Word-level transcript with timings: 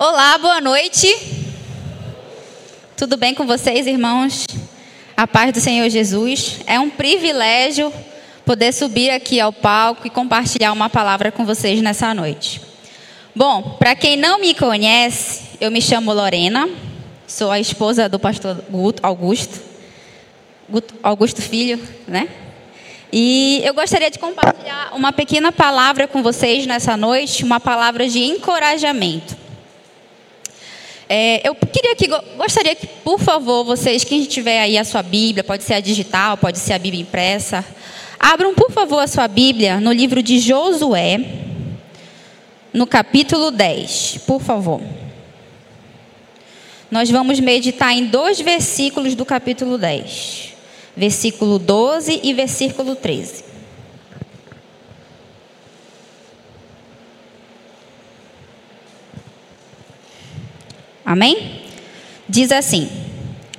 Olá, 0.00 0.38
boa 0.38 0.60
noite. 0.60 1.12
Tudo 2.96 3.16
bem 3.16 3.34
com 3.34 3.44
vocês, 3.48 3.84
irmãos? 3.84 4.46
A 5.16 5.26
paz 5.26 5.52
do 5.52 5.58
Senhor 5.58 5.90
Jesus. 5.90 6.60
É 6.68 6.78
um 6.78 6.88
privilégio 6.88 7.92
poder 8.46 8.72
subir 8.72 9.10
aqui 9.10 9.40
ao 9.40 9.52
palco 9.52 10.06
e 10.06 10.10
compartilhar 10.10 10.72
uma 10.72 10.88
palavra 10.88 11.32
com 11.32 11.44
vocês 11.44 11.82
nessa 11.82 12.14
noite. 12.14 12.60
Bom, 13.34 13.74
para 13.76 13.96
quem 13.96 14.16
não 14.16 14.38
me 14.38 14.54
conhece, 14.54 15.58
eu 15.60 15.68
me 15.68 15.82
chamo 15.82 16.12
Lorena, 16.12 16.68
sou 17.26 17.50
a 17.50 17.58
esposa 17.58 18.08
do 18.08 18.20
pastor 18.20 18.64
Augusto, 19.02 19.60
Augusto 21.02 21.42
Filho, 21.42 21.82
né? 22.06 22.28
E 23.12 23.60
eu 23.64 23.74
gostaria 23.74 24.12
de 24.12 24.18
compartilhar 24.20 24.92
uma 24.94 25.12
pequena 25.12 25.50
palavra 25.50 26.06
com 26.06 26.22
vocês 26.22 26.66
nessa 26.66 26.96
noite, 26.96 27.42
uma 27.42 27.58
palavra 27.58 28.08
de 28.08 28.20
encorajamento. 28.20 29.47
É, 31.08 31.48
eu 31.48 31.54
queria 31.54 31.96
que 31.96 32.06
gostaria 32.36 32.74
que, 32.74 32.86
por 32.86 33.18
favor, 33.18 33.64
vocês, 33.64 34.04
quem 34.04 34.22
tiver 34.24 34.60
aí 34.60 34.76
a 34.76 34.84
sua 34.84 35.02
Bíblia, 35.02 35.42
pode 35.42 35.62
ser 35.62 35.74
a 35.74 35.80
digital, 35.80 36.36
pode 36.36 36.58
ser 36.58 36.74
a 36.74 36.78
Bíblia 36.78 37.00
impressa, 37.00 37.64
abram, 38.20 38.54
por 38.54 38.70
favor, 38.70 38.98
a 38.98 39.06
sua 39.06 39.26
Bíblia 39.26 39.80
no 39.80 39.90
livro 39.90 40.22
de 40.22 40.38
Josué, 40.38 41.18
no 42.74 42.86
capítulo 42.86 43.50
10, 43.50 44.18
por 44.26 44.42
favor. 44.42 44.82
Nós 46.90 47.10
vamos 47.10 47.40
meditar 47.40 47.94
em 47.94 48.04
dois 48.04 48.40
versículos 48.40 49.14
do 49.14 49.24
capítulo 49.24 49.78
10, 49.78 50.52
versículo 50.94 51.58
12 51.58 52.20
e 52.22 52.34
versículo 52.34 52.94
13. 52.94 53.47
Amém? 61.08 61.62
Diz 62.28 62.52
assim, 62.52 62.86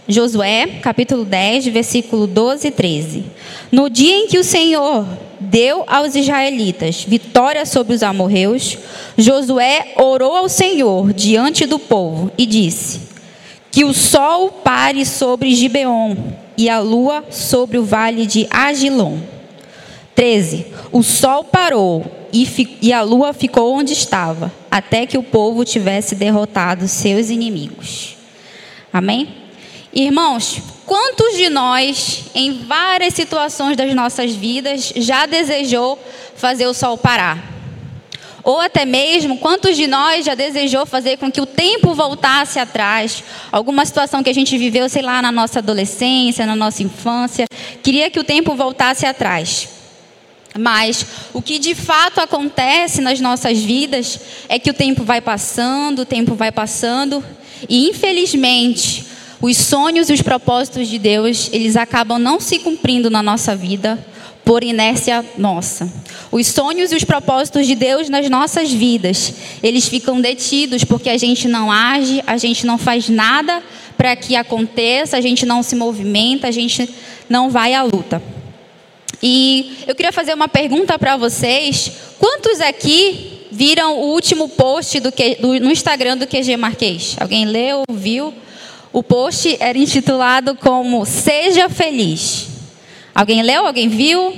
Josué, 0.07 0.67
capítulo 0.83 1.25
10, 1.25 1.65
versículo 1.69 2.27
12 2.27 2.67
e 2.67 2.69
13. 2.69 3.23
No 3.71 3.89
dia 3.89 4.17
em 4.17 4.27
que 4.27 4.37
o 4.37 4.43
Senhor 4.43 5.03
deu 5.39 5.83
aos 5.87 6.13
israelitas 6.13 7.03
vitória 7.03 7.65
sobre 7.65 7.95
os 7.95 8.03
amorreus, 8.03 8.77
Josué 9.17 9.93
orou 9.95 10.35
ao 10.35 10.47
Senhor 10.47 11.11
diante 11.11 11.65
do 11.65 11.79
povo 11.79 12.31
e 12.37 12.45
disse: 12.45 12.99
Que 13.71 13.83
o 13.83 13.95
sol 13.95 14.51
pare 14.51 15.03
sobre 15.03 15.55
Gibeon 15.55 16.17
e 16.55 16.69
a 16.69 16.77
lua 16.77 17.25
sobre 17.31 17.79
o 17.79 17.83
vale 17.83 18.27
de 18.27 18.45
Agilon. 18.51 19.17
13. 20.13 20.67
O 20.91 21.01
sol 21.01 21.45
parou 21.45 22.18
e, 22.33 22.77
e 22.81 22.93
a 22.93 23.01
lua 23.01 23.33
ficou 23.33 23.73
onde 23.73 23.93
estava, 23.93 24.51
até 24.69 25.05
que 25.05 25.17
o 25.17 25.23
povo 25.23 25.65
tivesse 25.65 26.15
derrotado 26.15 26.87
seus 26.87 27.29
inimigos. 27.29 28.15
Amém? 28.91 29.27
Irmãos, 29.93 30.61
quantos 30.85 31.35
de 31.35 31.49
nós, 31.49 32.25
em 32.35 32.63
várias 32.65 33.13
situações 33.13 33.75
das 33.75 33.93
nossas 33.93 34.35
vidas, 34.35 34.93
já 34.95 35.25
desejou 35.25 35.97
fazer 36.35 36.67
o 36.67 36.73
sol 36.73 36.97
parar? 36.97 37.59
Ou 38.43 38.61
até 38.61 38.85
mesmo, 38.85 39.37
quantos 39.37 39.75
de 39.75 39.85
nós 39.85 40.25
já 40.25 40.33
desejou 40.33 40.85
fazer 40.85 41.17
com 41.17 41.31
que 41.31 41.41
o 41.41 41.45
tempo 41.45 41.93
voltasse 41.93 42.57
atrás? 42.57 43.23
Alguma 43.51 43.85
situação 43.85 44.23
que 44.23 44.29
a 44.29 44.33
gente 44.33 44.57
viveu, 44.57 44.87
sei 44.89 45.01
lá, 45.01 45.21
na 45.21 45.31
nossa 45.31 45.59
adolescência, 45.59 46.45
na 46.45 46.55
nossa 46.55 46.81
infância, 46.81 47.45
queria 47.83 48.09
que 48.09 48.19
o 48.19 48.23
tempo 48.23 48.55
voltasse 48.55 49.05
atrás. 49.05 49.78
Mas 50.57 51.05
o 51.33 51.41
que 51.41 51.59
de 51.59 51.75
fato 51.75 52.19
acontece 52.19 53.01
nas 53.01 53.19
nossas 53.19 53.59
vidas 53.59 54.19
é 54.47 54.57
que 54.57 54.69
o 54.69 54.73
tempo 54.73 55.03
vai 55.03 55.21
passando, 55.21 55.99
o 55.99 56.05
tempo 56.05 56.33
vai 56.35 56.51
passando, 56.51 57.23
e 57.67 57.87
infelizmente, 57.89 59.05
os 59.41 59.57
sonhos 59.57 60.09
e 60.09 60.13
os 60.13 60.21
propósitos 60.21 60.87
de 60.87 60.97
Deus, 60.97 61.49
eles 61.53 61.75
acabam 61.75 62.19
não 62.19 62.39
se 62.39 62.59
cumprindo 62.59 63.09
na 63.09 63.21
nossa 63.21 63.55
vida 63.55 63.97
por 64.43 64.63
inércia 64.63 65.23
nossa. 65.37 65.91
Os 66.31 66.47
sonhos 66.47 66.91
e 66.91 66.95
os 66.95 67.03
propósitos 67.03 67.67
de 67.67 67.75
Deus 67.75 68.09
nas 68.09 68.27
nossas 68.29 68.71
vidas, 68.71 69.33
eles 69.61 69.87
ficam 69.87 70.19
detidos 70.19 70.83
porque 70.83 71.09
a 71.09 71.17
gente 71.17 71.47
não 71.47 71.71
age, 71.71 72.23
a 72.25 72.37
gente 72.37 72.65
não 72.65 72.77
faz 72.77 73.07
nada 73.09 73.61
para 73.95 74.15
que 74.15 74.35
aconteça, 74.35 75.17
a 75.17 75.21
gente 75.21 75.45
não 75.45 75.61
se 75.61 75.75
movimenta, 75.75 76.47
a 76.47 76.51
gente 76.51 76.89
não 77.29 77.49
vai 77.49 77.73
à 77.73 77.83
luta. 77.83 78.21
E 79.21 79.83
eu 79.85 79.95
queria 79.95 80.11
fazer 80.11 80.33
uma 80.33 80.47
pergunta 80.47 80.97
para 80.97 81.17
vocês. 81.17 81.91
Quantos 82.17 82.61
aqui 82.61 83.47
viram 83.51 83.97
o 83.97 84.13
último 84.13 84.47
post 84.47 84.99
do, 84.99 85.11
do, 85.11 85.59
no 85.59 85.71
Instagram 85.71 86.17
do 86.17 86.27
QG 86.27 86.55
Marquês? 86.57 87.15
Alguém 87.19 87.45
leu, 87.45 87.83
viu? 87.91 88.33
O 88.93 89.03
post 89.03 89.57
era 89.59 89.77
intitulado 89.77 90.55
como 90.55 91.05
Seja 91.05 91.69
Feliz. 91.69 92.47
Alguém 93.13 93.43
leu? 93.43 93.67
Alguém 93.67 93.89
viu? 93.89 94.33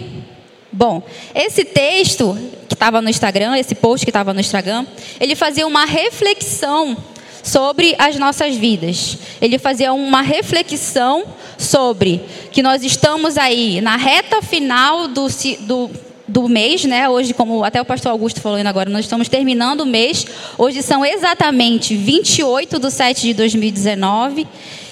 Bom, 0.71 1.03
esse 1.35 1.63
texto 1.63 2.37
que 2.67 2.73
estava 2.73 3.01
no 3.01 3.09
Instagram, 3.09 3.57
esse 3.57 3.75
post 3.75 4.05
que 4.05 4.09
estava 4.09 4.33
no 4.33 4.39
Instagram, 4.39 4.85
ele 5.19 5.35
fazia 5.35 5.67
uma 5.67 5.85
reflexão 5.85 6.97
sobre 7.43 7.95
as 7.97 8.15
nossas 8.17 8.55
vidas. 8.55 9.17
Ele 9.41 9.57
fazia 9.57 9.93
uma 9.93 10.21
reflexão 10.21 11.23
sobre 11.57 12.21
que 12.51 12.61
nós 12.61 12.83
estamos 12.83 13.37
aí 13.37 13.81
na 13.81 13.95
reta 13.95 14.41
final 14.41 15.07
do, 15.07 15.27
do, 15.61 15.91
do 16.27 16.49
mês, 16.49 16.85
né? 16.85 17.09
Hoje, 17.09 17.33
como 17.33 17.63
até 17.63 17.81
o 17.81 17.85
pastor 17.85 18.11
Augusto 18.11 18.41
falou 18.41 18.59
agora, 18.59 18.89
nós 18.89 19.05
estamos 19.05 19.27
terminando 19.27 19.81
o 19.81 19.85
mês. 19.85 20.25
Hoje 20.57 20.81
são 20.81 21.05
exatamente 21.05 21.95
28 21.95 22.79
de 22.79 22.91
7 22.91 23.21
de 23.21 23.33
2019. 23.33 24.47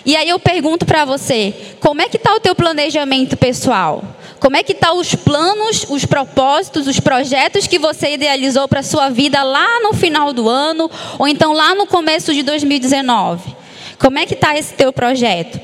E 0.10 0.16
aí 0.16 0.28
eu 0.28 0.40
pergunto 0.40 0.88
para 0.88 1.06
você, 1.06 1.54
como 1.80 2.02
é 2.02 2.10
que 2.10 2.18
está 2.18 2.34
o 2.34 2.40
teu 2.40 2.56
planejamento 2.56 3.38
pessoal? 3.38 4.04
Como 4.40 4.58
é 4.58 4.64
que 4.64 4.72
estão 4.72 4.96
tá 4.96 5.00
os 5.00 5.14
planos, 5.14 5.86
os 5.88 6.04
propósitos, 6.04 6.88
os 6.88 7.00
projetos 7.00 7.68
que 7.68 7.78
você 7.78 8.16
idealizou 8.16 8.68
para 8.68 8.80
a 8.80 8.84
sua 8.84 9.10
vida 9.10 9.44
lá 9.44 9.82
no 9.82 9.94
final 9.94 10.34
do 10.34 10.50
ano 10.50 10.90
ou 11.20 11.28
então 11.28 11.54
lá 11.54 11.76
no 11.76 11.86
começo 11.86 12.34
de 12.34 12.42
2019? 12.42 13.56
Como 14.00 14.18
é 14.18 14.26
que 14.26 14.34
está 14.34 14.58
esse 14.58 14.74
teu 14.74 14.92
projeto? 14.92 15.62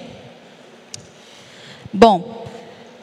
Bom, 1.91 2.45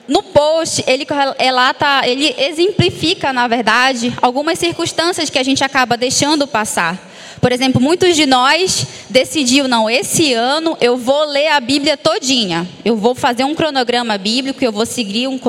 no 0.06 0.22
post 0.22 0.84
ele 0.86 1.04
relata, 1.36 2.06
ele 2.06 2.36
exemplifica, 2.38 3.32
na 3.32 3.48
verdade, 3.48 4.16
algumas 4.22 4.60
circunstâncias 4.60 5.28
que 5.28 5.40
a 5.40 5.42
gente 5.42 5.64
acaba 5.64 5.96
deixando 5.96 6.46
passar. 6.46 7.11
Por 7.42 7.50
exemplo, 7.50 7.82
muitos 7.82 8.14
de 8.14 8.24
nós 8.24 8.86
decidiu 9.10 9.66
não, 9.66 9.90
esse 9.90 10.32
ano 10.32 10.78
eu 10.80 10.96
vou 10.96 11.24
ler 11.24 11.48
a 11.48 11.58
Bíblia 11.58 11.96
todinha. 11.96 12.68
Eu 12.84 12.96
vou 12.96 13.16
fazer 13.16 13.42
um 13.42 13.52
cronograma 13.52 14.16
bíblico, 14.16 14.64
eu 14.64 14.70
vou 14.70 14.86
seguir 14.86 15.26
um 15.26 15.40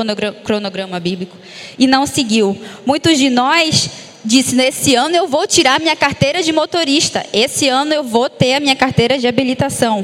cronograma 0.44 1.00
bíblico 1.00 1.38
e 1.78 1.86
não 1.86 2.08
seguiu. 2.08 2.60
Muitos 2.84 3.20
de 3.20 3.30
nós 3.30 3.92
disse 4.26 4.56
nesse 4.56 4.96
ano 4.96 5.16
eu 5.16 5.28
vou 5.28 5.46
tirar 5.46 5.80
minha 5.80 5.96
carteira 5.96 6.42
de 6.42 6.52
motorista. 6.52 7.24
Esse 7.32 7.70
ano 7.70 7.94
eu 7.94 8.04
vou 8.04 8.28
ter 8.28 8.56
a 8.56 8.60
minha 8.60 8.76
carteira 8.76 9.20
de 9.20 9.28
habilitação. 9.28 10.04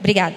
Obrigada. 0.00 0.34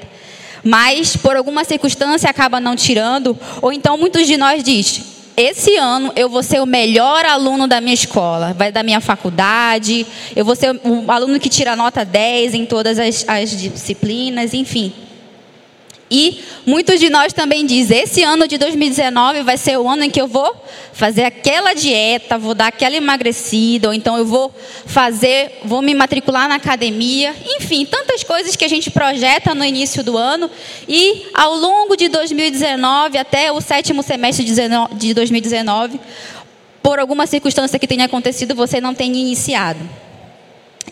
Mas 0.63 1.17
por 1.17 1.35
alguma 1.35 1.63
circunstância 1.63 2.29
acaba 2.29 2.59
não 2.59 2.75
tirando, 2.75 3.35
ou 3.63 3.73
então 3.73 3.97
muitos 3.97 4.27
de 4.27 4.37
nós 4.37 4.63
diz: 4.63 5.12
esse 5.35 5.75
ano 5.77 6.11
eu 6.15 6.29
vou 6.29 6.43
ser 6.43 6.61
o 6.61 6.65
melhor 6.65 7.25
aluno 7.25 7.67
da 7.67 7.81
minha 7.81 7.93
escola, 7.93 8.53
vai 8.53 8.71
da 8.71 8.83
minha 8.83 9.01
faculdade, 9.01 10.05
eu 10.35 10.45
vou 10.45 10.55
ser 10.55 10.79
um 10.83 11.11
aluno 11.11 11.39
que 11.39 11.49
tira 11.49 11.75
nota 11.75 12.05
10 12.05 12.53
em 12.53 12.65
todas 12.65 12.99
as, 12.99 13.25
as 13.27 13.49
disciplinas, 13.51 14.53
enfim. 14.53 14.93
E 16.15 16.43
muitos 16.63 16.99
de 16.99 17.09
nós 17.09 17.33
também 17.33 17.65
dizem: 17.65 18.01
esse 18.01 18.21
ano 18.21 18.47
de 18.47 18.59
2019 18.59 19.41
vai 19.41 19.57
ser 19.57 19.79
o 19.79 19.89
ano 19.89 20.03
em 20.03 20.11
que 20.11 20.21
eu 20.21 20.27
vou 20.27 20.55
fazer 20.93 21.23
aquela 21.23 21.73
dieta, 21.73 22.37
vou 22.37 22.53
dar 22.53 22.67
aquela 22.67 22.95
emagrecida, 22.95 23.87
ou 23.87 23.95
então 23.95 24.15
eu 24.15 24.23
vou 24.23 24.53
fazer, 24.85 25.61
vou 25.65 25.81
me 25.81 25.95
matricular 25.95 26.47
na 26.47 26.55
academia. 26.55 27.35
Enfim, 27.57 27.83
tantas 27.83 28.23
coisas 28.23 28.55
que 28.55 28.63
a 28.63 28.67
gente 28.67 28.91
projeta 28.91 29.55
no 29.55 29.65
início 29.65 30.03
do 30.03 30.15
ano 30.15 30.51
e 30.87 31.25
ao 31.33 31.55
longo 31.55 31.97
de 31.97 32.07
2019 32.09 33.17
até 33.17 33.51
o 33.51 33.59
sétimo 33.59 34.03
semestre 34.03 34.45
de 34.45 35.13
2019, 35.15 35.99
por 36.83 36.99
alguma 36.99 37.25
circunstância 37.25 37.79
que 37.79 37.87
tenha 37.87 38.05
acontecido, 38.05 38.53
você 38.53 38.79
não 38.79 38.93
tem 38.93 39.17
iniciado. 39.17 39.79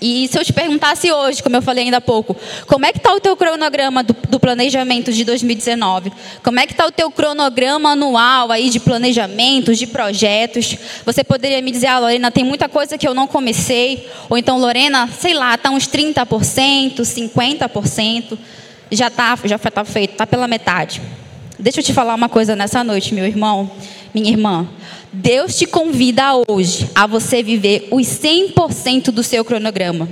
E 0.02 0.28
se 0.28 0.36
eu 0.36 0.44
te 0.44 0.52
perguntasse 0.52 1.12
hoje, 1.12 1.44
como 1.44 1.56
eu 1.56 1.62
falei 1.62 1.84
ainda 1.84 1.98
há 1.98 2.02
pouco, 2.02 2.36
como 2.66 2.88
é 2.88 2.92
que 2.92 2.98
está 2.98 3.14
o 3.14 3.20
teu 3.20 3.38
cronograma 3.38 4.04
do, 4.04 4.16
do, 4.28 4.40
planejamento 4.40 5.14
de 5.14 5.24
2019? 5.24 6.12
Como 6.44 6.60
é 6.60 6.66
que 6.66 6.74
está 6.74 6.88
o 6.88 6.92
teu 6.92 7.12
cronograma 7.12 7.92
anual 7.92 8.52
aí 8.52 8.72
de 8.72 8.80
planejamentos, 8.80 9.78
de 9.78 9.86
projetos? 9.86 10.76
Você 11.06 11.24
poderia 11.24 11.62
me 11.62 11.70
dizer, 11.70 11.86
ah, 11.86 12.00
Lorena, 12.00 12.32
tem 12.32 12.44
muita 12.44 12.68
coisa 12.68 12.98
que 12.98 13.08
eu 13.08 13.14
não 13.14 13.28
comecei. 13.28 14.10
Ou 14.28 14.40
então, 14.40 14.58
Lorena, 14.58 15.08
sei 15.08 15.36
lá, 15.36 15.54
está 15.54 15.70
uns 15.70 15.88
30%, 15.88 16.96
50%. 17.02 18.38
Já 18.90 19.08
está 19.08 19.38
já 19.46 19.60
tá 19.60 19.86
feito, 19.86 20.14
está 20.14 20.26
pela 20.26 20.48
metade. 20.48 21.00
Deixa 21.62 21.80
eu 21.80 21.84
te 21.84 21.94
falar 21.94 22.16
uma 22.16 22.28
coisa 22.28 22.56
nessa 22.56 22.84
noite, 22.84 23.14
meu 23.14 23.24
irmão, 23.24 23.70
minha 24.16 24.32
irmã. 24.32 24.68
Deus 25.14 25.56
te 25.56 25.68
convida 25.68 26.24
hoje 26.48 26.90
a 26.96 27.06
você 27.06 27.44
viver 27.44 27.88
os 27.92 28.08
100% 28.08 29.12
do 29.12 29.22
seu 29.22 29.46
cronograma. 29.46 30.10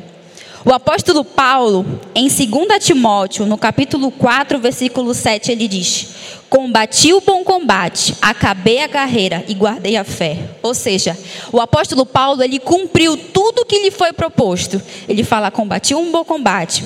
O 0.63 0.72
apóstolo 0.72 1.25
Paulo, 1.25 1.84
em 2.13 2.28
2 2.28 2.86
Timóteo, 2.86 3.48
no 3.48 3.57
capítulo 3.57 4.12
4, 4.12 4.60
versículo 4.60 5.12
7, 5.16 5.51
ele 5.51 5.68
diz: 5.68 6.10
Combati 6.48 7.13
o 7.13 7.22
bom 7.22 7.44
combate, 7.44 8.13
acabei 8.22 8.84
a 8.84 8.88
carreira 8.88 9.44
e 9.48 9.56
guardei 9.56 9.98
a 9.98 10.04
fé. 10.04 10.38
Ou 10.62 10.75
seja, 10.75 11.18
o 11.52 11.60
apóstolo 11.60 12.06
Paulo, 12.06 12.44
ele 12.44 12.60
cumpriu 12.60 13.18
tudo 13.18 13.66
que 13.66 13.80
lhe 13.80 13.90
foi 13.90 14.13
proposto. 14.13 14.80
Ele 15.07 15.24
fala: 15.24 15.50
Combati 15.50 15.95
um 15.95 16.12
bom 16.12 16.24
combate, 16.24 16.84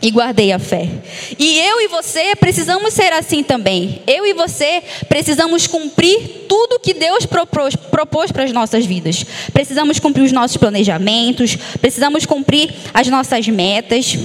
e 0.00 0.10
guardei 0.10 0.52
a 0.52 0.58
fé. 0.58 0.88
E 1.38 1.58
eu 1.58 1.80
e 1.80 1.88
você 1.88 2.36
precisamos 2.36 2.92
ser 2.92 3.12
assim 3.12 3.42
também. 3.42 4.02
Eu 4.06 4.26
e 4.26 4.34
você 4.34 4.82
precisamos 5.08 5.66
cumprir 5.66 6.46
tudo 6.48 6.78
que 6.78 6.94
Deus 6.94 7.24
propôs, 7.24 7.74
propôs 7.74 8.30
para 8.30 8.44
as 8.44 8.52
nossas 8.52 8.84
vidas. 8.84 9.24
Precisamos 9.52 9.98
cumprir 9.98 10.24
os 10.24 10.32
nossos 10.32 10.56
planejamentos, 10.56 11.56
precisamos 11.80 12.26
cumprir 12.26 12.74
as 12.92 13.08
nossas 13.08 13.48
metas. 13.48 14.16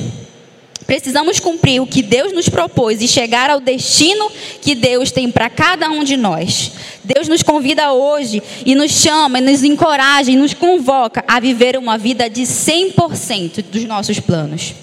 Precisamos 0.85 1.39
cumprir 1.39 1.79
o 1.79 1.87
que 1.87 2.01
Deus 2.01 2.33
nos 2.33 2.49
propôs 2.49 3.01
e 3.01 3.07
chegar 3.07 3.49
ao 3.49 3.61
destino 3.61 4.29
que 4.61 4.75
Deus 4.75 5.09
tem 5.09 5.31
para 5.31 5.49
cada 5.49 5.89
um 5.89 6.03
de 6.03 6.17
nós. 6.17 6.71
Deus 7.01 7.29
nos 7.29 7.41
convida 7.41 7.93
hoje 7.93 8.43
e 8.65 8.75
nos 8.75 8.91
chama, 8.91 9.37
e 9.37 9.41
nos 9.41 9.63
encoraja 9.63 10.31
e 10.31 10.35
nos 10.35 10.53
convoca 10.53 11.23
a 11.25 11.39
viver 11.39 11.77
uma 11.77 11.97
vida 11.97 12.29
de 12.29 12.41
100% 12.41 13.63
dos 13.71 13.85
nossos 13.85 14.19
planos. 14.19 14.73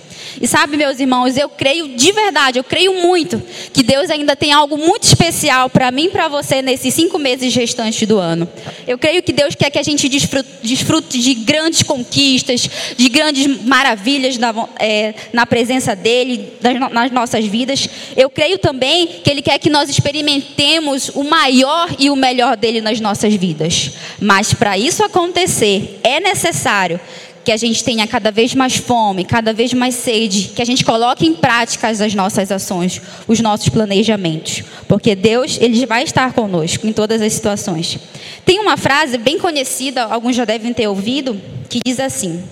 E 0.40 0.46
sabe, 0.46 0.76
meus 0.76 1.00
irmãos, 1.00 1.36
eu 1.36 1.48
creio 1.48 1.96
de 1.96 2.12
verdade, 2.12 2.58
eu 2.58 2.64
creio 2.64 2.94
muito 2.94 3.42
que 3.72 3.82
Deus 3.82 4.10
ainda 4.10 4.36
tem 4.36 4.52
algo 4.52 4.76
muito 4.76 5.04
especial 5.04 5.68
para 5.68 5.90
mim 5.90 6.04
e 6.06 6.10
para 6.10 6.28
você 6.28 6.62
nesses 6.62 6.94
cinco 6.94 7.18
meses 7.18 7.54
restantes 7.54 8.06
do 8.06 8.18
ano. 8.18 8.48
Eu 8.86 8.96
creio 8.98 9.22
que 9.22 9.32
Deus 9.32 9.54
quer 9.54 9.70
que 9.70 9.78
a 9.78 9.82
gente 9.82 10.08
desfrute, 10.08 11.18
de 11.18 11.34
grandes 11.34 11.82
conquistas, 11.82 12.68
de 12.96 13.08
grandes 13.08 13.46
maravilhas 13.64 14.38
na, 14.38 14.54
é, 14.78 15.14
na 15.32 15.44
presença 15.46 15.96
dEle, 15.96 16.52
nas 16.92 17.10
nossas 17.10 17.44
vidas. 17.44 17.88
Eu 18.16 18.30
creio 18.30 18.58
também 18.58 19.06
que 19.06 19.30
Ele 19.30 19.42
quer 19.42 19.58
que 19.58 19.70
nós 19.70 19.88
experimentemos 19.88 21.10
o 21.14 21.24
maior 21.24 21.88
e 21.98 22.10
o 22.10 22.16
melhor 22.16 22.56
dEle 22.56 22.80
nas 22.80 23.00
nossas 23.00 23.34
vidas. 23.34 23.90
Mas 24.20 24.54
para 24.54 24.78
isso 24.78 25.02
acontecer, 25.02 26.00
é 26.02 26.20
necessário 26.20 27.00
que 27.48 27.52
a 27.52 27.56
gente 27.56 27.82
tenha 27.82 28.06
cada 28.06 28.30
vez 28.30 28.54
mais 28.54 28.76
fome, 28.76 29.24
cada 29.24 29.54
vez 29.54 29.72
mais 29.72 29.94
sede, 29.94 30.50
que 30.54 30.60
a 30.60 30.66
gente 30.66 30.84
coloque 30.84 31.26
em 31.26 31.32
prática 31.32 31.88
as 31.88 32.14
nossas 32.14 32.52
ações, 32.52 33.00
os 33.26 33.40
nossos 33.40 33.70
planejamentos, 33.70 34.62
porque 34.86 35.14
Deus 35.14 35.56
ele 35.58 35.86
vai 35.86 36.02
estar 36.02 36.34
conosco 36.34 36.86
em 36.86 36.92
todas 36.92 37.22
as 37.22 37.32
situações. 37.32 37.98
Tem 38.44 38.60
uma 38.60 38.76
frase 38.76 39.16
bem 39.16 39.38
conhecida, 39.38 40.04
alguns 40.04 40.36
já 40.36 40.44
devem 40.44 40.74
ter 40.74 40.88
ouvido, 40.88 41.40
que 41.70 41.80
diz 41.82 41.98
assim: 41.98 42.44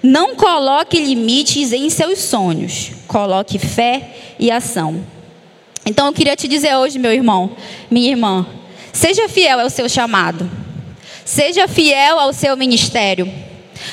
Não 0.00 0.36
coloque 0.36 1.00
limites 1.00 1.72
em 1.72 1.90
seus 1.90 2.20
sonhos, 2.20 2.92
coloque 3.08 3.58
fé 3.58 4.14
e 4.38 4.52
ação. 4.52 5.04
Então 5.84 6.06
eu 6.06 6.12
queria 6.12 6.36
te 6.36 6.46
dizer 6.46 6.76
hoje, 6.76 6.96
meu 6.96 7.12
irmão, 7.12 7.56
minha 7.90 8.08
irmã, 8.08 8.46
seja 8.92 9.28
fiel 9.28 9.58
ao 9.58 9.68
seu 9.68 9.88
chamado. 9.88 10.48
Seja 11.24 11.66
fiel 11.66 12.20
ao 12.20 12.32
seu 12.32 12.56
ministério. 12.56 13.28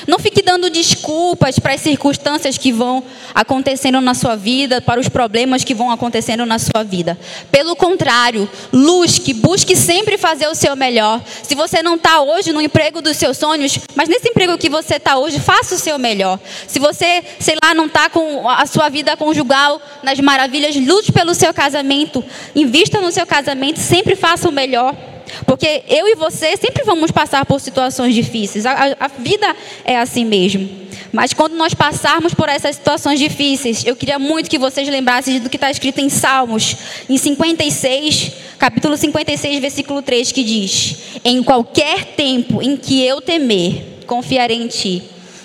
Não 0.06 0.18
fique 0.18 0.42
dando 0.42 0.70
desculpas 0.70 1.58
para 1.58 1.74
as 1.74 1.80
circunstâncias 1.80 2.58
que 2.58 2.72
vão 2.72 3.02
acontecendo 3.34 4.00
na 4.00 4.14
sua 4.14 4.36
vida, 4.36 4.80
para 4.80 5.00
os 5.00 5.08
problemas 5.08 5.64
que 5.64 5.74
vão 5.74 5.90
acontecendo 5.90 6.44
na 6.46 6.58
sua 6.58 6.82
vida. 6.82 7.18
Pelo 7.50 7.76
contrário, 7.76 8.48
busque, 8.72 9.32
busque 9.32 9.76
sempre 9.76 10.18
fazer 10.18 10.46
o 10.48 10.54
seu 10.54 10.74
melhor. 10.76 11.20
Se 11.42 11.54
você 11.54 11.82
não 11.82 11.96
está 11.96 12.20
hoje 12.20 12.52
no 12.52 12.60
emprego 12.60 13.00
dos 13.00 13.16
seus 13.16 13.36
sonhos, 13.38 13.78
mas 13.94 14.08
nesse 14.08 14.28
emprego 14.28 14.58
que 14.58 14.68
você 14.68 14.96
está 14.96 15.16
hoje, 15.18 15.38
faça 15.38 15.74
o 15.74 15.78
seu 15.78 15.98
melhor. 15.98 16.38
Se 16.66 16.78
você, 16.78 17.22
sei 17.38 17.56
lá, 17.62 17.74
não 17.74 17.86
está 17.86 18.08
com 18.10 18.48
a 18.48 18.66
sua 18.66 18.88
vida 18.88 19.16
conjugal 19.16 19.80
nas 20.02 20.18
maravilhas, 20.20 20.76
lute 20.76 21.12
pelo 21.12 21.34
seu 21.34 21.52
casamento, 21.52 22.24
invista 22.54 23.00
no 23.00 23.12
seu 23.12 23.26
casamento, 23.26 23.78
sempre 23.78 24.16
faça 24.16 24.48
o 24.48 24.52
melhor. 24.52 25.11
Porque 25.46 25.82
eu 25.88 26.08
e 26.08 26.14
você 26.14 26.56
sempre 26.56 26.84
vamos 26.84 27.10
passar 27.10 27.44
por 27.44 27.60
situações 27.60 28.14
difíceis. 28.14 28.66
A, 28.66 28.96
a, 28.98 29.08
vida 29.08 29.54
é 29.84 29.98
assim 29.98 30.24
mesmo. 30.24 30.68
Mas 31.12 31.32
quando 31.32 31.54
nós 31.56 31.74
passarmos 31.74 32.32
por 32.32 32.48
essas 32.48 32.76
situações 32.76 33.18
difíceis, 33.18 33.84
eu 33.84 33.94
queria 33.94 34.18
muito 34.18 34.48
que 34.48 34.58
vocês 34.58 34.88
lembrassem 34.88 35.40
do 35.40 35.50
que 35.50 35.56
está 35.56 35.70
escrito 35.70 36.00
em 36.00 36.08
Salmos, 36.08 36.76
em 37.08 37.18
56, 37.18 38.32
capítulo 38.58 38.96
56, 38.96 39.60
versículo 39.60 40.00
3, 40.00 40.32
que 40.32 40.42
diz: 40.42 40.96
Em 41.24 41.42
qualquer 41.42 42.04
tempo 42.16 42.62
em 42.62 42.76
que 42.76 43.04
eu 43.04 43.20
temer, 43.20 44.04
confiarei 44.06 44.56
em 44.56 44.68
ti. 44.68 45.02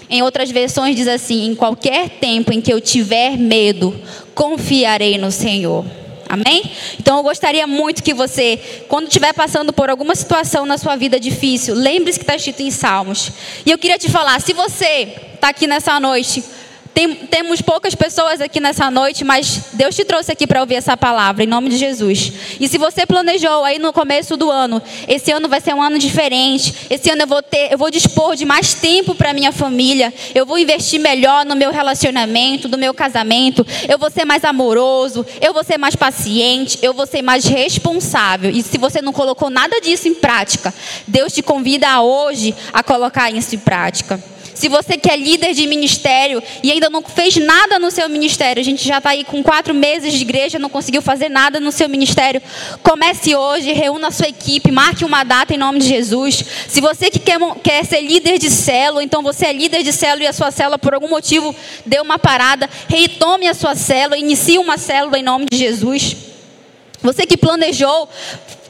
Em 0.09 0.21
outras 0.21 0.49
versões 0.49 0.95
diz 0.95 1.07
assim: 1.07 1.47
Em 1.47 1.55
qualquer 1.55 2.09
tempo 2.09 2.53
em 2.53 2.61
que 2.61 2.71
eu 2.71 2.79
tiver 2.79 3.37
medo, 3.37 3.93
confiarei 4.33 5.17
no 5.17 5.31
Senhor. 5.31 5.85
Amém? 6.29 6.71
Então 6.99 7.17
eu 7.17 7.23
gostaria 7.23 7.65
muito 7.65 8.03
que 8.03 8.13
você, 8.13 8.85
quando 8.87 9.07
estiver 9.07 9.33
passando 9.33 9.71
por 9.71 9.89
alguma 9.89 10.15
situação 10.15 10.65
na 10.65 10.77
sua 10.77 10.95
vida 10.95 11.19
difícil, 11.19 11.73
lembre-se 11.73 12.19
que 12.19 12.23
está 12.23 12.35
escrito 12.35 12.61
em 12.61 12.71
Salmos. 12.71 13.31
E 13.65 13.71
eu 13.71 13.77
queria 13.77 13.97
te 13.97 14.09
falar, 14.09 14.39
se 14.41 14.53
você 14.53 15.15
está 15.33 15.49
aqui 15.49 15.67
nessa 15.67 15.99
noite 15.99 16.43
tem, 16.97 17.13
temos 17.13 17.61
poucas 17.61 17.93
pessoas 17.93 18.41
aqui 18.41 18.59
nessa 18.59 18.89
noite, 18.89 19.23
mas 19.23 19.65
Deus 19.73 19.95
te 19.95 20.03
trouxe 20.03 20.31
aqui 20.31 20.47
para 20.47 20.61
ouvir 20.61 20.73
essa 20.73 20.97
palavra, 20.97 21.43
em 21.43 21.47
nome 21.47 21.69
de 21.69 21.77
Jesus. 21.77 22.33
E 22.59 22.67
se 22.67 22.79
você 22.79 23.05
planejou 23.05 23.63
aí 23.63 23.77
no 23.77 23.93
começo 23.93 24.35
do 24.35 24.49
ano, 24.49 24.81
esse 25.07 25.31
ano 25.31 25.47
vai 25.47 25.61
ser 25.61 25.75
um 25.75 25.81
ano 25.81 25.99
diferente, 25.99 26.73
esse 26.89 27.11
ano 27.11 27.21
eu 27.21 27.27
vou 27.27 27.43
ter, 27.43 27.71
eu 27.71 27.77
vou 27.77 27.91
dispor 27.91 28.35
de 28.35 28.45
mais 28.45 28.73
tempo 28.73 29.13
para 29.13 29.31
minha 29.31 29.51
família, 29.51 30.11
eu 30.33 30.43
vou 30.43 30.57
investir 30.57 30.99
melhor 30.99 31.45
no 31.45 31.55
meu 31.55 31.71
relacionamento, 31.71 32.67
no 32.67 32.79
meu 32.79 32.95
casamento, 32.95 33.63
eu 33.87 33.99
vou 33.99 34.09
ser 34.09 34.25
mais 34.25 34.43
amoroso, 34.43 35.23
eu 35.39 35.53
vou 35.53 35.63
ser 35.63 35.77
mais 35.77 35.95
paciente, 35.95 36.79
eu 36.81 36.95
vou 36.95 37.05
ser 37.05 37.21
mais 37.21 37.45
responsável. 37.45 38.49
E 38.49 38.63
se 38.63 38.79
você 38.79 39.03
não 39.03 39.13
colocou 39.13 39.51
nada 39.51 39.79
disso 39.79 40.07
em 40.07 40.15
prática, 40.15 40.73
Deus 41.05 41.31
te 41.31 41.43
convida 41.43 42.01
hoje 42.01 42.55
a 42.73 42.81
colocar 42.81 43.29
isso 43.29 43.53
em 43.53 43.59
prática. 43.59 44.19
Se 44.57 44.67
você 44.67 44.97
que 44.97 45.07
é 45.07 45.15
líder 45.15 45.53
de 45.53 45.67
ministério 45.67 46.41
e 46.63 46.71
ainda 46.71 46.89
não 46.89 47.03
fez 47.03 47.35
nada 47.35 47.77
no 47.77 47.91
seu 47.91 48.09
ministério, 48.09 48.59
a 48.59 48.63
gente 48.63 48.87
já 48.87 48.97
está 48.97 49.11
aí 49.11 49.23
com 49.23 49.43
quatro 49.43 49.71
meses 49.71 50.11
de 50.11 50.19
igreja, 50.19 50.57
não 50.57 50.67
conseguiu 50.67 50.99
fazer 50.99 51.29
nada 51.29 51.59
no 51.59 51.71
seu 51.71 51.87
ministério, 51.87 52.41
comece 52.81 53.35
hoje, 53.35 53.71
reúna 53.71 54.07
a 54.07 54.11
sua 54.11 54.27
equipe, 54.27 54.71
marque 54.71 55.05
uma 55.05 55.23
data 55.23 55.53
em 55.53 55.57
nome 55.59 55.77
de 55.77 55.87
Jesus. 55.87 56.43
Se 56.67 56.81
você 56.81 57.11
que 57.11 57.19
quer, 57.19 57.37
quer 57.63 57.85
ser 57.85 58.01
líder 58.01 58.39
de 58.39 58.49
célula, 58.49 59.03
então 59.03 59.21
você 59.21 59.45
é 59.45 59.53
líder 59.53 59.83
de 59.83 59.93
célula 59.93 60.23
e 60.23 60.27
a 60.27 60.33
sua 60.33 60.49
célula 60.49 60.79
por 60.79 60.95
algum 60.95 61.07
motivo 61.07 61.55
deu 61.85 62.01
uma 62.01 62.17
parada, 62.17 62.67
retome 62.89 63.47
a 63.47 63.53
sua 63.53 63.75
célula, 63.75 64.17
inicie 64.17 64.57
uma 64.57 64.79
célula 64.79 65.19
em 65.19 65.23
nome 65.23 65.45
de 65.51 65.55
Jesus. 65.55 66.15
Você 67.03 67.27
que 67.27 67.37
planejou 67.37 68.09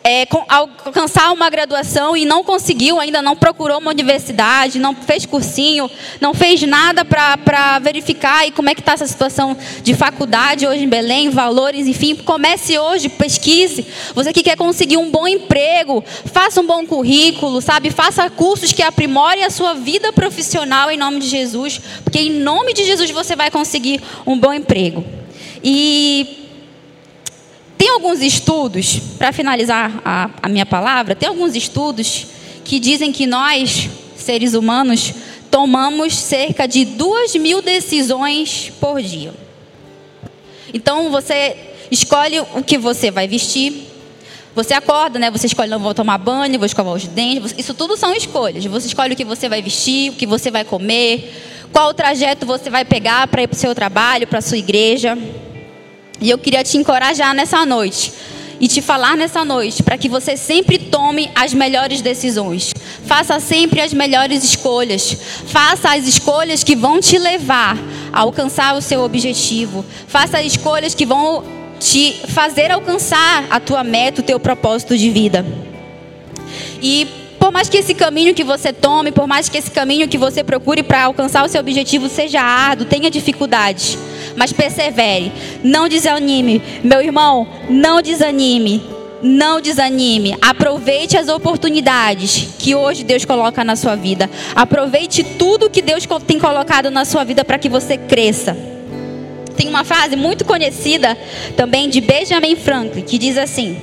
é, 0.08 0.26
alcançar 0.48 1.34
uma 1.34 1.50
graduação 1.50 2.16
e 2.16 2.24
não 2.24 2.42
conseguiu, 2.42 2.98
ainda 2.98 3.22
não 3.22 3.36
procurou 3.36 3.78
uma 3.78 3.92
universidade, 3.92 4.80
não 4.80 4.96
fez 4.96 5.26
cursinho, 5.26 5.92
não 6.22 6.34
fez 6.34 6.62
nada 6.62 7.04
para 7.04 7.78
verificar 7.80 8.48
e 8.48 8.52
como 8.52 8.70
é 8.70 8.74
que 8.74 8.80
está 8.80 8.94
essa 8.94 9.06
situação 9.06 9.58
de 9.84 9.94
faculdade 9.94 10.66
hoje 10.66 10.86
em 10.86 10.88
Belém, 10.88 11.30
valores, 11.30 11.88
enfim, 11.88 12.16
comece 12.16 12.80
hoje, 12.80 13.10
pesquise. 13.10 13.86
Você 14.16 14.32
que 14.32 14.44
quer 14.44 14.56
conseguir 14.56 14.96
um 14.96 15.12
bom 15.12 15.28
emprego, 15.28 16.02
faça 16.32 16.62
um 16.62 16.66
bom 16.66 16.86
currículo, 16.86 17.62
sabe? 17.62 17.92
Faça 17.92 18.30
cursos 18.30 18.72
que 18.72 18.82
aprimorem 18.82 19.44
a 19.44 19.50
sua 19.50 19.74
vida 19.74 20.14
profissional 20.14 20.90
em 20.90 20.96
nome 20.96 21.20
de 21.20 21.28
Jesus, 21.28 21.82
porque 22.02 22.20
em 22.20 22.32
nome 22.32 22.74
de 22.74 22.86
Jesus 22.86 23.12
você 23.12 23.36
vai 23.36 23.52
conseguir 23.52 24.02
um 24.26 24.40
bom 24.40 24.54
emprego. 24.54 25.04
E 25.62 26.47
tem 27.77 27.89
alguns 27.89 28.22
estudos, 28.22 29.00
para 29.17 29.31
finalizar 29.31 30.01
a, 30.03 30.29
a 30.41 30.50
minha 30.50 30.65
palavra, 30.65 31.15
tem 31.15 31.29
alguns 31.29 31.55
estudos 31.55 32.27
que 32.63 32.79
dizem 32.79 33.12
que 33.12 33.25
nós, 33.27 33.89
seres 34.15 34.53
humanos, 34.53 35.13
tomamos 35.51 36.15
cerca 36.15 36.67
de 36.67 36.84
duas 36.84 37.36
mil 37.36 37.62
decisões 37.62 38.72
por 38.79 39.01
dia. 39.01 39.34
Então 40.74 41.12
você 41.12 41.55
escolhe 41.91 42.39
o 42.39 42.63
que 42.63 42.77
você 42.77 43.12
vai 43.12 43.27
vestir. 43.27 43.88
Você 44.53 44.74
acorda, 44.74 45.19
né? 45.19 45.29
Você 45.29 45.46
escolhe, 45.46 45.69
não 45.69 45.79
vou 45.79 45.93
tomar 45.93 46.17
banho, 46.17 46.57
vou 46.57 46.65
escovar 46.65 46.93
os 46.93 47.05
dentes. 47.05 47.53
Isso 47.57 47.75
tudo 47.75 47.96
são 47.96 48.12
escolhas. 48.13 48.65
Você 48.65 48.88
escolhe 48.88 49.13
o 49.13 49.15
que 49.15 49.24
você 49.24 49.48
vai 49.48 49.62
vestir, 49.62 50.10
o 50.10 50.13
que 50.13 50.25
você 50.25 50.50
vai 50.50 50.65
comer, 50.65 51.31
qual 51.72 51.93
trajeto 51.93 52.46
você 52.46 52.69
vai 52.69 52.84
pegar 52.84 53.27
para 53.27 53.43
ir 53.43 53.48
para 53.48 53.55
o 53.55 53.60
seu 53.60 53.75
trabalho, 53.75 54.25
para 54.25 54.39
a 54.39 54.41
sua 54.41 54.57
igreja. 54.57 55.17
E 56.20 56.30
eu 56.30 56.38
queria 56.38 56.64
te 56.64 56.78
encorajar 56.78 57.34
nessa 57.34 57.66
noite 57.66 58.14
e 58.60 58.68
te 58.68 58.82
falar 58.82 59.16
nessa 59.16 59.46
noite 59.46 59.84
para 59.84 59.98
que 59.98 60.10
você 60.10 60.36
sempre 60.36 60.80
tome 60.80 61.30
as 61.36 61.54
melhores 61.54 62.02
decisões. 62.02 62.74
Faça 63.06 63.40
sempre 63.40 63.82
as 63.82 63.94
melhores 63.94 64.44
escolhas. 64.44 65.16
Faça 65.48 65.94
as 65.96 66.08
escolhas 66.08 66.64
que 66.64 66.76
vão 66.76 67.00
te 67.00 67.18
levar 67.18 67.78
a 68.12 68.22
alcançar 68.22 68.76
o 68.76 68.82
seu 68.82 69.02
objetivo. 69.02 69.86
Faça 70.08 70.40
as 70.40 70.46
escolhas 70.46 70.96
que 70.96 71.06
vão 71.06 71.44
te 71.80 72.14
fazer 72.30 72.72
alcançar 72.72 73.46
a 73.52 73.60
tua 73.60 73.84
meta, 73.84 74.22
o 74.22 74.24
teu 74.24 74.40
propósito 74.40 74.98
de 74.98 75.12
vida. 75.12 75.46
E 76.82 77.08
Por 77.40 77.52
mais 77.52 77.70
que 77.70 77.78
esse 77.78 77.94
caminho 77.94 78.34
que 78.34 78.44
você 78.44 78.74
tome, 78.74 79.12
por 79.12 79.28
mais 79.28 79.48
que 79.48 79.58
esse 79.58 79.72
caminho 79.72 80.08
que 80.08 80.18
você 80.18 80.44
procure 80.44 80.84
para 80.84 81.06
alcançar 81.06 81.46
o 81.46 81.48
seu 81.48 81.62
objetivo 81.62 82.10
seja 82.10 82.42
árduo, 82.42 82.86
tenha 82.86 83.10
dificuldades, 83.12 83.98
mas 84.38 84.53
persevere, 84.53 85.32
não 85.63 85.89
desanime. 85.89 86.62
Meu 86.84 87.01
irmão, 87.01 87.48
não 87.67 88.03
desanime. 88.03 88.84
Não 89.20 89.60
desanime. 89.60 90.38
Aproveite 90.39 91.17
as 91.17 91.27
oportunidades 91.27 92.50
que 92.60 92.75
hoje 92.75 93.03
Deus 93.03 93.25
coloca 93.25 93.63
na 93.63 93.75
sua 93.75 93.96
vida. 93.96 94.29
Aproveite 94.56 95.24
tudo 95.24 95.72
que 95.72 95.82
Deus 95.82 96.08
tem 96.27 96.38
colocado 96.38 96.91
na 96.91 97.03
sua 97.03 97.24
vida 97.24 97.44
para 97.44 97.58
que 97.58 97.67
você 97.67 97.98
cresça. 97.98 98.56
Tem 99.56 99.67
uma 99.67 99.84
frase 99.84 100.15
muito 100.15 100.46
conhecida 100.46 101.17
também 101.56 101.89
de 101.89 102.00
Benjamin 102.00 102.56
Franklin 102.56 103.01
que 103.01 103.17
diz 103.17 103.39
assim: 103.39 103.75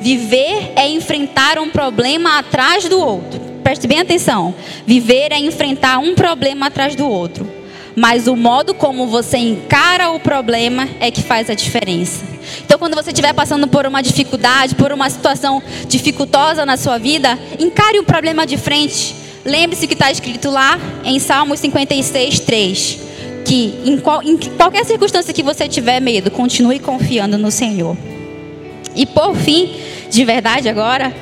Viver 0.00 0.72
é 0.74 0.88
enfrentar 0.88 1.56
um 1.56 1.70
problema 1.70 2.40
atrás 2.40 2.88
do 2.88 2.98
outro. 2.98 3.38
Preste 3.62 3.86
bem 3.86 4.00
atenção. 4.00 4.52
Viver 4.84 5.30
é 5.30 5.38
enfrentar 5.38 5.98
um 5.98 6.16
problema 6.16 6.66
atrás 6.66 6.96
do 6.96 7.08
outro 7.08 7.57
mas 7.98 8.28
o 8.28 8.36
modo 8.36 8.74
como 8.74 9.08
você 9.08 9.38
encara 9.38 10.10
o 10.10 10.20
problema 10.20 10.88
é 11.00 11.10
que 11.10 11.20
faz 11.20 11.50
a 11.50 11.54
diferença. 11.54 12.24
Então, 12.64 12.78
quando 12.78 12.94
você 12.94 13.10
estiver 13.10 13.32
passando 13.32 13.66
por 13.66 13.84
uma 13.86 14.00
dificuldade, 14.00 14.76
por 14.76 14.92
uma 14.92 15.10
situação 15.10 15.60
dificultosa 15.88 16.64
na 16.64 16.76
sua 16.76 16.96
vida, 16.96 17.36
encare 17.58 17.98
o 17.98 18.04
problema 18.04 18.46
de 18.46 18.56
frente. 18.56 19.16
Lembre-se 19.44 19.86
que 19.88 19.94
está 19.94 20.12
escrito 20.12 20.48
lá 20.48 20.78
em 21.04 21.18
Salmos 21.18 21.58
56, 21.58 22.40
3. 22.40 22.98
Que 23.44 23.80
em, 23.84 23.98
qual, 23.98 24.22
em 24.22 24.36
qualquer 24.36 24.84
circunstância 24.84 25.34
que 25.34 25.42
você 25.42 25.66
tiver 25.66 25.98
medo, 25.98 26.30
continue 26.30 26.78
confiando 26.78 27.36
no 27.36 27.50
Senhor. 27.50 27.96
E 28.94 29.06
por 29.06 29.34
fim, 29.34 29.74
de 30.08 30.24
verdade 30.24 30.68
agora, 30.68 31.12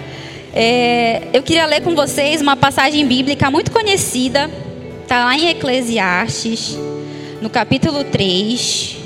é, 0.54 1.22
eu 1.32 1.42
queria 1.42 1.64
ler 1.64 1.80
com 1.80 1.94
vocês 1.94 2.42
uma 2.42 2.56
passagem 2.56 3.06
bíblica 3.06 3.50
muito 3.50 3.70
conhecida 3.70 4.50
Está 5.06 5.24
lá 5.24 5.38
em 5.38 5.50
Eclesiastes, 5.50 6.76
no 7.40 7.48
capítulo 7.48 8.02
3, 8.02 8.96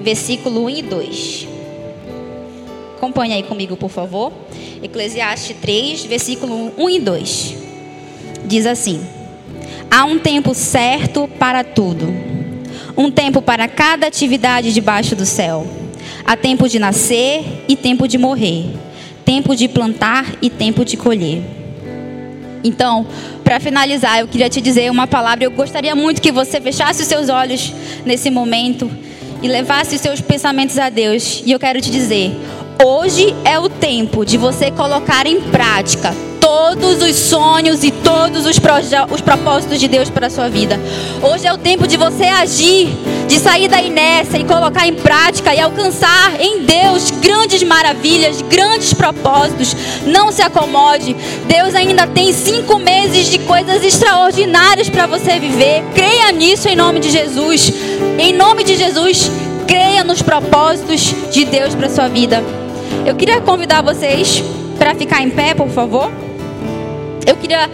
versículo 0.00 0.64
1 0.64 0.70
e 0.70 0.82
2. 0.82 1.48
Acompanhe 2.96 3.34
aí 3.34 3.42
comigo, 3.42 3.76
por 3.76 3.90
favor. 3.90 4.32
Eclesiastes 4.82 5.54
3, 5.60 6.06
versículo 6.06 6.72
1 6.78 6.88
e 6.88 7.00
2. 7.00 7.54
Diz 8.46 8.64
assim: 8.64 9.06
Há 9.90 10.06
um 10.06 10.18
tempo 10.18 10.54
certo 10.54 11.28
para 11.38 11.62
tudo, 11.62 12.06
um 12.96 13.10
tempo 13.10 13.42
para 13.42 13.68
cada 13.68 14.06
atividade 14.06 14.72
debaixo 14.72 15.14
do 15.14 15.26
céu. 15.26 15.66
Há 16.24 16.34
tempo 16.34 16.66
de 16.66 16.78
nascer 16.78 17.44
e 17.68 17.76
tempo 17.76 18.08
de 18.08 18.16
morrer, 18.16 18.70
tempo 19.22 19.54
de 19.54 19.68
plantar 19.68 20.34
e 20.40 20.48
tempo 20.48 20.82
de 20.82 20.96
colher. 20.96 21.61
Então, 22.64 23.06
para 23.42 23.58
finalizar, 23.60 24.20
eu 24.20 24.28
queria 24.28 24.48
te 24.48 24.60
dizer 24.60 24.90
uma 24.90 25.06
palavra. 25.06 25.44
Eu 25.44 25.50
gostaria 25.50 25.94
muito 25.94 26.22
que 26.22 26.32
você 26.32 26.60
fechasse 26.60 27.02
os 27.02 27.08
seus 27.08 27.28
olhos 27.28 27.72
nesse 28.04 28.30
momento 28.30 28.90
e 29.42 29.48
levasse 29.48 29.96
os 29.96 30.00
seus 30.00 30.20
pensamentos 30.20 30.78
a 30.78 30.88
Deus. 30.88 31.42
E 31.44 31.52
eu 31.52 31.58
quero 31.58 31.80
te 31.80 31.90
dizer: 31.90 32.32
hoje 32.84 33.34
é 33.44 33.58
o 33.58 33.68
tempo 33.68 34.24
de 34.24 34.36
você 34.38 34.70
colocar 34.70 35.26
em 35.26 35.40
prática 35.40 36.14
todos 36.52 37.00
os 37.00 37.16
sonhos 37.16 37.82
e 37.82 37.90
todos 37.90 38.44
os, 38.44 38.60
os 39.10 39.20
propósitos 39.22 39.80
de 39.80 39.88
Deus 39.88 40.10
para 40.10 40.26
a 40.26 40.30
sua 40.30 40.50
vida. 40.50 40.78
Hoje 41.22 41.46
é 41.46 41.52
o 41.52 41.56
tempo 41.56 41.88
de 41.88 41.96
você 41.96 42.24
agir, 42.24 42.90
de 43.26 43.38
sair 43.38 43.68
da 43.68 43.80
inércia 43.80 44.36
e 44.36 44.44
colocar 44.44 44.86
em 44.86 44.92
prática 44.92 45.54
e 45.54 45.58
alcançar 45.58 46.38
em 46.38 46.62
Deus 46.64 47.10
grandes 47.10 47.62
maravilhas, 47.62 48.42
grandes 48.42 48.92
propósitos. 48.92 49.74
Não 50.04 50.30
se 50.30 50.42
acomode. 50.42 51.16
Deus 51.46 51.74
ainda 51.74 52.06
tem 52.06 52.34
cinco 52.34 52.78
meses 52.78 53.28
de 53.28 53.38
coisas 53.38 53.82
extraordinárias 53.82 54.90
para 54.90 55.06
você 55.06 55.38
viver. 55.38 55.82
Creia 55.94 56.30
nisso 56.32 56.68
em 56.68 56.76
nome 56.76 57.00
de 57.00 57.10
Jesus. 57.10 57.72
Em 58.18 58.34
nome 58.34 58.62
de 58.62 58.76
Jesus, 58.76 59.30
creia 59.66 60.04
nos 60.04 60.20
propósitos 60.20 61.14
de 61.32 61.46
Deus 61.46 61.74
para 61.74 61.88
sua 61.88 62.08
vida. 62.08 62.44
Eu 63.06 63.14
queria 63.14 63.40
convidar 63.40 63.80
vocês 63.80 64.44
para 64.78 64.94
ficar 64.94 65.22
em 65.22 65.30
pé, 65.30 65.54
por 65.54 65.70
favor. 65.70 66.12
Eu 67.26 67.36
queria 67.36 67.70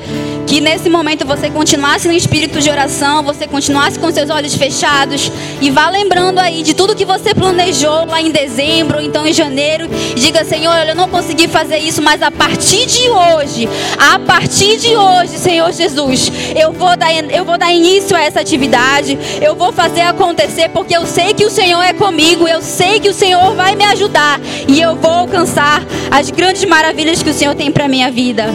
que 0.46 0.60
nesse 0.62 0.88
momento 0.88 1.26
você 1.26 1.50
continuasse 1.50 2.08
no 2.08 2.14
espírito 2.14 2.58
de 2.58 2.70
oração, 2.70 3.22
você 3.22 3.46
continuasse 3.46 3.98
com 3.98 4.10
seus 4.10 4.30
olhos 4.30 4.54
fechados 4.54 5.30
e 5.60 5.70
vá 5.70 5.90
lembrando 5.90 6.38
aí 6.38 6.62
de 6.62 6.72
tudo 6.72 6.96
que 6.96 7.04
você 7.04 7.34
planejou 7.34 8.06
lá 8.06 8.20
em 8.20 8.30
dezembro, 8.30 8.96
ou 8.96 9.02
então 9.02 9.26
em 9.26 9.32
janeiro. 9.32 9.88
E 10.16 10.20
diga, 10.20 10.44
Senhor, 10.44 10.74
eu 10.86 10.94
não 10.94 11.08
consegui 11.08 11.48
fazer 11.48 11.78
isso, 11.78 12.00
mas 12.00 12.22
a 12.22 12.30
partir 12.30 12.86
de 12.86 13.10
hoje, 13.10 13.68
a 13.98 14.18
partir 14.18 14.78
de 14.78 14.96
hoje, 14.96 15.38
Senhor 15.38 15.70
Jesus, 15.70 16.32
eu 16.56 16.72
vou 16.72 16.96
dar, 16.96 17.12
eu 17.12 17.44
vou 17.44 17.58
dar 17.58 17.70
início 17.72 18.16
a 18.16 18.22
essa 18.22 18.40
atividade, 18.40 19.18
eu 19.42 19.54
vou 19.54 19.70
fazer 19.70 20.02
acontecer, 20.02 20.70
porque 20.70 20.96
eu 20.96 21.04
sei 21.04 21.34
que 21.34 21.44
o 21.44 21.50
Senhor 21.50 21.82
é 21.82 21.92
comigo, 21.92 22.48
eu 22.48 22.62
sei 22.62 23.00
que 23.00 23.10
o 23.10 23.14
Senhor 23.14 23.54
vai 23.54 23.76
me 23.76 23.84
ajudar 23.84 24.40
e 24.66 24.80
eu 24.80 24.96
vou 24.96 25.10
alcançar 25.10 25.82
as 26.10 26.30
grandes 26.30 26.64
maravilhas 26.64 27.22
que 27.22 27.30
o 27.30 27.34
Senhor 27.34 27.54
tem 27.54 27.70
para 27.70 27.86
minha 27.86 28.10
vida. 28.10 28.46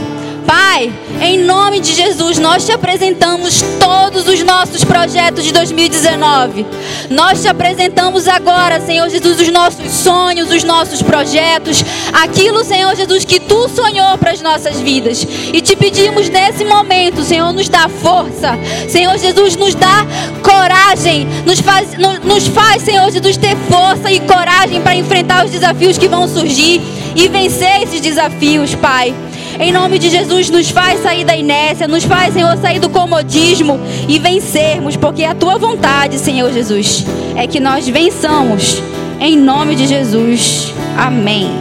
Pai, 0.45 0.91
em 1.21 1.39
nome 1.39 1.79
de 1.79 1.93
Jesus, 1.93 2.37
nós 2.37 2.65
te 2.65 2.71
apresentamos 2.71 3.61
todos 3.79 4.27
os 4.27 4.43
nossos 4.43 4.83
projetos 4.83 5.43
de 5.43 5.53
2019. 5.53 6.65
Nós 7.09 7.41
te 7.41 7.47
apresentamos 7.47 8.27
agora, 8.27 8.81
Senhor 8.81 9.09
Jesus, 9.09 9.39
os 9.39 9.49
nossos 9.49 9.91
sonhos, 9.91 10.51
os 10.51 10.63
nossos 10.63 11.01
projetos, 11.01 11.83
aquilo, 12.11 12.63
Senhor 12.63 12.95
Jesus, 12.95 13.23
que 13.25 13.39
tu 13.39 13.69
sonhou 13.69 14.17
para 14.17 14.31
as 14.31 14.41
nossas 14.41 14.79
vidas. 14.79 15.25
E 15.53 15.61
te 15.61 15.75
pedimos 15.75 16.29
nesse 16.29 16.65
momento, 16.65 17.23
Senhor, 17.23 17.53
nos 17.53 17.69
dá 17.69 17.87
força. 17.87 18.57
Senhor 18.89 19.17
Jesus, 19.17 19.55
nos 19.55 19.75
dá 19.75 20.05
coragem. 20.41 21.27
Nos 21.45 21.59
faz, 21.59 21.89
nos 22.23 22.47
faz 22.47 22.83
Senhor 22.83 23.09
Jesus, 23.11 23.37
ter 23.37 23.55
força 23.69 24.11
e 24.11 24.19
coragem 24.21 24.81
para 24.81 24.95
enfrentar 24.95 25.45
os 25.45 25.51
desafios 25.51 25.97
que 25.97 26.07
vão 26.07 26.27
surgir 26.27 26.81
e 27.15 27.27
vencer 27.27 27.83
esses 27.83 28.01
desafios, 28.01 28.75
Pai. 28.75 29.13
Em 29.59 29.71
nome 29.71 29.99
de 29.99 30.09
Jesus, 30.09 30.49
nos 30.49 30.69
faz 30.69 31.01
sair 31.01 31.23
da 31.23 31.35
inércia, 31.35 31.87
nos 31.87 32.03
faz, 32.03 32.33
Senhor, 32.33 32.57
sair 32.57 32.79
do 32.79 32.89
comodismo 32.89 33.79
e 34.07 34.17
vencermos, 34.17 34.95
porque 34.95 35.23
a 35.23 35.35
tua 35.35 35.59
vontade, 35.59 36.17
Senhor 36.17 36.51
Jesus, 36.51 37.05
é 37.35 37.45
que 37.45 37.59
nós 37.59 37.87
vençamos. 37.87 38.81
Em 39.19 39.37
nome 39.37 39.75
de 39.75 39.85
Jesus. 39.87 40.73
Amém. 40.97 41.51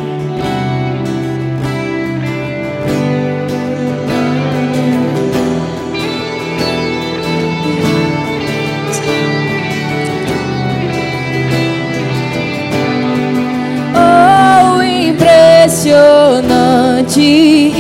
Oh, 13.95 14.83
impressionante 14.83 17.72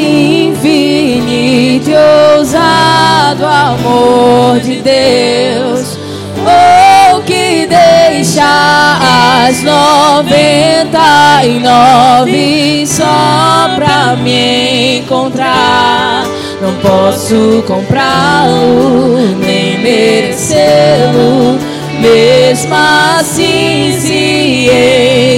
ousado 3.42 3.46
amor 3.46 4.60
de 4.60 4.76
Deus. 4.76 5.98
Oh, 6.44 7.20
que 7.22 7.66
deixa 7.66 9.46
as 9.46 9.62
noventa 9.62 11.44
e 11.44 11.58
nove 11.58 12.86
só 12.86 13.70
pra 13.76 14.16
me 14.16 14.98
encontrar. 14.98 16.24
Não 16.60 16.74
posso 16.76 17.64
comprá-lo, 17.66 19.18
nem 19.38 19.78
merecê-lo. 19.78 21.58
Mesmo 22.00 22.74
assim 22.74 23.96
se 24.00 24.70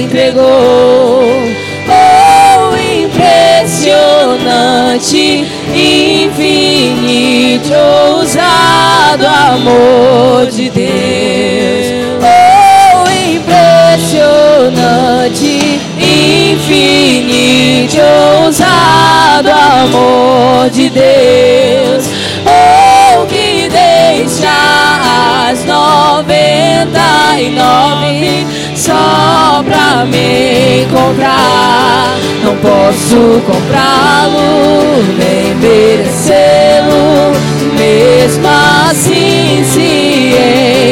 entregou 0.03 1.23
impressionante, 3.65 5.43
infinito, 5.73 7.73
ousado 7.73 9.25
amor 9.25 10.45
de 10.51 10.69
Deus. 10.69 11.87
Oh, 12.21 13.09
impressionante, 13.09 15.81
infinito, 15.97 17.97
ousado 18.43 19.49
amor 19.49 20.69
de 20.69 20.91
Deus. 20.91 22.05
Oh, 22.45 23.25
que 23.25 23.67
deixa 23.67 25.49
as 25.49 25.65
noventa 25.65 27.39
e 27.39 27.49
nove 27.49 28.45
só 28.85 29.63
pra 29.63 30.05
me 30.05 30.83
encontrar. 30.83 32.15
Não 32.43 32.55
posso 32.57 33.41
comprá-lo, 33.47 35.01
nem 35.17 35.55
merecê-lo, 35.55 37.33
mesmo 37.75 38.47
assim 38.87 39.63
se 39.65 40.35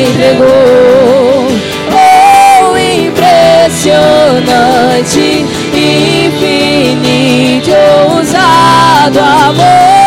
entregou. 0.10 1.46
Oh, 1.94 2.76
impressionante, 2.76 5.46
infinito, 5.76 7.70
ousado 8.10 9.20
amor 9.20 10.03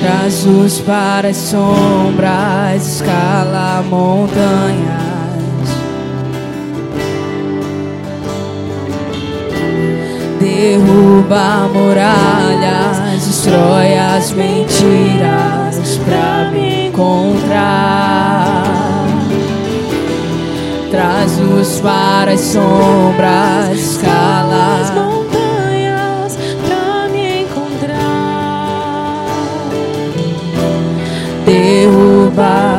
Traz 0.00 0.44
luz 0.44 0.80
para 0.80 1.28
as 1.28 1.36
sombras, 1.36 2.86
escala 2.86 3.82
montanhas. 3.90 5.08
Derruba 10.38 11.68
muralhas, 11.74 13.24
destrói 13.26 13.98
as 13.98 14.30
mentiras 14.32 15.98
pra 16.04 16.48
me 16.52 16.86
encontrar. 16.88 18.64
Traz 20.92 21.38
luz 21.38 21.80
para 21.80 22.32
as 22.32 22.40
sombras, 22.40 23.76
escala 23.76 24.80
as 24.80 24.90
montanhas 24.90 25.07
Derruba 31.58 32.78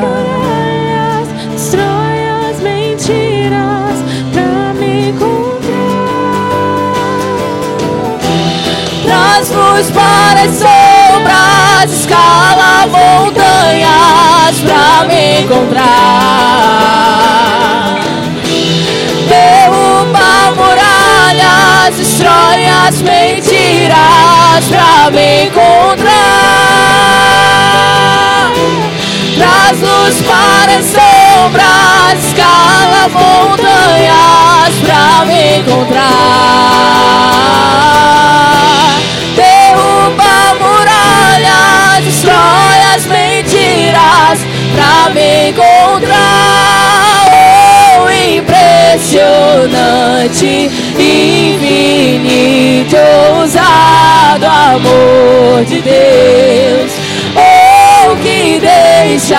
destrói 1.51 2.19
as 2.47 2.57
mentiras 2.61 3.99
pra 4.31 4.73
me 4.73 5.09
encontrar. 5.09 5.75
Traz 9.03 9.49
luz 9.51 9.91
para 9.91 10.43
as 10.43 10.51
sombras, 10.55 11.91
escala 11.91 12.87
montanhas 12.87 14.55
pra 14.63 15.03
me 15.09 15.41
encontrar. 15.41 15.89
Derruba 19.27 20.53
muralhas, 20.55 21.95
destrói 21.97 22.65
as 22.87 23.01
mentiras 23.01 24.63
pra 24.69 25.11
me 25.11 25.47
encontrar. 25.47 26.78
Luz 29.77 30.21
para 30.23 30.79
as 30.79 30.85
sombras, 30.85 32.25
escala 32.25 33.07
montanhas 33.07 34.73
pra 34.83 35.23
me 35.25 35.59
encontrar. 35.59 35.99
Derruba 39.35 40.55
muralhas, 40.59 42.03
destrói 42.03 42.79
as 42.95 43.05
mentiras 43.05 44.39
pra 44.73 45.09
me 45.13 45.49
encontrar. 45.49 47.29
Oh, 47.31 48.09
impressionante, 48.09 50.71
infinito, 50.97 52.97
ousado 53.37 54.47
amor 54.47 55.63
de 55.65 55.79
Deus. 55.81 56.98
Que 58.49 58.57
deixa 58.57 59.37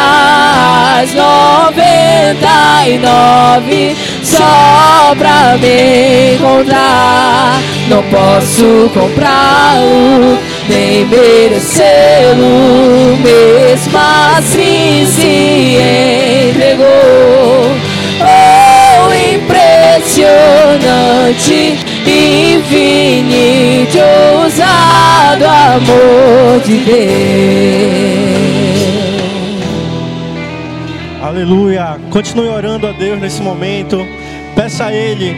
as 1.00 1.11
noventa 1.14 2.87
e 2.87 2.97
nove 2.99 3.97
só 4.23 5.12
pra 5.19 5.59
me 5.59 6.37
encontrar. 6.37 7.59
Não 7.88 8.05
posso 8.05 8.88
comprá-lo, 8.95 10.38
nem 10.69 11.05
merecê-lo, 11.07 13.18
mesmo 13.20 13.99
assim 14.38 15.05
se 15.07 15.79
entregou. 16.53 17.66
Oh, 18.23 19.12
impressionante, 19.35 21.81
infinito, 22.07 23.99
ousado 24.40 25.46
amor 25.46 26.61
de 26.64 26.77
Deus. 26.79 27.99
Aleluia. 31.31 31.97
Continue 32.11 32.49
orando 32.49 32.88
a 32.88 32.90
Deus 32.90 33.21
nesse 33.21 33.40
momento. 33.40 34.05
Peça 34.57 34.87
a 34.87 34.93
Ele 34.93 35.37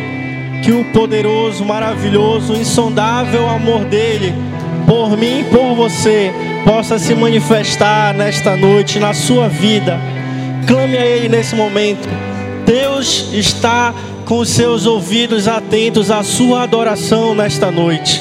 que 0.65 0.73
o 0.73 0.87
poderoso, 0.87 1.67
maravilhoso, 1.67 2.55
insondável 2.55 3.47
amor 3.47 3.85
dele 3.85 4.33
por 4.87 5.19
mim 5.19 5.41
e 5.41 5.45
por 5.45 5.75
você 5.75 6.33
possa 6.65 6.99
se 6.99 7.15
manifestar 7.15 8.15
nesta 8.15 8.57
noite 8.57 8.99
na 8.99 9.13
sua 9.13 9.51
vida. 9.51 10.01
Clame 10.67 10.97
a 10.97 11.05
Ele 11.05 11.29
nesse 11.29 11.55
momento. 11.55 12.09
Deus 12.65 13.29
está 13.35 13.95
com 14.25 14.43
seus 14.47 14.87
ouvidos 14.87 15.47
atentos 15.47 16.11
à 16.11 16.23
sua 16.23 16.63
adoração 16.63 17.35
nesta 17.35 17.71
noite. 17.71 18.19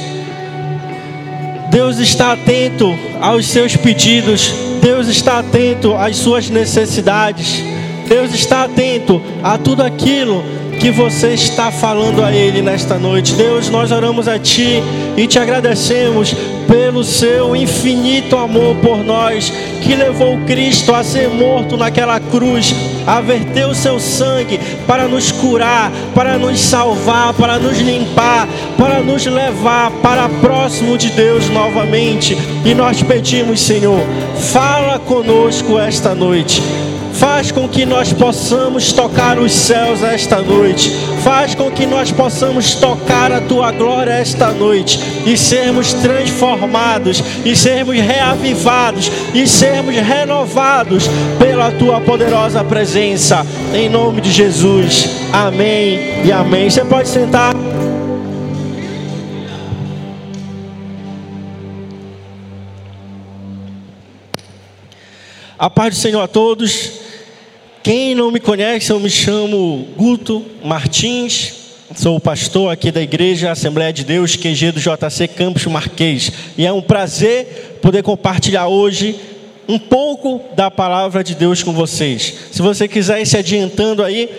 Deus 1.69 1.99
está 1.99 2.33
atento 2.33 2.93
aos 3.21 3.47
seus 3.47 3.77
pedidos. 3.77 4.70
Deus 4.81 5.07
está 5.07 5.39
atento 5.39 5.95
às 5.95 6.17
suas 6.17 6.49
necessidades. 6.49 7.63
Deus 8.07 8.33
está 8.33 8.63
atento 8.63 9.21
a 9.43 9.57
tudo 9.57 9.83
aquilo 9.83 10.43
que 10.79 10.89
você 10.89 11.33
está 11.33 11.71
falando 11.71 12.23
a 12.23 12.33
Ele 12.33 12.61
nesta 12.61 12.97
noite. 12.97 13.33
Deus, 13.33 13.69
nós 13.69 13.91
oramos 13.91 14.27
a 14.27 14.39
Ti 14.39 14.81
e 15.15 15.27
te 15.27 15.37
agradecemos 15.37 16.33
pelo 16.67 17.03
seu 17.03 17.55
infinito 17.55 18.35
amor 18.35 18.75
por 18.77 18.97
nós, 18.97 19.53
que 19.81 19.95
levou 19.95 20.37
Cristo 20.45 20.93
a 20.93 21.03
ser 21.03 21.29
morto 21.29 21.75
naquela 21.75 22.19
cruz, 22.19 22.73
a 23.05 23.19
verter 23.19 23.67
o 23.67 23.75
seu 23.75 23.99
sangue 23.99 24.59
para 24.87 25.07
nos 25.07 25.31
curar, 25.31 25.91
para 26.13 26.37
nos 26.37 26.59
salvar, 26.59 27.33
para 27.33 27.57
nos 27.57 27.79
limpar, 27.79 28.47
para 28.77 29.01
nos 29.01 29.25
levar 29.25 29.91
para 30.03 30.29
próximo 30.29 30.97
de 30.97 31.09
Deus 31.09 31.49
novamente. 31.49 32.37
E 32.63 32.73
nós 32.73 33.01
pedimos, 33.01 33.61
Senhor, 33.61 34.01
fala 34.53 34.99
conosco 34.99 35.79
esta 35.79 36.13
noite. 36.13 36.61
Faz 37.21 37.51
com 37.51 37.69
que 37.69 37.85
nós 37.85 38.11
possamos 38.11 38.91
tocar 38.93 39.37
os 39.37 39.51
céus 39.51 40.01
esta 40.01 40.41
noite. 40.41 40.89
Faz 41.23 41.53
com 41.53 41.69
que 41.69 41.85
nós 41.85 42.11
possamos 42.11 42.73
tocar 42.73 43.31
a 43.31 43.39
tua 43.39 43.71
glória 43.71 44.11
esta 44.11 44.51
noite 44.51 44.99
e 45.23 45.37
sermos 45.37 45.93
transformados, 45.93 47.23
e 47.45 47.55
sermos 47.55 47.95
reavivados, 47.95 49.11
e 49.35 49.47
sermos 49.47 49.93
renovados 49.97 51.07
pela 51.37 51.69
tua 51.69 52.01
poderosa 52.01 52.63
presença. 52.63 53.45
Em 53.71 53.87
nome 53.87 54.19
de 54.19 54.31
Jesus. 54.31 55.07
Amém 55.31 56.25
e 56.25 56.31
amém. 56.31 56.71
Você 56.71 56.83
pode 56.83 57.07
sentar. 57.07 57.53
A 65.59 65.69
paz 65.69 65.93
do 65.93 66.01
Senhor 66.01 66.21
a 66.21 66.27
todos. 66.27 67.00
Quem 67.83 68.13
não 68.13 68.29
me 68.29 68.39
conhece, 68.39 68.91
eu 68.91 68.99
me 68.99 69.09
chamo 69.09 69.87
Guto 69.97 70.45
Martins, 70.63 71.53
sou 71.95 72.19
pastor 72.19 72.71
aqui 72.71 72.91
da 72.91 73.01
Igreja 73.01 73.49
Assembleia 73.49 73.91
de 73.91 74.03
Deus, 74.03 74.35
QG 74.35 74.73
do 74.73 74.79
JC 74.79 75.27
Campos 75.27 75.65
Marquês. 75.65 76.31
E 76.55 76.63
é 76.63 76.71
um 76.71 76.81
prazer 76.81 77.79
poder 77.81 78.03
compartilhar 78.03 78.67
hoje 78.67 79.15
um 79.67 79.79
pouco 79.79 80.43
da 80.55 80.69
palavra 80.69 81.23
de 81.23 81.33
Deus 81.33 81.63
com 81.63 81.73
vocês. 81.73 82.35
Se 82.51 82.61
você 82.61 82.87
quiser 82.87 83.19
ir 83.19 83.25
se 83.25 83.35
adiantando 83.35 84.03
aí, 84.03 84.29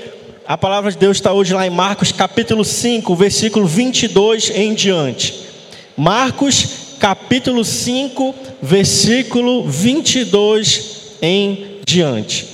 a 0.47 0.57
palavra 0.57 0.93
de 0.93 0.99
Deus 0.99 1.17
está 1.17 1.33
hoje 1.33 1.53
lá 1.53 1.67
em 1.67 1.71
Marcos 1.71 2.13
capítulo 2.13 2.65
5, 2.65 3.13
versículo 3.17 3.67
22 3.67 4.53
em 4.55 4.73
diante. 4.73 5.35
Marcos 5.97 6.97
capítulo 7.01 7.65
5, 7.65 8.35
versículo 8.63 9.65
22 9.65 11.17
em 11.21 11.81
diante. 11.85 12.52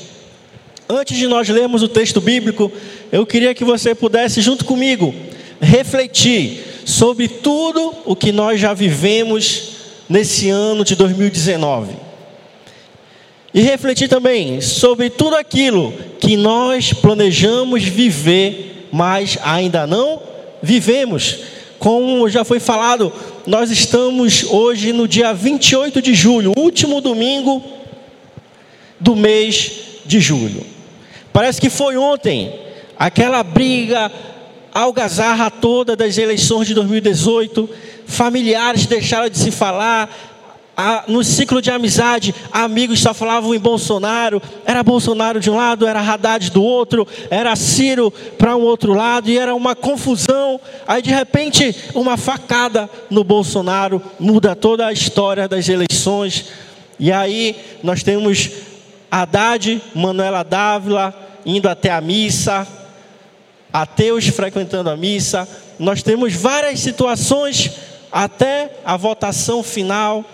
Antes 0.88 1.18
de 1.18 1.26
nós 1.26 1.46
lermos 1.48 1.82
o 1.82 1.88
texto 1.88 2.18
bíblico, 2.18 2.72
eu 3.12 3.26
queria 3.26 3.54
que 3.54 3.62
você 3.62 3.94
pudesse, 3.94 4.40
junto 4.40 4.64
comigo, 4.64 5.14
refletir 5.60 6.64
sobre 6.86 7.28
tudo 7.28 7.94
o 8.06 8.16
que 8.16 8.32
nós 8.32 8.58
já 8.58 8.72
vivemos 8.72 9.72
nesse 10.08 10.48
ano 10.48 10.84
de 10.84 10.96
2019. 10.96 11.92
E 13.52 13.60
refletir 13.60 14.08
também 14.08 14.62
sobre 14.62 15.10
tudo 15.10 15.36
aquilo 15.36 15.92
que 16.18 16.38
nós 16.38 16.94
planejamos 16.94 17.84
viver, 17.84 18.88
mas 18.90 19.36
ainda 19.42 19.86
não 19.86 20.22
vivemos. 20.62 21.38
Como 21.78 22.28
já 22.30 22.44
foi 22.44 22.60
falado, 22.60 23.12
nós 23.46 23.70
estamos 23.70 24.44
hoje 24.44 24.94
no 24.94 25.06
dia 25.06 25.34
28 25.34 26.00
de 26.00 26.14
julho, 26.14 26.52
último 26.56 27.02
domingo 27.02 27.62
do 28.98 29.14
mês 29.14 29.72
de 30.06 30.18
julho. 30.18 30.64
Parece 31.38 31.60
que 31.60 31.70
foi 31.70 31.96
ontem 31.96 32.52
aquela 32.98 33.44
briga, 33.44 34.10
algazarra 34.74 35.48
toda 35.48 35.94
das 35.94 36.18
eleições 36.18 36.66
de 36.66 36.74
2018. 36.74 37.70
Familiares 38.08 38.86
deixaram 38.86 39.28
de 39.28 39.38
se 39.38 39.52
falar. 39.52 40.10
no 41.06 41.22
ciclo 41.22 41.62
de 41.62 41.70
amizade, 41.70 42.34
amigos 42.50 42.98
só 42.98 43.14
falavam 43.14 43.54
em 43.54 43.58
Bolsonaro. 43.60 44.42
Era 44.66 44.82
Bolsonaro 44.82 45.38
de 45.38 45.48
um 45.48 45.54
lado, 45.54 45.86
era 45.86 46.00
Haddad 46.00 46.50
do 46.50 46.60
outro, 46.60 47.06
era 47.30 47.54
Ciro 47.54 48.10
para 48.36 48.56
um 48.56 48.62
outro 48.62 48.92
lado, 48.92 49.30
e 49.30 49.38
era 49.38 49.54
uma 49.54 49.76
confusão. 49.76 50.60
Aí 50.88 51.00
de 51.00 51.10
repente, 51.10 51.72
uma 51.94 52.16
facada 52.16 52.90
no 53.08 53.22
Bolsonaro 53.22 54.02
muda 54.18 54.56
toda 54.56 54.88
a 54.88 54.92
história 54.92 55.46
das 55.46 55.68
eleições. 55.68 56.46
E 56.98 57.12
aí 57.12 57.54
nós 57.80 58.02
temos 58.02 58.50
Haddad, 59.08 59.80
Manuela 59.94 60.42
Dávila 60.42 61.27
indo 61.44 61.68
até 61.68 61.90
a 61.90 62.00
missa, 62.00 62.66
ateus 63.72 64.26
frequentando 64.28 64.90
a 64.90 64.96
missa. 64.96 65.48
Nós 65.78 66.02
temos 66.02 66.34
várias 66.34 66.80
situações 66.80 67.70
até 68.10 68.70
a 68.84 68.96
votação 68.96 69.62
final. 69.62 70.24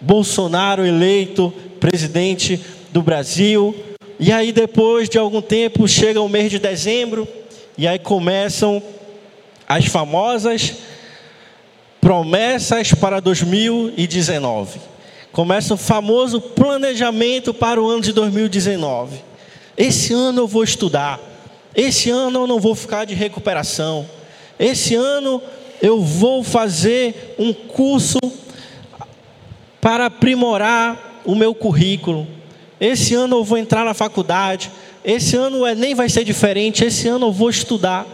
Bolsonaro 0.00 0.86
eleito 0.86 1.52
presidente 1.80 2.60
do 2.92 3.02
Brasil. 3.02 3.74
E 4.20 4.32
aí, 4.32 4.52
depois 4.52 5.08
de 5.08 5.18
algum 5.18 5.40
tempo, 5.40 5.86
chega 5.86 6.20
o 6.20 6.28
mês 6.28 6.50
de 6.50 6.58
dezembro, 6.58 7.26
e 7.76 7.86
aí 7.86 7.98
começam 7.98 8.82
as 9.68 9.86
famosas 9.86 10.74
promessas 12.00 12.92
para 12.94 13.20
2019. 13.20 14.80
Começa 15.30 15.74
o 15.74 15.76
famoso 15.76 16.40
planejamento 16.40 17.52
para 17.52 17.80
o 17.80 17.88
ano 17.88 18.00
de 18.00 18.12
2019. 18.12 19.27
Esse 19.78 20.12
ano 20.12 20.40
eu 20.40 20.48
vou 20.48 20.64
estudar. 20.64 21.20
Esse 21.72 22.10
ano 22.10 22.40
eu 22.40 22.46
não 22.48 22.58
vou 22.58 22.74
ficar 22.74 23.04
de 23.04 23.14
recuperação. 23.14 24.04
Esse 24.58 24.96
ano 24.96 25.40
eu 25.80 26.02
vou 26.02 26.42
fazer 26.42 27.36
um 27.38 27.52
curso 27.54 28.18
para 29.80 30.06
aprimorar 30.06 31.22
o 31.24 31.36
meu 31.36 31.54
currículo. 31.54 32.26
Esse 32.80 33.14
ano 33.14 33.36
eu 33.36 33.44
vou 33.44 33.56
entrar 33.56 33.84
na 33.84 33.94
faculdade. 33.94 34.72
Esse 35.04 35.36
ano 35.36 35.64
é, 35.64 35.76
nem 35.76 35.94
vai 35.94 36.08
ser 36.08 36.24
diferente. 36.24 36.84
Esse 36.84 37.06
ano 37.06 37.26
eu 37.26 37.32
vou 37.32 37.48
estudar. 37.48 38.04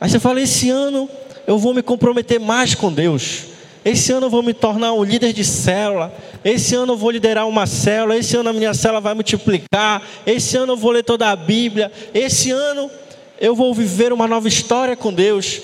Aí 0.00 0.08
você 0.08 0.20
fala: 0.20 0.40
esse 0.40 0.70
ano 0.70 1.10
eu 1.44 1.58
vou 1.58 1.74
me 1.74 1.82
comprometer 1.82 2.38
mais 2.38 2.76
com 2.76 2.92
Deus. 2.92 3.53
Esse 3.84 4.12
ano 4.12 4.26
eu 4.26 4.30
vou 4.30 4.42
me 4.42 4.54
tornar 4.54 4.92
um 4.94 5.04
líder 5.04 5.32
de 5.32 5.44
célula. 5.44 6.12
Esse 6.44 6.74
ano 6.74 6.94
eu 6.94 6.96
vou 6.96 7.10
liderar 7.10 7.46
uma 7.46 7.66
célula. 7.66 8.16
Esse 8.16 8.36
ano 8.36 8.48
a 8.48 8.52
minha 8.52 8.72
célula 8.72 9.00
vai 9.00 9.12
multiplicar. 9.12 10.02
Esse 10.24 10.56
ano 10.56 10.72
eu 10.72 10.76
vou 10.76 10.90
ler 10.90 11.02
toda 11.02 11.28
a 11.30 11.36
Bíblia. 11.36 11.92
Esse 12.14 12.50
ano 12.50 12.90
eu 13.38 13.54
vou 13.54 13.74
viver 13.74 14.12
uma 14.12 14.26
nova 14.26 14.48
história 14.48 14.96
com 14.96 15.12
Deus. 15.12 15.60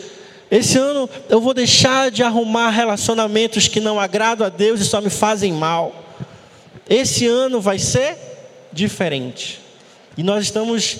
Esse 0.51 0.77
ano 0.77 1.09
eu 1.29 1.41
vou 1.41 1.55
deixar 1.55 2.11
de 2.11 2.23
arrumar 2.23 2.71
relacionamentos 2.71 3.69
que 3.69 3.81
não 3.81 3.99
agradam 3.99 4.47
a 4.47 4.51
Deus 4.51 4.81
e 4.81 4.85
só 4.85 5.01
me 5.01 5.09
fazem 5.09 5.53
mal. 5.53 5.95
Esse 6.89 7.27
ano 7.27 7.61
vai 7.61 7.79
ser 7.79 8.17
diferente. 8.73 9.61
E 10.19 10.23
nós 10.23 10.45
estamos 10.45 10.99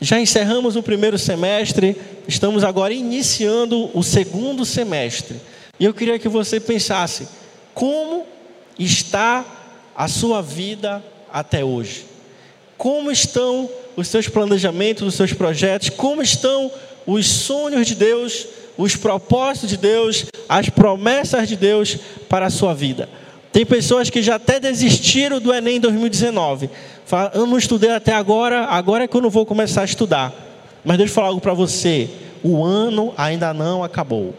já 0.00 0.20
encerramos 0.20 0.76
o 0.76 0.82
primeiro 0.82 1.18
semestre, 1.18 1.96
estamos 2.28 2.62
agora 2.62 2.92
iniciando 2.92 3.90
o 3.94 4.02
segundo 4.02 4.64
semestre. 4.64 5.40
E 5.78 5.84
eu 5.84 5.94
queria 5.94 6.18
que 6.18 6.28
você 6.28 6.60
pensasse: 6.60 7.28
como 7.72 8.26
está 8.78 9.44
a 9.96 10.08
sua 10.08 10.40
vida 10.40 11.02
até 11.32 11.64
hoje? 11.64 12.06
Como 12.76 13.10
estão 13.10 13.68
os 13.96 14.08
seus 14.08 14.28
planejamentos, 14.28 15.06
os 15.06 15.14
seus 15.14 15.32
projetos? 15.32 15.90
Como 15.90 16.22
estão 16.22 16.70
os 17.06 17.26
sonhos 17.26 17.86
de 17.86 17.94
Deus, 17.94 18.46
os 18.76 18.96
propósitos 18.96 19.70
de 19.70 19.76
Deus, 19.76 20.26
as 20.48 20.68
promessas 20.68 21.48
de 21.48 21.56
Deus 21.56 21.96
para 22.28 22.46
a 22.46 22.50
sua 22.50 22.74
vida? 22.74 23.08
Tem 23.52 23.64
pessoas 23.64 24.10
que 24.10 24.20
já 24.20 24.34
até 24.34 24.58
desistiram 24.58 25.40
do 25.40 25.54
Enem 25.54 25.78
2019. 25.78 26.68
Falam, 27.06 27.30
eu 27.34 27.46
não 27.46 27.56
estudei 27.56 27.90
até 27.90 28.12
agora, 28.12 28.64
agora 28.64 29.04
é 29.04 29.08
que 29.08 29.16
eu 29.16 29.20
não 29.20 29.30
vou 29.30 29.46
começar 29.46 29.82
a 29.82 29.84
estudar. 29.84 30.32
Mas 30.84 30.98
deixa 30.98 31.12
eu 31.12 31.14
falar 31.14 31.28
algo 31.28 31.40
para 31.40 31.54
você: 31.54 32.10
o 32.42 32.64
ano 32.64 33.14
ainda 33.16 33.54
não 33.54 33.84
acabou 33.84 34.34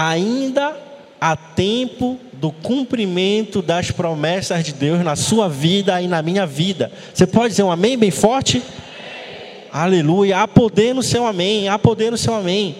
ainda 0.00 0.74
há 1.20 1.36
tempo 1.36 2.18
do 2.32 2.50
cumprimento 2.50 3.60
das 3.60 3.90
promessas 3.90 4.64
de 4.64 4.72
Deus 4.72 5.04
na 5.04 5.14
sua 5.14 5.46
vida 5.46 6.00
e 6.00 6.08
na 6.08 6.22
minha 6.22 6.46
vida. 6.46 6.90
Você 7.12 7.26
pode 7.26 7.50
dizer 7.50 7.64
um 7.64 7.70
amém 7.70 7.98
bem 7.98 8.10
forte? 8.10 8.62
Amém. 8.62 9.64
Aleluia. 9.70 10.40
Há 10.40 10.48
poder 10.48 10.94
no 10.94 11.02
seu 11.02 11.26
amém. 11.26 11.68
Há 11.68 11.78
poder 11.78 12.10
no 12.10 12.16
seu 12.16 12.34
amém. 12.34 12.76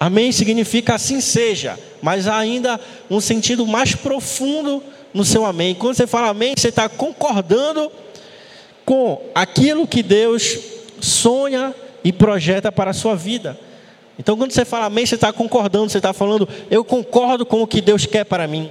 Amém 0.00 0.32
significa 0.32 0.96
assim 0.96 1.20
seja, 1.20 1.78
mas 2.02 2.26
há 2.26 2.36
ainda 2.36 2.78
um 3.08 3.20
sentido 3.20 3.64
mais 3.64 3.94
profundo 3.94 4.82
no 5.14 5.24
seu 5.24 5.46
amém. 5.46 5.76
Quando 5.76 5.94
você 5.94 6.08
fala 6.08 6.30
amém, 6.30 6.54
você 6.56 6.68
está 6.68 6.88
concordando 6.88 7.90
com 8.84 9.22
aquilo 9.32 9.86
que 9.86 10.02
Deus 10.02 10.58
sonha 11.00 11.72
e 12.02 12.12
projeta 12.12 12.72
para 12.72 12.90
a 12.90 12.94
sua 12.94 13.14
vida. 13.14 13.56
Então, 14.18 14.36
quando 14.36 14.52
você 14.52 14.64
fala 14.64 14.86
amém, 14.86 15.04
você 15.04 15.14
está 15.14 15.32
concordando, 15.32 15.90
você 15.90 15.98
está 15.98 16.12
falando, 16.12 16.48
eu 16.70 16.84
concordo 16.84 17.44
com 17.44 17.62
o 17.62 17.66
que 17.66 17.80
Deus 17.80 18.06
quer 18.06 18.24
para 18.24 18.46
mim. 18.46 18.70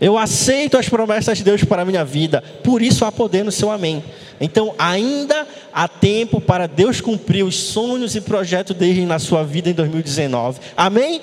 Eu 0.00 0.18
aceito 0.18 0.76
as 0.76 0.88
promessas 0.88 1.38
de 1.38 1.44
Deus 1.44 1.64
para 1.64 1.82
a 1.82 1.84
minha 1.84 2.04
vida. 2.04 2.42
Por 2.62 2.82
isso 2.82 3.04
há 3.04 3.12
poder 3.12 3.44
no 3.44 3.52
seu 3.52 3.70
amém. 3.70 4.04
Então, 4.40 4.74
ainda 4.78 5.46
há 5.72 5.88
tempo 5.88 6.40
para 6.40 6.66
Deus 6.66 7.00
cumprir 7.00 7.42
os 7.42 7.56
sonhos 7.56 8.14
e 8.14 8.20
projetos 8.20 8.76
dele 8.76 9.06
na 9.06 9.18
sua 9.18 9.42
vida 9.42 9.70
em 9.70 9.72
2019. 9.72 10.60
Amém? 10.76 11.20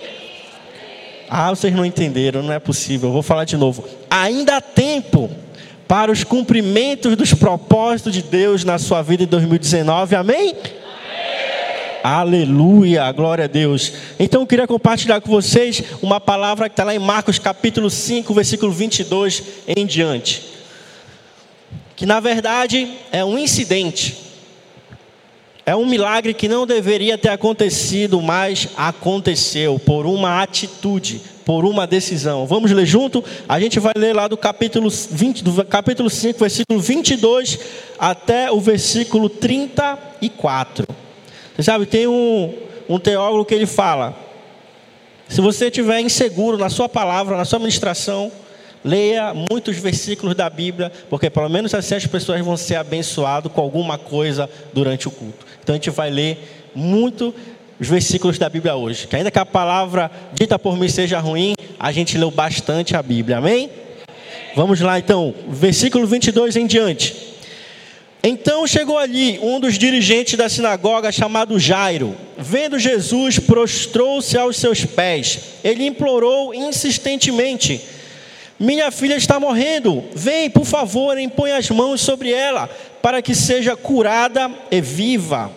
Ah, 1.30 1.50
vocês 1.50 1.74
não 1.74 1.86
entenderam, 1.86 2.42
não 2.42 2.54
é 2.54 2.60
possível. 2.60 3.10
Eu 3.10 3.14
vou 3.14 3.24
falar 3.24 3.46
de 3.46 3.58
novo. 3.58 3.86
Ainda 4.10 4.58
há 4.58 4.62
tempo 4.62 5.30
para 5.88 6.12
os 6.12 6.24
cumprimentos 6.24 7.16
dos 7.16 7.34
propósitos 7.34 8.14
de 8.14 8.24
Deus 8.24 8.64
na 8.64 8.80
sua 8.80 9.02
vida 9.04 9.24
em 9.24 9.28
2019. 9.28 10.16
Amém? 10.16 10.56
Aleluia, 12.04 13.10
glória 13.14 13.46
a 13.46 13.48
Deus. 13.48 13.94
Então 14.20 14.42
eu 14.42 14.48
queria 14.48 14.68
compartilhar 14.68 15.22
com 15.22 15.32
vocês 15.32 15.82
uma 16.02 16.20
palavra 16.20 16.68
que 16.68 16.74
está 16.74 16.84
lá 16.84 16.94
em 16.94 17.00
Marcos 17.00 17.40
capítulo 17.40 17.90
5, 17.90 18.34
versículo 18.34 18.74
22 18.74 19.42
em 19.66 19.86
diante. 19.86 20.44
Que 21.96 22.06
na 22.06 22.20
verdade 22.20 22.92
é 23.10 23.24
um 23.24 23.40
incidente, 23.40 24.18
é 25.66 25.74
um 25.74 25.86
milagre 25.86 26.34
que 26.34 26.50
não 26.50 26.68
deveria 26.68 27.18
ter 27.18 27.30
acontecido, 27.30 28.22
mas 28.22 28.68
aconteceu 28.76 29.80
por 29.80 30.06
uma 30.06 30.44
atitude, 30.44 31.22
por 31.46 31.64
uma 31.64 31.88
decisão. 31.88 32.46
Vamos 32.46 32.70
ler 32.70 32.86
junto? 32.86 33.24
A 33.48 33.62
gente 33.62 33.80
vai 33.80 33.94
ler 33.96 34.14
lá 34.14 34.28
do 34.28 34.36
capítulo 34.36 34.90
20, 34.90 35.42
do 35.42 35.64
capítulo 35.64 36.10
5, 36.10 36.38
versículo 36.38 36.82
22 36.82 37.60
até 37.98 38.52
o 38.52 38.60
versículo 38.60 39.30
34. 39.30 41.03
Você 41.56 41.64
sabe, 41.64 41.86
tem 41.86 42.08
um, 42.08 42.54
um 42.90 43.00
teólogo 43.00 43.46
que 43.46 43.54
ele 43.54 43.66
fala: 43.66 44.16
se 45.28 45.42
você 45.42 45.68
estiver 45.68 46.00
inseguro 46.00 46.58
na 46.58 46.70
sua 46.70 46.90
palavra, 46.90 47.38
na 47.38 47.46
sua 47.46 47.60
ministração, 47.60 48.32
leia 48.84 49.34
muitos 49.34 49.78
versículos 49.78 50.36
da 50.36 50.50
Bíblia, 50.50 50.92
porque 51.10 51.30
pelo 51.30 51.50
menos 51.50 51.74
assim 51.74 51.96
as 51.96 52.06
pessoas 52.06 52.42
vão 52.42 52.58
ser 52.58 52.76
abençoadas 52.76 53.52
com 53.52 53.62
alguma 53.62 53.98
coisa 53.98 54.50
durante 54.74 55.08
o 55.08 55.12
culto. 55.12 55.46
Então 55.64 55.74
a 55.74 55.78
gente 55.78 55.90
vai 55.90 56.10
ler 56.10 56.72
muito 56.76 57.34
os 57.80 57.88
versículos 57.88 58.38
da 58.38 58.50
Bíblia 58.50 58.76
hoje. 58.76 59.08
Que 59.08 59.16
ainda 59.16 59.32
que 59.32 59.40
a 59.40 59.46
palavra 59.46 60.12
dita 60.34 60.60
por 60.60 60.78
mim 60.78 60.90
seja 60.90 61.20
ruim, 61.20 61.54
a 61.80 61.92
gente 61.92 62.18
leu 62.18 62.30
bastante 62.30 62.96
a 62.96 63.02
Bíblia. 63.02 63.38
Amém? 63.38 63.70
Vamos 64.56 64.80
lá 64.82 65.00
então, 65.00 65.34
versículo 65.50 66.06
22 66.06 66.56
em 66.56 66.68
diante. 66.68 67.33
Então 68.26 68.66
chegou 68.66 68.98
ali 68.98 69.38
um 69.44 69.60
dos 69.60 69.78
dirigentes 69.78 70.38
da 70.38 70.48
sinagoga 70.48 71.12
chamado 71.12 71.60
Jairo. 71.60 72.16
Vendo 72.38 72.80
Jesus, 72.80 73.38
prostrou-se 73.38 74.38
aos 74.38 74.56
seus 74.56 74.86
pés. 74.86 75.40
Ele 75.62 75.86
implorou 75.86 76.54
insistentemente: 76.56 77.82
Minha 78.58 78.92
filha 78.92 79.18
está 79.18 79.42
morrendo. 79.42 80.06
Vem, 80.16 80.50
por 80.50 80.64
favor, 80.64 81.20
e 81.20 81.28
põe 81.28 81.52
as 81.52 81.70
mãos 81.70 82.00
sobre 82.00 82.32
ela, 82.32 82.70
para 83.02 83.22
que 83.22 83.36
seja 83.36 83.76
curada 83.76 84.50
e 84.72 84.80
viva. 84.80 85.52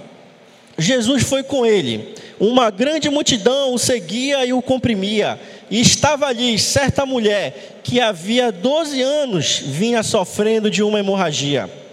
Jesus 0.76 1.22
foi 1.22 1.44
com 1.44 1.64
ele. 1.64 2.16
Uma 2.40 2.68
grande 2.68 3.08
multidão 3.08 3.74
o 3.74 3.78
seguia 3.78 4.44
e 4.44 4.52
o 4.52 4.60
comprimia. 4.60 5.38
E 5.70 5.80
estava 5.80 6.26
ali 6.26 6.58
certa 6.58 7.06
mulher 7.06 7.80
que 7.84 8.00
havia 8.00 8.50
12 8.50 9.00
anos 9.00 9.62
vinha 9.64 10.02
sofrendo 10.02 10.68
de 10.68 10.82
uma 10.82 10.98
hemorragia. 10.98 11.85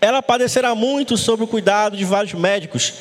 Ela 0.00 0.22
padecerá 0.22 0.74
muito 0.74 1.16
sob 1.16 1.44
o 1.44 1.46
cuidado 1.46 1.96
de 1.96 2.04
vários 2.04 2.34
médicos 2.34 2.92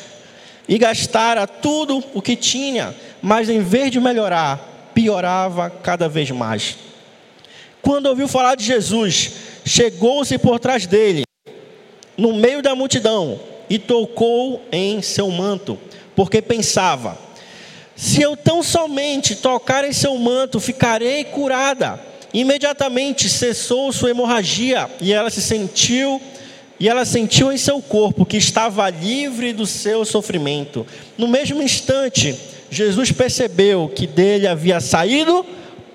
e 0.68 0.78
gastara 0.78 1.46
tudo 1.46 2.04
o 2.14 2.22
que 2.22 2.36
tinha, 2.36 2.96
mas 3.22 3.50
em 3.50 3.62
vez 3.62 3.92
de 3.92 4.00
melhorar, 4.00 4.92
piorava 4.94 5.70
cada 5.70 6.08
vez 6.08 6.32
mais. 6.32 6.78
Quando 7.82 8.08
ouviu 8.08 8.28
falar 8.28 8.56
de 8.56 8.64
Jesus, 8.64 9.32
chegou-se 9.66 10.38
por 10.38 10.60
trás 10.60 10.88
dele, 10.88 11.24
no 12.18 12.34
meio 12.34 12.62
da 12.62 12.74
multidão, 12.74 13.40
e 13.70 13.78
tocou 13.78 14.66
em 14.72 15.02
seu 15.02 15.30
manto, 15.30 15.78
porque 16.16 16.42
pensava: 16.42 17.18
se 17.96 18.22
eu 18.22 18.36
tão 18.36 18.62
somente 18.64 19.36
tocar 19.36 19.84
em 19.84 19.94
seu 19.94 20.18
manto, 20.18 20.60
ficarei 20.60 21.24
curada. 21.26 22.00
Imediatamente 22.34 23.30
cessou 23.30 23.94
sua 23.94 24.10
hemorragia 24.10 24.90
e 25.00 25.14
ela 25.14 25.30
se 25.30 25.42
sentiu 25.42 26.22
e 26.80 26.90
ela 26.90 27.06
sentiu 27.06 27.52
em 27.52 27.58
seu 27.58 27.82
corpo 27.82 28.26
que 28.26 28.38
estava 28.38 28.90
livre 28.90 29.54
do 29.54 29.66
seu 29.66 30.04
sofrimento. 30.04 30.86
No 31.18 31.28
mesmo 31.28 31.62
instante, 31.62 32.36
Jesus 32.70 33.12
percebeu 33.12 33.90
que 33.94 34.06
dele 34.06 34.48
havia 34.48 34.80
saído 34.80 35.46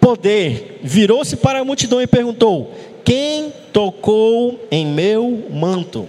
poder, 0.01 0.81
virou-se 0.83 1.37
para 1.37 1.61
a 1.61 1.65
multidão 1.65 2.01
e 2.01 2.07
perguntou: 2.07 2.75
Quem 3.05 3.53
tocou 3.73 4.59
em 4.71 4.87
meu 4.87 5.47
manto? 5.51 6.09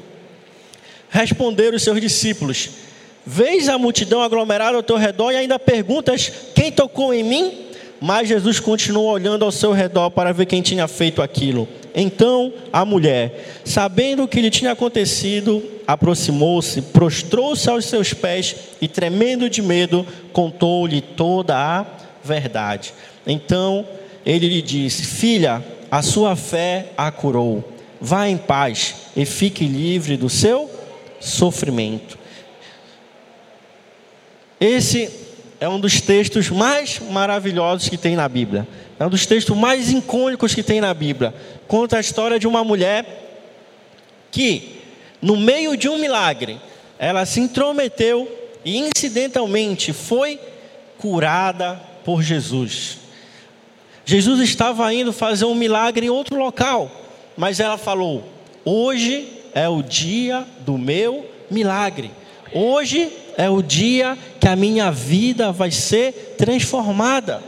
Responderam 1.09 1.75
os 1.75 1.83
seus 1.83 1.99
discípulos: 1.99 2.69
Vês 3.25 3.67
a 3.67 3.77
multidão 3.77 4.21
aglomerada 4.21 4.77
ao 4.77 4.83
teu 4.83 4.95
redor 4.95 5.31
e 5.31 5.35
ainda 5.35 5.59
perguntas: 5.59 6.31
Quem 6.55 6.71
tocou 6.71 7.13
em 7.13 7.23
mim? 7.23 7.67
Mas 7.99 8.29
Jesus 8.29 8.59
continuou 8.59 9.11
olhando 9.11 9.45
ao 9.45 9.51
seu 9.51 9.73
redor 9.73 10.09
para 10.09 10.31
ver 10.31 10.47
quem 10.47 10.61
tinha 10.61 10.87
feito 10.87 11.21
aquilo. 11.21 11.67
Então 11.95 12.53
a 12.71 12.85
mulher, 12.85 13.61
sabendo 13.65 14.23
o 14.23 14.27
que 14.27 14.41
lhe 14.41 14.49
tinha 14.49 14.71
acontecido, 14.71 15.63
aproximou-se, 15.85 16.81
prostrou-se 16.81 17.69
aos 17.69 17.85
seus 17.85 18.13
pés 18.13 18.55
e, 18.81 18.87
tremendo 18.87 19.49
de 19.49 19.61
medo, 19.61 20.05
contou-lhe 20.31 21.01
toda 21.01 21.57
a 21.57 21.85
verdade. 22.23 22.93
Então 23.27 23.85
ele 24.25 24.47
lhe 24.47 24.61
disse: 24.61 25.03
Filha, 25.03 25.63
a 25.89 26.01
sua 26.01 26.35
fé 26.35 26.87
a 26.97 27.11
curou. 27.11 27.63
Vá 27.99 28.27
em 28.27 28.37
paz 28.37 28.95
e 29.15 29.25
fique 29.25 29.65
livre 29.65 30.17
do 30.17 30.29
seu 30.29 30.69
sofrimento. 31.19 32.17
Esse 34.59 35.20
é 35.61 35.69
um 35.69 35.79
dos 35.79 36.01
textos 36.01 36.49
mais 36.49 36.99
maravilhosos 36.99 37.87
que 37.87 37.95
tem 37.95 38.15
na 38.15 38.27
Bíblia. 38.27 38.67
É 38.99 39.05
um 39.05 39.09
dos 39.09 39.27
textos 39.27 39.55
mais 39.55 39.91
icônicos 39.91 40.55
que 40.55 40.63
tem 40.63 40.81
na 40.81 40.91
Bíblia. 40.91 41.35
Conta 41.67 41.97
a 41.97 41.99
história 41.99 42.39
de 42.39 42.47
uma 42.47 42.63
mulher 42.63 43.05
que, 44.31 44.81
no 45.21 45.37
meio 45.37 45.77
de 45.77 45.87
um 45.87 45.99
milagre, 45.99 46.59
ela 46.97 47.27
se 47.27 47.39
intrometeu 47.39 48.27
e 48.65 48.79
incidentalmente 48.79 49.93
foi 49.93 50.39
curada 50.97 51.79
por 52.03 52.23
Jesus. 52.23 52.97
Jesus 54.03 54.41
estava 54.41 54.91
indo 54.91 55.13
fazer 55.13 55.45
um 55.45 55.53
milagre 55.53 56.07
em 56.07 56.09
outro 56.09 56.39
local, 56.39 56.89
mas 57.37 57.59
ela 57.59 57.77
falou: 57.77 58.23
Hoje 58.65 59.27
é 59.53 59.69
o 59.69 59.83
dia 59.83 60.43
do 60.61 60.75
meu 60.75 61.23
milagre. 61.51 62.09
Hoje 62.51 63.11
é 63.37 63.49
o 63.49 63.61
dia 63.61 64.17
que 64.39 64.47
a 64.47 64.55
minha 64.55 64.91
vida 64.91 65.51
vai 65.51 65.71
ser 65.71 66.35
transformada. 66.37 67.41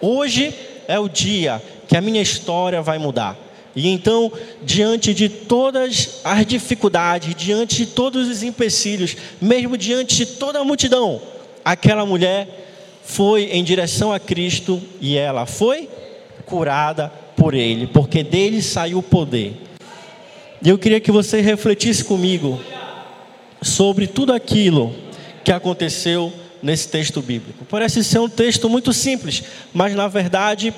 Hoje 0.00 0.54
é 0.88 0.98
o 0.98 1.08
dia 1.08 1.62
que 1.88 1.96
a 1.96 2.00
minha 2.00 2.20
história 2.20 2.82
vai 2.82 2.98
mudar. 2.98 3.36
E 3.74 3.88
então, 3.88 4.32
diante 4.62 5.12
de 5.12 5.28
todas 5.28 6.20
as 6.24 6.46
dificuldades, 6.46 7.34
diante 7.34 7.76
de 7.76 7.86
todos 7.86 8.26
os 8.26 8.42
empecilhos, 8.42 9.16
mesmo 9.40 9.76
diante 9.76 10.16
de 10.16 10.26
toda 10.26 10.60
a 10.60 10.64
multidão, 10.64 11.20
aquela 11.62 12.06
mulher 12.06 12.48
foi 13.04 13.44
em 13.52 13.62
direção 13.62 14.12
a 14.12 14.18
Cristo 14.18 14.82
e 15.00 15.16
ela 15.16 15.44
foi 15.44 15.88
curada 16.46 17.12
por 17.36 17.52
ele, 17.52 17.86
porque 17.86 18.22
dele 18.22 18.62
saiu 18.62 18.98
o 18.98 19.02
poder. 19.02 19.54
E 20.62 20.68
eu 20.70 20.78
queria 20.78 20.98
que 20.98 21.12
você 21.12 21.40
refletisse 21.40 22.02
comigo 22.02 22.58
sobre 23.62 24.06
tudo 24.06 24.32
aquilo 24.32 24.94
que 25.44 25.52
aconteceu 25.52 26.32
nesse 26.62 26.88
texto 26.88 27.22
bíblico. 27.22 27.64
Parece 27.64 28.02
ser 28.02 28.18
um 28.18 28.28
texto 28.28 28.68
muito 28.68 28.92
simples, 28.92 29.42
mas 29.72 29.94
na 29.94 30.08
verdade 30.08 30.74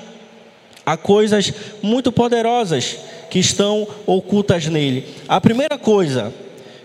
há 0.85 0.97
coisas 0.97 1.51
muito 1.81 2.11
poderosas 2.11 2.97
que 3.29 3.39
estão 3.39 3.87
ocultas 4.05 4.67
nele. 4.67 5.07
A 5.27 5.39
primeira 5.39 5.77
coisa 5.77 6.33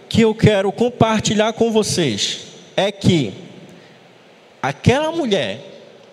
que 0.09 0.21
eu 0.21 0.35
quero 0.35 0.71
compartilhar 0.71 1.53
com 1.55 1.71
vocês 1.71 2.41
é 2.77 2.93
que 2.93 3.33
aquela 4.63 5.11
mulher 5.11 5.61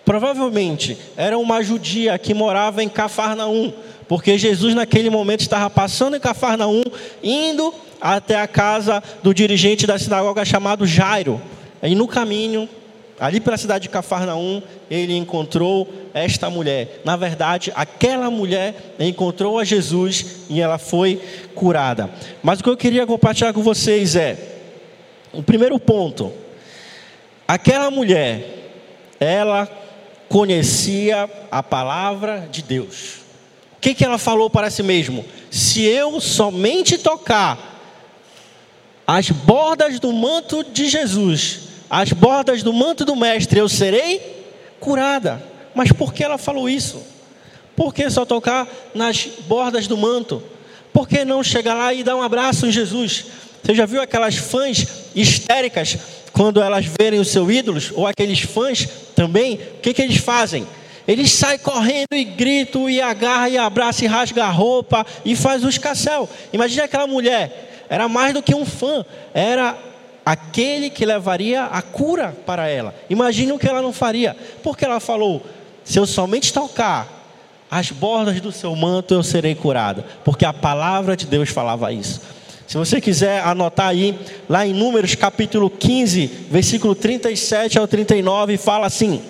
provavelmente 0.04 0.96
era 1.16 1.38
uma 1.38 1.62
judia 1.62 2.18
que 2.18 2.34
morava 2.34 2.82
em 2.82 2.88
Cafarnaum, 2.88 3.72
porque 4.08 4.36
Jesus 4.36 4.74
naquele 4.74 5.08
momento 5.08 5.40
estava 5.40 5.70
passando 5.70 6.16
em 6.16 6.20
Cafarnaum, 6.20 6.82
indo 7.22 7.72
até 8.02 8.34
a 8.34 8.48
casa 8.48 9.00
do 9.22 9.32
dirigente 9.32 9.86
da 9.86 9.96
sinagoga 9.98 10.44
chamado 10.44 10.84
Jairo. 10.84 11.40
E 11.80 11.94
no 11.94 12.08
caminho, 12.08 12.68
ali 13.18 13.38
para 13.38 13.54
a 13.54 13.58
cidade 13.58 13.84
de 13.84 13.88
Cafarnaum, 13.88 14.60
ele 14.90 15.16
encontrou 15.16 15.88
esta 16.12 16.50
mulher. 16.50 17.00
Na 17.04 17.14
verdade, 17.14 17.72
aquela 17.76 18.28
mulher 18.28 18.94
encontrou 18.98 19.58
a 19.58 19.64
Jesus 19.64 20.46
e 20.50 20.60
ela 20.60 20.78
foi 20.78 21.20
curada. 21.54 22.10
Mas 22.42 22.58
o 22.58 22.64
que 22.64 22.70
eu 22.70 22.76
queria 22.76 23.06
compartilhar 23.06 23.52
com 23.52 23.62
vocês 23.62 24.16
é: 24.16 24.36
o 25.32 25.42
primeiro 25.42 25.78
ponto, 25.78 26.32
aquela 27.46 27.90
mulher, 27.90 28.70
ela 29.20 29.68
conhecia 30.28 31.30
a 31.50 31.62
palavra 31.62 32.48
de 32.50 32.62
Deus. 32.62 33.22
O 33.76 33.80
que, 33.80 33.94
que 33.94 34.04
ela 34.04 34.18
falou 34.18 34.48
para 34.48 34.70
si 34.70 34.82
mesma? 34.82 35.24
Se 35.50 35.82
eu 35.82 36.20
somente 36.20 36.98
tocar 36.98 37.71
as 39.06 39.30
bordas 39.30 39.98
do 39.98 40.12
manto 40.12 40.64
de 40.64 40.88
Jesus, 40.88 41.60
as 41.90 42.12
bordas 42.12 42.62
do 42.62 42.72
manto 42.72 43.04
do 43.04 43.16
Mestre, 43.16 43.58
eu 43.58 43.68
serei 43.68 44.20
curada. 44.78 45.42
Mas 45.74 45.92
por 45.92 46.12
que 46.12 46.22
ela 46.22 46.38
falou 46.38 46.68
isso? 46.68 47.02
Por 47.74 47.94
que 47.94 48.08
só 48.10 48.24
tocar 48.24 48.68
nas 48.94 49.26
bordas 49.46 49.86
do 49.86 49.96
manto? 49.96 50.42
Por 50.92 51.08
que 51.08 51.24
não 51.24 51.42
chegar 51.42 51.74
lá 51.74 51.92
e 51.92 52.04
dar 52.04 52.16
um 52.16 52.22
abraço 52.22 52.66
em 52.66 52.72
Jesus? 52.72 53.24
Você 53.62 53.74
já 53.74 53.86
viu 53.86 54.02
aquelas 54.02 54.36
fãs 54.36 54.86
histéricas 55.14 55.96
quando 56.32 56.60
elas 56.60 56.84
verem 56.84 57.20
os 57.20 57.28
seus 57.28 57.50
ídolos? 57.50 57.92
Ou 57.94 58.06
aqueles 58.06 58.40
fãs 58.40 58.86
também? 59.14 59.54
O 59.54 59.80
que, 59.80 59.94
que 59.94 60.02
eles 60.02 60.18
fazem? 60.18 60.66
Eles 61.08 61.32
saem 61.32 61.58
correndo 61.58 62.14
e 62.14 62.24
gritam 62.24 62.88
e 62.88 63.00
agarram 63.00 63.52
e 63.52 63.58
abraçam 63.58 64.04
e 64.04 64.08
rasgam 64.08 64.44
a 64.44 64.50
roupa 64.50 65.04
e 65.24 65.34
faz 65.34 65.64
o 65.64 65.68
escassel. 65.68 66.28
Imagina 66.52 66.84
aquela 66.84 67.06
mulher 67.06 67.71
era 67.92 68.08
mais 68.08 68.32
do 68.32 68.42
que 68.42 68.54
um 68.54 68.64
fã, 68.64 69.04
era 69.34 69.76
aquele 70.24 70.88
que 70.88 71.04
levaria 71.04 71.64
a 71.64 71.82
cura 71.82 72.34
para 72.46 72.66
ela. 72.66 72.94
Imagine 73.10 73.52
o 73.52 73.58
que 73.58 73.68
ela 73.68 73.82
não 73.82 73.92
faria, 73.92 74.34
porque 74.62 74.82
ela 74.82 74.98
falou: 74.98 75.44
se 75.84 75.98
eu 75.98 76.06
somente 76.06 76.54
tocar 76.54 77.06
as 77.70 77.90
bordas 77.90 78.40
do 78.40 78.50
seu 78.50 78.74
manto, 78.74 79.12
eu 79.12 79.22
serei 79.22 79.54
curada, 79.54 80.06
porque 80.24 80.46
a 80.46 80.54
palavra 80.54 81.14
de 81.14 81.26
Deus 81.26 81.50
falava 81.50 81.92
isso. 81.92 82.22
Se 82.66 82.78
você 82.78 82.98
quiser 82.98 83.42
anotar 83.42 83.88
aí, 83.88 84.18
lá 84.48 84.66
em 84.66 84.72
Números 84.72 85.14
capítulo 85.14 85.68
15, 85.68 86.46
versículo 86.50 86.94
37 86.94 87.78
ao 87.78 87.86
39, 87.86 88.56
fala 88.56 88.86
assim: 88.86 89.20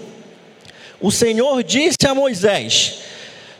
O 1.00 1.10
Senhor 1.10 1.64
disse 1.64 2.06
a 2.06 2.14
Moisés: 2.14 3.00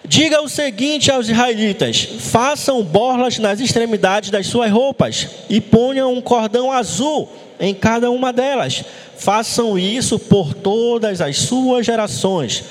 Diga 0.05 0.43
o 0.43 0.49
seguinte 0.49 1.11
aos 1.11 1.29
israelitas: 1.29 2.09
façam 2.19 2.83
borlas 2.83 3.39
nas 3.39 3.61
extremidades 3.61 4.31
das 4.31 4.47
suas 4.47 4.71
roupas 4.71 5.29
e 5.49 5.61
ponham 5.61 6.13
um 6.13 6.21
cordão 6.21 6.73
azul 6.73 7.29
em 7.61 7.73
cada 7.73 8.11
uma 8.11 8.33
delas. 8.33 8.85
Façam 9.17 9.79
isso 9.79 10.19
por 10.19 10.53
todas 10.55 11.21
as 11.21 11.39
suas 11.39 11.87
gerações. 11.87 12.65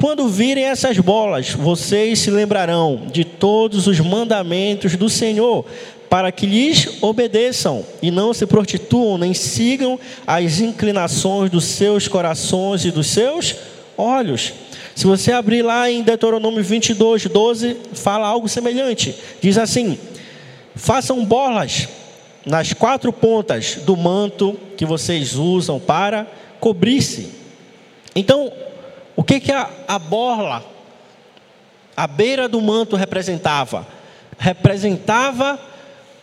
Quando 0.00 0.26
virem 0.26 0.64
essas 0.64 0.98
bolas, 0.98 1.50
vocês 1.50 2.18
se 2.18 2.30
lembrarão 2.30 3.02
de 3.12 3.24
todos 3.24 3.86
os 3.86 4.00
mandamentos 4.00 4.96
do 4.96 5.08
Senhor, 5.08 5.64
para 6.10 6.32
que 6.32 6.44
lhes 6.44 7.00
obedeçam 7.00 7.84
e 8.02 8.10
não 8.10 8.34
se 8.34 8.44
prostituam, 8.44 9.16
nem 9.16 9.32
sigam 9.32 10.00
as 10.26 10.58
inclinações 10.58 11.48
dos 11.48 11.64
seus 11.64 12.08
corações 12.08 12.84
e 12.84 12.90
dos 12.90 13.06
seus 13.06 13.54
olhos 13.96 14.52
se 14.94 15.06
você 15.06 15.32
abrir 15.32 15.62
lá 15.62 15.90
em 15.90 16.02
Deuteronômio 16.02 16.62
22, 16.62 17.26
12, 17.26 17.76
fala 17.94 18.26
algo 18.26 18.48
semelhante. 18.48 19.14
Diz 19.40 19.56
assim: 19.56 19.98
façam 20.74 21.24
bolas 21.24 21.88
nas 22.44 22.72
quatro 22.72 23.12
pontas 23.12 23.76
do 23.76 23.96
manto 23.96 24.58
que 24.76 24.84
vocês 24.84 25.34
usam 25.34 25.78
para 25.78 26.26
cobrir-se. 26.60 27.30
Então, 28.14 28.52
o 29.16 29.22
que, 29.22 29.40
que 29.40 29.52
a, 29.52 29.68
a 29.88 29.98
borla, 29.98 30.64
a 31.96 32.06
beira 32.06 32.48
do 32.48 32.60
manto 32.60 32.96
representava? 32.96 33.86
Representava 34.38 35.58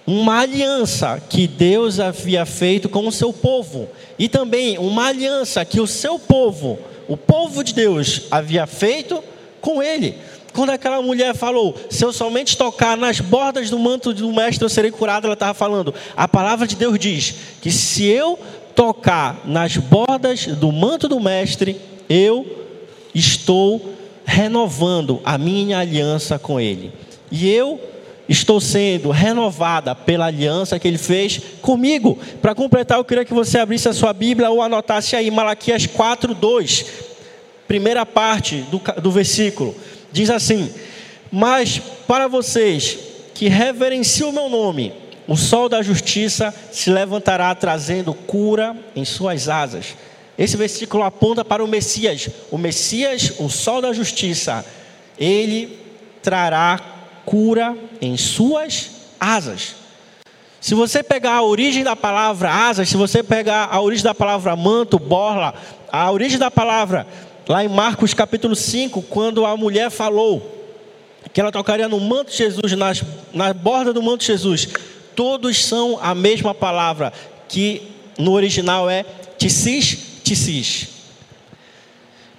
uma 0.06 0.40
aliança 0.40 1.22
que 1.30 1.48
Deus 1.48 2.00
havia 2.00 2.46
feito 2.46 2.90
com 2.90 3.08
o 3.08 3.12
seu 3.12 3.32
povo, 3.32 3.88
e 4.18 4.28
também 4.28 4.78
uma 4.78 5.08
aliança 5.08 5.64
que 5.64 5.80
o 5.80 5.88
seu 5.88 6.18
povo 6.18 6.80
o 7.10 7.18
povo 7.18 7.64
de 7.64 7.74
Deus 7.74 8.28
havia 8.30 8.68
feito 8.68 9.22
com 9.60 9.82
ele. 9.82 10.16
Quando 10.54 10.70
aquela 10.70 11.02
mulher 11.02 11.36
falou, 11.36 11.76
se 11.90 12.06
eu 12.06 12.14
somente 12.14 12.56
tocar 12.56 12.96
nas 12.96 13.20
bordas 13.20 13.70
do 13.70 13.80
manto 13.80 14.14
do 14.14 14.32
mestre 14.32 14.64
eu 14.64 14.70
serei 14.70 14.92
curado, 14.92 15.26
ela 15.26 15.34
estava 15.34 15.54
falando, 15.56 15.94
a 16.16 16.28
palavra 16.28 16.68
de 16.68 16.76
Deus 16.76 17.00
diz 17.00 17.36
que 17.62 17.72
se 17.72 18.06
eu 18.06 18.38
tocar 18.76 19.42
nas 19.44 19.76
bordas 19.76 20.46
do 20.46 20.72
manto 20.72 21.08
do 21.08 21.20
mestre, 21.20 21.82
eu 22.08 22.46
estou 23.14 23.94
renovando 24.24 25.20
a 25.26 25.38
minha 25.38 25.80
aliança 25.80 26.38
com 26.38 26.60
ele. 26.60 26.92
E 27.32 27.50
eu 27.50 27.80
estou 28.30 28.62
sendo 28.62 29.10
renovada 29.10 29.96
pela 29.96 30.28
aliança 30.28 30.78
que 30.78 30.88
ele 30.88 31.00
fez 31.00 31.42
comigo. 31.62 32.18
Para 32.40 32.54
completar, 32.54 33.00
eu 33.00 33.04
queria 33.04 33.26
que 33.26 33.34
você 33.34 33.58
abrisse 33.58 33.90
a 33.90 33.94
sua 33.94 34.14
Bíblia 34.14 34.52
ou 34.52 34.62
anotasse 34.62 35.16
aí 35.16 35.32
Malaquias 35.32 35.88
4:2. 35.88 36.86
primeira 37.68 38.06
parte 38.06 38.64
do, 38.72 38.80
do 39.02 39.12
versículo. 39.12 39.76
Diz 40.12 40.30
assim: 40.30 40.72
Mas 41.32 41.82
para 42.08 42.28
vocês 42.28 42.98
que 43.34 43.48
reverenciam 43.48 44.30
o 44.30 44.34
meu 44.34 44.48
nome, 44.48 44.94
o 45.28 45.36
sol 45.36 45.68
da 45.68 45.82
justiça 45.82 46.54
se 46.72 46.92
levantará 46.92 47.54
trazendo 47.56 48.14
cura 48.14 48.76
em 48.96 49.06
suas 49.06 49.50
asas. 49.50 49.96
Esse 50.38 50.56
versículo 50.56 51.04
aponta 51.04 51.44
para 51.44 51.64
o 51.64 51.68
Messias. 51.68 52.30
O 52.50 52.58
Messias, 52.58 53.34
o 53.40 53.50
sol 53.50 53.82
da 53.82 53.92
justiça, 53.92 54.66
ele 55.20 55.78
trará 56.22 56.99
cura 57.30 57.78
em 58.02 58.18
suas 58.18 58.90
asas. 59.20 59.76
Se 60.60 60.74
você 60.74 61.04
pegar 61.04 61.34
a 61.34 61.44
origem 61.44 61.84
da 61.84 61.96
palavra 61.96 62.50
asas, 62.52 62.90
se 62.90 62.98
você 62.98 63.22
pegar 63.22 63.70
a 63.72 63.80
origem 63.80 64.04
da 64.04 64.16
palavra 64.16 64.56
manto, 64.56 64.98
borla, 64.98 65.54
a 65.92 66.12
origem 66.12 66.40
da 66.40 66.50
palavra 66.50 67.06
lá 67.48 67.64
em 67.64 67.68
Marcos 67.68 68.16
capítulo 68.16 68.56
5, 68.56 69.04
quando 69.04 69.46
a 69.46 69.56
mulher 69.56 69.92
falou 69.92 70.56
que 71.32 71.40
ela 71.40 71.52
tocaria 71.52 71.88
no 71.88 72.00
manto 72.00 72.32
de 72.32 72.38
Jesus, 72.38 72.72
nas, 72.72 73.04
na 73.32 73.54
borda 73.54 73.94
do 73.94 74.02
manto 74.02 74.22
de 74.22 74.28
Jesus, 74.28 74.68
todos 75.16 75.64
são 75.64 76.00
a 76.02 76.16
mesma 76.16 76.56
palavra, 76.56 77.14
que 77.48 77.84
no 78.18 78.32
original 78.32 78.90
é 78.90 79.06
tissis, 79.38 80.00
tissis. 80.24 80.88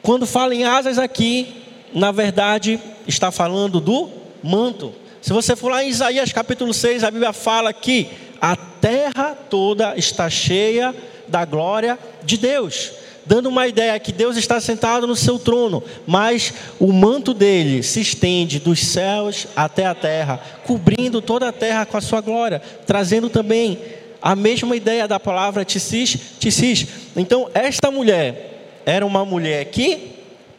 Quando 0.03 0.26
fala 0.26 0.53
em 0.53 0.64
asas 0.64 0.98
aqui, 0.98 1.46
na 1.94 2.11
verdade, 2.11 2.81
está 3.07 3.31
falando 3.31 3.79
do 3.79 4.19
manto. 4.42 4.94
Se 5.20 5.33
você 5.33 5.55
for 5.55 5.70
lá 5.70 5.85
em 5.85 5.88
Isaías 5.88 6.33
capítulo 6.33 6.72
6, 6.72 7.05
a 7.05 7.11
Bíblia 7.11 7.33
fala 7.33 7.72
que 7.72 8.09
a 8.40 8.57
terra 8.57 9.37
toda 9.48 9.96
está 9.96 10.31
cheia 10.31 10.94
da 11.29 11.44
glória 11.44 11.98
de 12.24 12.38
Deus 12.38 12.92
dando 13.31 13.48
uma 13.48 13.68
ideia 13.68 13.98
que 14.00 14.11
Deus 14.11 14.37
está 14.37 14.61
sentado 14.61 15.07
no 15.07 15.14
seu 15.14 15.38
trono, 15.38 15.85
mas 16.05 16.53
o 16.81 16.92
manto 16.92 17.33
dele 17.33 17.81
se 17.81 18.00
estende 18.00 18.59
dos 18.59 18.85
céus 18.85 19.46
até 19.55 19.87
a 19.87 19.94
terra, 19.94 20.40
cobrindo 20.64 21.22
toda 21.22 21.48
a 21.48 21.53
terra 21.53 21.87
com 21.87 21.96
a 21.96 22.00
sua 22.00 22.20
glória, 22.20 22.61
trazendo 22.87 23.31
também 23.31 23.79
a 24.20 24.35
mesma 24.35 24.74
ideia 24.74 25.07
da 25.07 25.20
palavra 25.20 25.64
tissis, 25.64 26.18
tissis. 26.40 26.87
Então, 27.16 27.48
esta 27.55 27.88
mulher 27.88 28.81
era 28.85 29.07
uma 29.07 29.24
mulher 29.24 29.66
que 29.66 30.11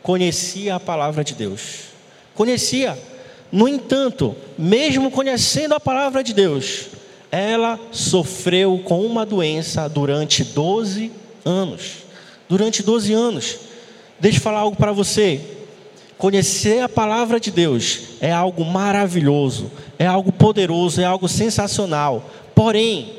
conhecia 0.02 0.76
a 0.76 0.80
palavra 0.80 1.26
de 1.26 1.36
Deus. 1.36 1.92
Conhecia. 2.34 2.98
No 3.52 3.68
entanto, 3.68 4.36
mesmo 4.58 5.12
conhecendo 5.12 5.74
a 5.74 5.80
palavra 5.80 6.24
de 6.24 6.34
Deus, 6.34 6.88
ela 7.32 7.80
sofreu 7.92 8.80
com 8.84 9.06
uma 9.06 9.26
doença 9.26 9.88
durante 9.88 10.44
12 10.44 11.12
anos 11.44 12.02
durante 12.52 12.84
12 12.84 13.14
anos. 13.14 13.60
Deixa 14.20 14.38
eu 14.38 14.42
falar 14.42 14.60
algo 14.60 14.76
para 14.76 14.92
você. 14.92 15.40
Conhecer 16.18 16.84
a 16.84 16.90
palavra 16.90 17.40
de 17.40 17.50
Deus 17.50 18.02
é 18.20 18.30
algo 18.30 18.66
maravilhoso, 18.66 19.72
é 19.98 20.06
algo 20.06 20.34
poderoso, 20.34 21.00
é 21.00 21.06
algo 21.06 21.30
sensacional. 21.30 22.30
Porém, 22.54 23.14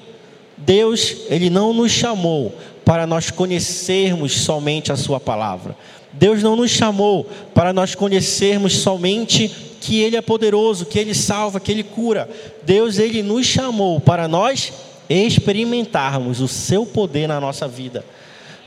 Deus, 0.58 1.16
ele 1.30 1.48
não 1.48 1.72
nos 1.72 1.90
chamou 1.90 2.54
para 2.84 3.06
nós 3.06 3.30
conhecermos 3.30 4.42
somente 4.42 4.92
a 4.92 4.96
sua 4.96 5.18
palavra. 5.18 5.74
Deus 6.12 6.42
não 6.42 6.54
nos 6.54 6.70
chamou 6.70 7.26
para 7.54 7.72
nós 7.72 7.94
conhecermos 7.94 8.76
somente 8.76 9.50
que 9.82 10.00
ele 10.00 10.16
é 10.16 10.22
poderoso, 10.22 10.86
que 10.86 10.96
ele 10.96 11.12
salva, 11.12 11.58
que 11.58 11.72
ele 11.72 11.82
cura. 11.82 12.30
Deus 12.62 12.98
ele 12.98 13.20
nos 13.20 13.44
chamou 13.44 14.00
para 14.00 14.28
nós 14.28 14.72
experimentarmos 15.10 16.40
o 16.40 16.46
seu 16.46 16.86
poder 16.86 17.26
na 17.26 17.40
nossa 17.40 17.66
vida. 17.66 18.04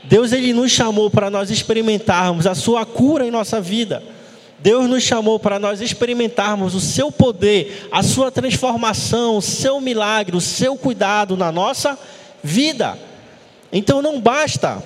Deus 0.04 0.30
ele 0.30 0.52
nos 0.52 0.70
chamou 0.70 1.08
para 1.10 1.30
nós 1.30 1.50
experimentarmos 1.50 2.46
a 2.46 2.54
sua 2.54 2.84
cura 2.84 3.26
em 3.26 3.30
nossa 3.30 3.62
vida. 3.62 4.02
Deus 4.58 4.88
nos 4.88 5.02
chamou 5.02 5.38
para 5.38 5.58
nós 5.58 5.80
experimentarmos 5.80 6.74
o 6.74 6.80
seu 6.80 7.10
poder, 7.10 7.88
a 7.90 8.02
sua 8.02 8.30
transformação, 8.30 9.38
o 9.38 9.42
seu 9.42 9.80
milagre, 9.80 10.36
o 10.36 10.40
seu 10.40 10.76
cuidado 10.76 11.34
na 11.34 11.50
nossa 11.50 11.98
vida. 12.42 12.98
Então 13.72 14.02
não 14.02 14.20
basta 14.20 14.82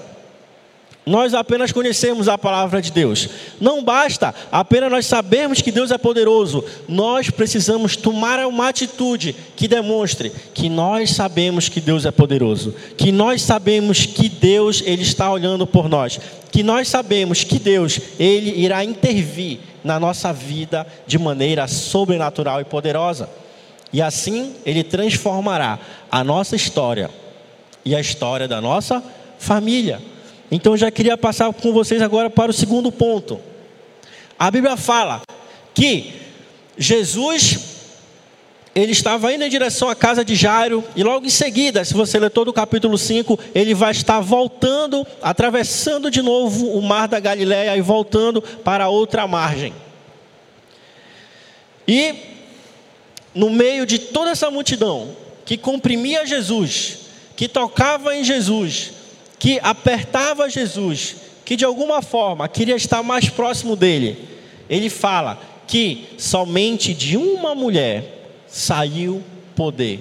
nós 1.10 1.34
apenas 1.34 1.72
conhecemos 1.72 2.28
a 2.28 2.38
palavra 2.38 2.80
de 2.80 2.92
Deus. 2.92 3.28
Não 3.60 3.82
basta 3.82 4.32
apenas 4.52 4.92
nós 4.92 5.06
sabermos 5.06 5.60
que 5.60 5.72
Deus 5.72 5.90
é 5.90 5.98
poderoso. 5.98 6.64
Nós 6.88 7.28
precisamos 7.30 7.96
tomar 7.96 8.38
uma 8.46 8.68
atitude 8.68 9.34
que 9.56 9.66
demonstre 9.66 10.30
que 10.54 10.68
nós 10.68 11.10
sabemos 11.10 11.68
que 11.68 11.80
Deus 11.80 12.06
é 12.06 12.12
poderoso, 12.12 12.72
que 12.96 13.10
nós 13.10 13.42
sabemos 13.42 14.06
que 14.06 14.28
Deus 14.28 14.84
ele 14.86 15.02
está 15.02 15.28
olhando 15.32 15.66
por 15.66 15.88
nós, 15.88 16.20
que 16.52 16.62
nós 16.62 16.86
sabemos 16.86 17.42
que 17.42 17.58
Deus 17.58 17.98
ele 18.16 18.62
irá 18.62 18.84
intervir 18.84 19.58
na 19.82 19.98
nossa 19.98 20.32
vida 20.32 20.86
de 21.08 21.18
maneira 21.18 21.66
sobrenatural 21.66 22.60
e 22.60 22.64
poderosa. 22.64 23.28
E 23.92 24.00
assim 24.00 24.54
ele 24.64 24.84
transformará 24.84 25.76
a 26.08 26.22
nossa 26.22 26.54
história 26.54 27.10
e 27.84 27.96
a 27.96 28.00
história 28.00 28.46
da 28.46 28.60
nossa 28.60 29.02
família. 29.40 30.00
Então 30.50 30.76
já 30.76 30.90
queria 30.90 31.16
passar 31.16 31.52
com 31.52 31.72
vocês 31.72 32.02
agora 32.02 32.28
para 32.28 32.50
o 32.50 32.54
segundo 32.54 32.90
ponto. 32.90 33.40
A 34.38 34.50
Bíblia 34.50 34.76
fala 34.76 35.22
que 35.74 36.12
Jesus 36.76 37.70
ele 38.74 38.92
estava 38.92 39.32
indo 39.32 39.44
em 39.44 39.50
direção 39.50 39.88
à 39.88 39.96
casa 39.96 40.24
de 40.24 40.36
Jairo, 40.36 40.84
e 40.94 41.02
logo 41.02 41.26
em 41.26 41.30
seguida, 41.30 41.84
se 41.84 41.92
você 41.92 42.18
ler 42.18 42.30
todo 42.30 42.48
o 42.48 42.52
capítulo 42.52 42.96
5, 42.96 43.38
ele 43.52 43.74
vai 43.74 43.90
estar 43.90 44.20
voltando, 44.20 45.04
atravessando 45.20 46.10
de 46.10 46.22
novo 46.22 46.68
o 46.68 46.80
mar 46.80 47.08
da 47.08 47.18
Galiléia 47.18 47.76
e 47.76 47.80
voltando 47.80 48.40
para 48.40 48.88
outra 48.88 49.26
margem. 49.26 49.74
E 51.86 52.14
no 53.34 53.50
meio 53.50 53.84
de 53.84 53.98
toda 53.98 54.30
essa 54.30 54.50
multidão 54.50 55.16
que 55.44 55.56
comprimia 55.56 56.24
Jesus, 56.24 56.98
que 57.34 57.48
tocava 57.48 58.14
em 58.14 58.22
Jesus, 58.22 58.92
que 59.40 59.58
apertava 59.62 60.50
Jesus, 60.50 61.16
que 61.46 61.56
de 61.56 61.64
alguma 61.64 62.02
forma 62.02 62.46
queria 62.46 62.76
estar 62.76 63.02
mais 63.02 63.30
próximo 63.30 63.74
dele, 63.74 64.28
ele 64.68 64.90
fala 64.90 65.40
que 65.66 66.08
somente 66.18 66.92
de 66.92 67.16
uma 67.16 67.54
mulher 67.54 68.34
saiu 68.46 69.24
poder. 69.56 70.00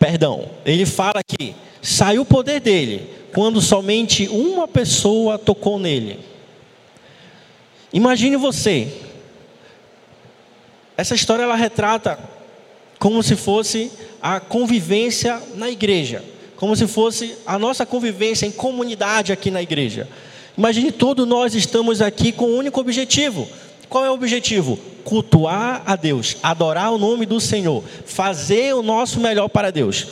Perdão, 0.00 0.50
ele 0.66 0.84
fala 0.84 1.22
que 1.22 1.54
saiu 1.80 2.22
o 2.22 2.26
poder 2.26 2.60
dele 2.60 3.08
quando 3.32 3.60
somente 3.60 4.26
uma 4.26 4.66
pessoa 4.66 5.38
tocou 5.38 5.78
nele. 5.78 6.18
Imagine 7.92 8.36
você. 8.36 8.92
Essa 10.96 11.14
história 11.14 11.44
ela 11.44 11.54
retrata 11.54 12.18
como 12.98 13.22
se 13.22 13.36
fosse 13.36 13.92
a 14.20 14.40
convivência 14.40 15.40
na 15.54 15.70
igreja 15.70 16.31
como 16.62 16.76
se 16.76 16.86
fosse 16.86 17.34
a 17.44 17.58
nossa 17.58 17.84
convivência 17.84 18.46
em 18.46 18.52
comunidade 18.52 19.32
aqui 19.32 19.50
na 19.50 19.60
igreja. 19.60 20.06
Imagine 20.56 20.92
todos 20.92 21.26
nós 21.26 21.56
estamos 21.56 22.00
aqui 22.00 22.30
com 22.30 22.44
um 22.52 22.56
único 22.56 22.80
objetivo. 22.80 23.48
Qual 23.88 24.04
é 24.04 24.08
o 24.08 24.14
objetivo? 24.14 24.78
Cultuar 25.02 25.82
a 25.84 25.96
Deus, 25.96 26.36
adorar 26.40 26.92
o 26.92 26.98
nome 26.98 27.26
do 27.26 27.40
Senhor, 27.40 27.82
fazer 28.06 28.76
o 28.76 28.80
nosso 28.80 29.18
melhor 29.18 29.48
para 29.48 29.72
Deus. 29.72 30.06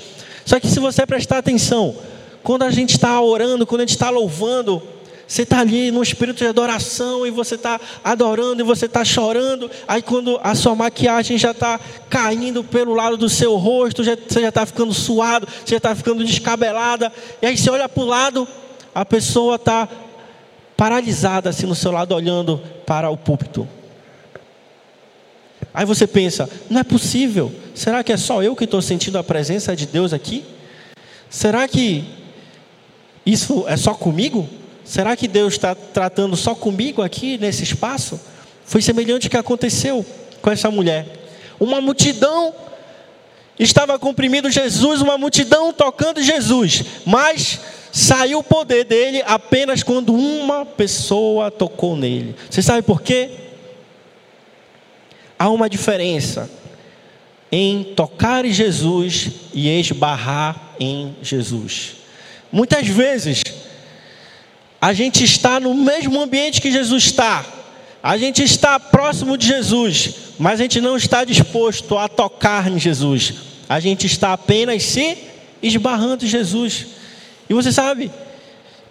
Só 0.45 0.59
que 0.59 0.67
se 0.67 0.81
você 0.81 1.07
prestar 1.07 1.39
atenção, 1.39 1.95
quando 2.43 2.65
a 2.65 2.71
gente 2.73 2.97
está 2.97 3.21
orando, 3.21 3.65
quando 3.65 3.83
a 3.83 3.85
gente 3.85 3.95
está 3.95 4.11
louvando, 4.11 4.83
você 5.31 5.43
está 5.43 5.61
ali 5.61 5.93
no 5.93 6.03
espírito 6.03 6.39
de 6.39 6.47
adoração 6.47 7.25
e 7.25 7.31
você 7.31 7.55
está 7.55 7.81
adorando 8.03 8.63
e 8.63 8.65
você 8.65 8.87
está 8.87 9.05
chorando. 9.05 9.71
Aí 9.87 10.03
quando 10.03 10.41
a 10.43 10.57
sua 10.57 10.75
maquiagem 10.75 11.39
já 11.39 11.53
está 11.53 11.79
caindo 12.09 12.65
pelo 12.65 12.95
lado 12.95 13.17
do 13.17 13.29
seu 13.29 13.55
rosto, 13.55 14.03
já, 14.03 14.17
você 14.17 14.41
já 14.41 14.49
está 14.49 14.67
ficando 14.67 14.93
suado, 14.93 15.47
você 15.47 15.71
já 15.71 15.77
está 15.77 15.95
ficando 15.95 16.25
descabelada. 16.25 17.13
E 17.41 17.47
aí 17.47 17.57
você 17.57 17.71
olha 17.71 17.89
para 17.89 18.03
o 18.03 18.07
lado, 18.07 18.49
a 18.93 19.05
pessoa 19.05 19.55
está 19.55 19.89
paralisada 20.77 21.49
assim 21.49 21.65
no 21.65 21.77
seu 21.77 21.93
lado, 21.93 22.13
olhando 22.13 22.61
para 22.85 23.09
o 23.09 23.17
púlpito. 23.17 23.69
Aí 25.73 25.87
você 25.87 26.09
pensa, 26.09 26.51
não 26.69 26.81
é 26.81 26.85
possível. 26.85 27.55
Será 27.73 28.03
que 28.03 28.13
é 28.13 28.17
só 28.17 28.43
eu 28.43 28.57
que 28.57 28.65
estou 28.65 28.83
sentindo 28.83 29.17
a 29.17 29.23
presença 29.23 29.77
de 29.77 29.87
Deus 29.87 30.13
aqui? 30.13 30.45
Será 31.29 31.69
que 31.69 32.05
isso 33.25 33.65
é 33.69 33.77
só 33.77 33.95
comigo? 33.95 34.59
Será 34.91 35.15
que 35.15 35.29
Deus 35.29 35.53
está 35.53 35.73
tratando 35.73 36.35
só 36.35 36.53
comigo 36.53 37.01
aqui 37.01 37.39
nesse 37.39 37.63
espaço? 37.63 38.21
Foi 38.65 38.83
semelhante 38.83 39.29
ao 39.29 39.31
que 39.31 39.37
aconteceu 39.37 40.05
com 40.43 40.51
essa 40.51 40.69
mulher. 40.69 41.07
Uma 41.61 41.81
multidão 41.81 42.53
estava 43.57 44.01
comprimindo 44.01 44.51
Jesus, 44.51 45.01
uma 45.01 45.17
multidão 45.17 45.73
tocando 45.73 46.21
Jesus, 46.21 46.83
mas 47.07 47.61
saiu 47.93 48.41
o 48.41 48.43
poder 48.43 48.83
dele 48.83 49.23
apenas 49.25 49.85
quando 49.85 50.13
uma 50.13 50.67
pessoa 50.67 51.53
tocou 51.53 51.97
nele. 51.97 52.35
Você 52.51 52.61
sabe 52.61 52.83
por 52.83 53.01
quê? 53.01 53.31
Há 55.39 55.51
uma 55.51 55.71
diferença 55.71 56.51
em 57.53 57.85
tocar 57.95 58.45
em 58.45 58.53
Jesus 58.53 59.31
e 59.55 59.69
esbarrar 59.69 60.75
em 60.81 61.15
Jesus. 61.23 61.93
Muitas 62.51 62.89
vezes 62.89 63.41
a 64.81 64.93
gente 64.93 65.23
está 65.23 65.61
no 65.61 65.75
mesmo 65.75 66.21
ambiente 66.21 66.61
que 66.61 66.73
Jesus 66.73 67.05
está. 67.05 67.45
A 68.03 68.17
gente 68.17 68.43
está 68.43 68.81
próximo 68.81 69.37
de 69.37 69.47
Jesus, 69.47 70.15
mas 70.39 70.59
a 70.59 70.63
gente 70.63 70.81
não 70.81 70.97
está 70.97 71.23
disposto 71.23 71.99
a 71.99 72.09
tocar 72.09 72.71
em 72.71 72.79
Jesus. 72.79 73.35
A 73.69 73.79
gente 73.79 74.07
está 74.07 74.33
apenas 74.33 74.83
se 74.85 75.19
esbarrando 75.63 76.25
em 76.25 76.29
Jesus. 76.29 76.87
E 77.49 77.53
você 77.53 77.71
sabe 77.71 78.11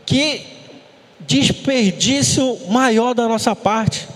que 0.06 0.42
desperdício 1.22 2.58
maior 2.70 3.14
da 3.14 3.28
nossa 3.28 3.56
parte 3.56 4.08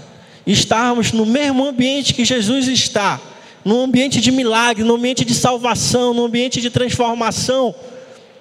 estarmos 0.46 1.12
no 1.12 1.26
mesmo 1.26 1.66
ambiente 1.66 2.14
que 2.14 2.26
Jesus 2.26 2.68
está, 2.68 3.20
num 3.66 3.82
ambiente 3.82 4.22
de 4.22 4.32
milagre, 4.32 4.84
num 4.84 4.96
ambiente 4.96 5.26
de 5.26 5.34
salvação, 5.34 6.14
num 6.14 6.26
ambiente 6.26 6.62
de 6.62 6.70
transformação 6.70 7.74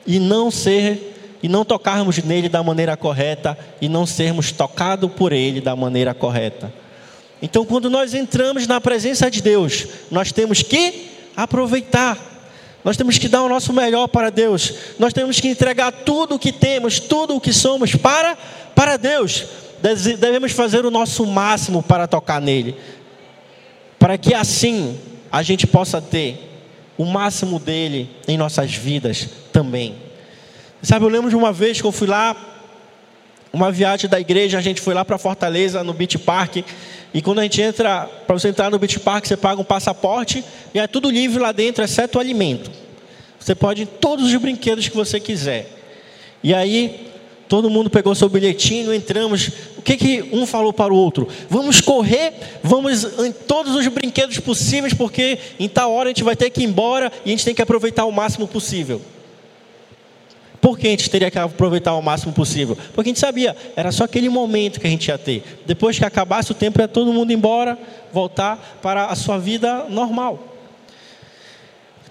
e 0.07 0.19
não 0.19 0.51
ser 0.51 1.12
e 1.43 1.49
não 1.49 1.65
tocarmos 1.65 2.19
nele 2.19 2.49
da 2.49 2.63
maneira 2.63 2.97
correta 2.97 3.59
e 3.81 3.89
não 3.89 4.07
sermos 4.07 4.53
tocados 4.53 5.11
por 5.11 5.33
ele 5.33 5.61
da 5.61 5.75
maneira 5.75 6.15
correta. 6.15 6.73
Então, 7.43 7.65
quando 7.65 7.91
nós 7.91 8.15
entramos 8.15 8.69
na 8.69 8.81
presença 8.81 9.29
de 9.29 9.43
Deus, 9.43 9.87
nós 10.11 10.31
temos 10.31 10.63
que 10.63 11.11
aproveitar. 11.37 12.17
Nós 12.85 12.97
temos 12.97 13.19
que 13.19 13.29
dar 13.29 13.43
o 13.43 13.49
nosso 13.49 13.73
melhor 13.73 14.07
para 14.07 14.31
Deus. 14.31 14.75
Nós 14.99 15.13
temos 15.13 15.41
que 15.41 15.49
entregar 15.49 15.91
tudo 15.91 16.37
o 16.37 16.39
que 16.39 16.53
temos, 16.53 17.01
tudo 17.01 17.35
o 17.35 17.41
que 17.41 17.53
somos 17.53 17.97
para 17.97 18.37
para 18.75 18.97
Deus. 18.97 19.45
Devemos 20.19 20.53
fazer 20.53 20.87
o 20.87 20.91
nosso 20.91 21.27
máximo 21.27 21.83
para 21.83 22.07
tocar 22.07 22.41
nele. 22.41 22.77
Para 23.99 24.17
que 24.17 24.35
assim 24.35 24.99
a 25.31 25.43
gente 25.43 25.67
possa 25.67 26.01
ter 26.01 26.49
o 26.97 27.05
máximo 27.05 27.59
dele 27.59 28.09
em 28.29 28.37
nossas 28.37 28.73
vidas 28.73 29.29
também. 29.53 29.97
Sabe, 30.83 31.05
eu 31.05 31.09
lembro 31.09 31.31
de 31.31 31.37
uma 31.37 31.53
vez 31.53 31.81
que 31.81 31.87
eu 31.87 31.93
fui 31.93 32.09
lá, 32.09 32.35
uma 33.53 33.71
viagem 33.71 34.11
da 34.11 34.19
igreja, 34.19 34.59
a 34.59 34.61
gente 34.61 34.81
foi 34.81 34.93
lá 34.95 35.05
para 35.05 35.17
Fortaleza, 35.17 35.85
no 35.85 35.93
Beach 35.93 36.19
Park. 36.19 36.57
E 37.15 37.23
quando 37.23 37.39
a 37.39 37.43
gente 37.45 37.63
entra, 37.63 38.11
para 38.27 38.37
você 38.37 38.49
entrar 38.49 38.69
no 38.69 38.81
Beach 38.81 38.99
Park, 38.99 39.27
você 39.27 39.37
paga 39.37 39.61
um 39.61 39.65
passaporte 39.65 40.45
e 40.75 40.81
é 40.81 40.87
tudo 40.89 41.09
livre 41.09 41.39
lá 41.39 41.53
dentro, 41.53 41.85
exceto 41.85 42.19
o 42.19 42.21
alimento. 42.21 42.69
Você 43.39 43.55
pode 43.55 43.83
ir 43.83 43.87
todos 43.87 44.27
os 44.27 44.35
brinquedos 44.41 44.89
que 44.89 44.97
você 44.97 45.21
quiser. 45.21 45.71
E 46.43 46.53
aí, 46.53 47.13
todo 47.49 47.71
mundo 47.71 47.89
pegou 47.89 48.13
seu 48.17 48.29
bilhetinho, 48.29 48.93
entramos. 48.93 49.51
O 49.77 49.83
que, 49.83 49.97
que 49.97 50.29
um 50.33 50.45
falou 50.47 50.73
para 50.73 50.93
o 50.93 50.97
outro? 50.97 51.29
Vamos 51.49 51.81
correr, 51.81 52.33
vamos 52.61 53.05
em 53.21 53.31
todos 53.31 53.77
os 53.77 53.87
brinquedos 53.87 54.41
possíveis, 54.41 54.93
porque 54.93 55.39
em 55.61 55.69
tal 55.69 55.93
hora 55.93 56.09
a 56.09 56.11
gente 56.11 56.25
vai 56.25 56.35
ter 56.35 56.51
que 56.51 56.63
ir 56.63 56.65
embora 56.65 57.13
e 57.25 57.29
a 57.29 57.31
gente 57.31 57.45
tem 57.45 57.55
que 57.55 57.63
aproveitar 57.63 58.05
o 58.05 58.11
máximo 58.11 58.49
possível. 58.49 59.01
Por 60.63 60.79
que 60.79 60.87
a 60.87 60.91
gente 60.91 61.11
teria 61.11 61.29
que 61.29 61.41
aproveitar 61.41 61.93
o 61.95 62.01
máximo 62.01 62.33
possível? 62.33 62.79
Porque 62.95 63.11
a 63.11 63.11
gente 63.11 63.19
sabia, 63.19 63.57
era 63.75 63.91
só 63.91 64.05
aquele 64.05 64.29
momento 64.29 64.79
que 64.79 64.87
a 64.87 64.91
gente 64.91 65.09
ia 65.09 65.19
ter. 65.19 65.61
Depois 65.67 65.99
que 65.99 66.05
acabasse 66.05 66.53
o 66.53 66.55
tempo, 66.55 66.81
ia 66.81 66.87
todo 66.87 67.13
mundo 67.13 67.33
embora, 67.33 67.77
voltar 68.13 68.79
para 68.81 69.07
a 69.07 69.17
sua 69.17 69.39
vida 69.39 69.87
normal. 69.91 70.39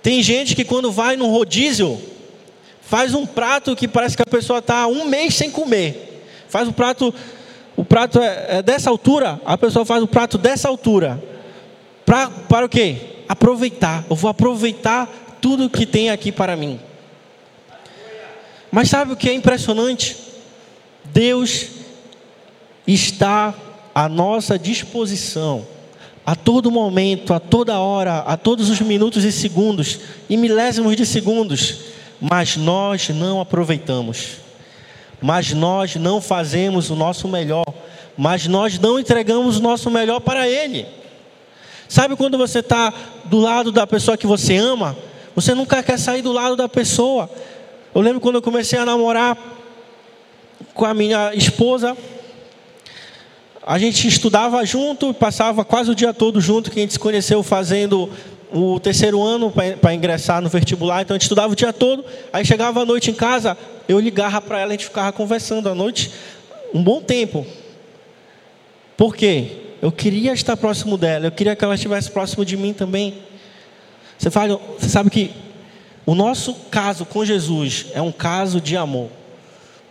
Tem 0.04 0.22
gente 0.22 0.54
que 0.54 0.66
quando 0.66 0.92
vai 0.92 1.16
no 1.16 1.28
rodízio, 1.28 1.98
faz 2.82 3.14
um 3.14 3.26
prato 3.26 3.74
que 3.74 3.88
parece 3.88 4.18
que 4.18 4.24
a 4.24 4.26
pessoa 4.26 4.60
está 4.60 4.86
um 4.86 5.06
mês 5.06 5.34
sem 5.34 5.50
comer. 5.50 6.26
Faz 6.50 6.68
o 6.68 6.74
prato, 6.74 7.14
o 7.78 7.86
prato 7.86 8.20
é, 8.20 8.58
é 8.58 8.62
dessa 8.62 8.90
altura, 8.90 9.40
a 9.46 9.58
pessoa 9.58 9.86
faz 9.86 10.04
o 10.04 10.08
prato 10.08 10.38
dessa 10.38 10.68
altura. 10.68 11.24
Pra, 12.06 12.30
para 12.30 12.66
o 12.66 12.70
quê? 12.70 12.98
Aproveitar. 13.30 14.04
Eu 14.10 14.16
vou 14.18 14.30
aproveitar 14.30 15.08
tudo 15.40 15.70
que 15.70 15.86
tem 15.86 16.10
aqui 16.10 16.34
para 16.34 16.58
mim. 16.58 16.78
Mas 18.72 18.90
sabe 18.90 19.12
o 19.12 19.18
que 19.18 19.30
é 19.30 19.34
impressionante? 19.34 20.16
Deus 21.06 21.68
está 22.88 23.54
à 23.94 24.08
nossa 24.08 24.58
disposição, 24.58 25.68
a 26.26 26.36
todo 26.36 26.72
momento, 26.72 27.34
a 27.34 27.40
toda 27.40 27.80
hora, 27.80 28.20
a 28.20 28.38
todos 28.38 28.70
os 28.70 28.80
minutos 28.80 29.24
e 29.26 29.32
segundos, 29.32 30.00
e 30.30 30.38
milésimos 30.38 30.96
de 30.96 31.06
segundos, 31.06 31.80
mas 32.20 32.56
nós 32.56 33.10
não 33.10 33.42
aproveitamos, 33.42 34.38
mas 35.22 35.52
nós 35.54 35.96
não 35.96 36.22
fazemos 36.22 36.90
o 36.90 36.96
nosso 36.96 37.28
melhor, 37.28 37.66
mas 38.18 38.48
nós 38.48 38.80
não 38.80 39.00
entregamos 39.00 39.58
o 39.58 39.62
nosso 39.62 39.90
melhor 39.90 40.22
para 40.22 40.48
Ele. 40.48 40.86
Sabe 41.90 42.16
quando 42.16 42.38
você 42.38 42.60
está 42.60 42.94
do 43.26 43.38
lado 43.38 43.72
da 43.72 43.86
pessoa 43.86 44.16
que 44.16 44.26
você 44.26 44.56
ama, 44.56 44.96
você 45.36 45.54
nunca 45.54 45.84
quer 45.84 45.98
sair 45.98 46.22
do 46.22 46.32
lado 46.32 46.56
da 46.56 46.70
pessoa, 46.70 47.30
eu 47.94 48.02
lembro 48.02 48.22
quando 48.22 48.36
eu 48.36 48.42
comecei 48.42 48.80
a 48.80 48.86
namorar 48.86 49.38
com 50.74 50.86
a 50.86 50.94
minha 50.94 51.34
esposa, 51.36 51.98
a 53.62 53.78
gente 53.78 54.08
estudava 54.08 54.66
junto, 54.66 55.14
passava 55.14 55.66
quase 55.66 55.92
o 55.92 55.96
dia 55.96 56.14
todo 56.14 56.40
junto, 56.40 56.72
que 56.72 56.80
a 56.80 56.82
gente 56.84 56.94
se 56.94 57.00
conheceu 57.00 57.44
fazendo 57.44 58.10
o 58.54 58.80
terceiro 58.80 59.22
ano 59.22 59.52
para 59.82 59.94
ingressar 59.94 60.42
no 60.42 60.48
vestibular, 60.48 61.02
então 61.02 61.16
a 61.16 61.18
gente 61.18 61.24
estudava 61.24 61.52
o 61.52 61.56
dia 61.56 61.74
todo, 61.74 62.06
aí 62.32 62.46
chegava 62.46 62.82
à 62.82 62.86
noite 62.86 63.12
em 63.12 63.14
casa, 63.14 63.58
eu 63.90 64.00
ligava 64.00 64.40
para 64.42 64.60
ela, 64.60 64.70
a 64.70 64.72
gente 64.74 64.86
ficava 64.86 65.12
conversando 65.12 65.68
à 65.68 65.76
noite 65.76 66.12
um 66.74 66.82
bom 66.82 67.02
tempo. 67.02 67.46
Por 68.96 69.16
quê? 69.16 69.48
Eu 69.82 69.92
queria 69.92 70.32
estar 70.32 70.56
próximo 70.56 70.98
dela, 70.98 71.26
eu 71.26 71.32
queria 71.32 71.58
que 71.58 71.64
ela 71.66 71.76
estivesse 71.76 72.10
próximo 72.10 72.46
de 72.46 72.56
mim 72.56 72.72
também. 72.72 73.16
Você, 74.18 74.30
fala, 74.30 74.60
você 74.78 74.88
sabe 74.88 75.10
que 75.10 75.32
o 76.06 76.16
nosso 76.16 76.54
caso 76.70 77.06
com 77.06 77.24
Jesus 77.24 77.88
é 77.94 78.02
um 78.02 78.12
caso 78.12 78.60
de 78.60 78.76
amor. 78.76 79.10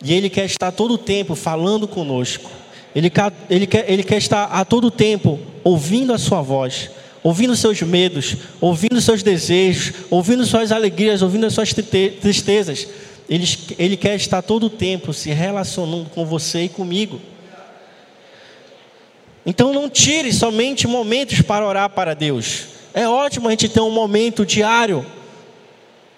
E 0.03 0.13
Ele 0.13 0.31
quer 0.31 0.45
estar 0.47 0.73
todo 0.73 0.95
o 0.95 0.99
tempo 0.99 1.35
falando 1.35 1.87
conosco. 1.87 2.51
Ele 2.95 3.09
quer, 3.09 3.33
ele, 3.49 3.67
quer, 3.67 3.91
ele 3.91 4.03
quer 4.03 4.19
estar 4.19 4.45
a 4.45 4.65
todo 4.65 4.91
tempo 4.91 5.39
ouvindo 5.63 6.13
a 6.13 6.19
Sua 6.19 6.43
voz, 6.43 6.91
ouvindo 7.23 7.55
seus 7.55 7.81
medos, 7.83 8.37
ouvindo 8.61 9.01
seus 9.01 9.23
desejos, 9.23 9.95
ouvindo 10.11 10.45
suas 10.45 10.73
alegrias, 10.73 11.23
ouvindo 11.23 11.47
as 11.47 11.53
suas 11.53 11.73
tristezas. 11.73 12.89
Ele, 13.29 13.47
ele 13.79 13.97
quer 13.97 14.17
estar 14.17 14.43
todo 14.43 14.67
o 14.67 14.71
tempo 14.71 15.13
se 15.13 15.31
relacionando 15.31 16.11
com 16.11 16.27
você 16.27 16.65
e 16.65 16.69
comigo. 16.69 17.21
Então 19.47 19.73
não 19.73 19.89
tire 19.89 20.33
somente 20.33 20.89
momentos 20.89 21.41
para 21.43 21.67
orar 21.67 21.91
para 21.91 22.15
Deus. 22.15 22.65
É 22.93 23.09
ótimo 23.09 23.47
a 23.47 23.51
gente 23.53 23.69
ter 23.69 23.81
um 23.81 23.91
momento 23.91 24.45
diário 24.45 25.07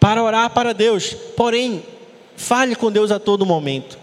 para 0.03 0.21
orar 0.21 0.51
para 0.51 0.75
Deus. 0.75 1.15
Porém, 1.37 1.81
fale 2.37 2.75
com 2.75 2.91
Deus 2.91 3.13
a 3.13 3.21
todo 3.21 3.47
momento. 3.47 3.97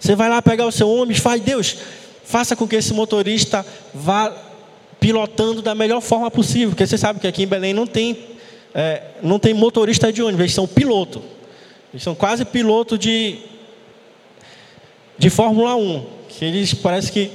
Você 0.00 0.14
vai 0.14 0.30
lá 0.30 0.40
pegar 0.40 0.64
o 0.64 0.72
seu 0.72 0.88
ônibus, 0.88 1.18
fale, 1.18 1.42
Deus, 1.42 1.76
faça 2.24 2.56
com 2.56 2.66
que 2.66 2.74
esse 2.74 2.94
motorista 2.94 3.64
vá 3.92 4.34
pilotando 4.98 5.60
da 5.60 5.74
melhor 5.74 6.00
forma 6.00 6.30
possível. 6.30 6.70
Porque 6.70 6.86
você 6.86 6.96
sabe 6.96 7.20
que 7.20 7.26
aqui 7.26 7.42
em 7.42 7.46
Belém 7.46 7.74
não 7.74 7.86
tem, 7.86 8.18
é, 8.74 9.02
não 9.22 9.38
tem 9.38 9.52
motorista 9.52 10.10
de 10.10 10.22
ônibus, 10.22 10.40
eles 10.40 10.54
são 10.54 10.66
piloto. 10.66 11.22
Eles 11.92 12.02
são 12.02 12.14
quase 12.14 12.46
piloto 12.46 12.96
de, 12.96 13.36
de 15.18 15.28
Fórmula 15.28 15.76
1. 15.76 16.06
Que 16.30 16.46
eles 16.46 16.72
parece 16.72 17.12
que 17.12 17.30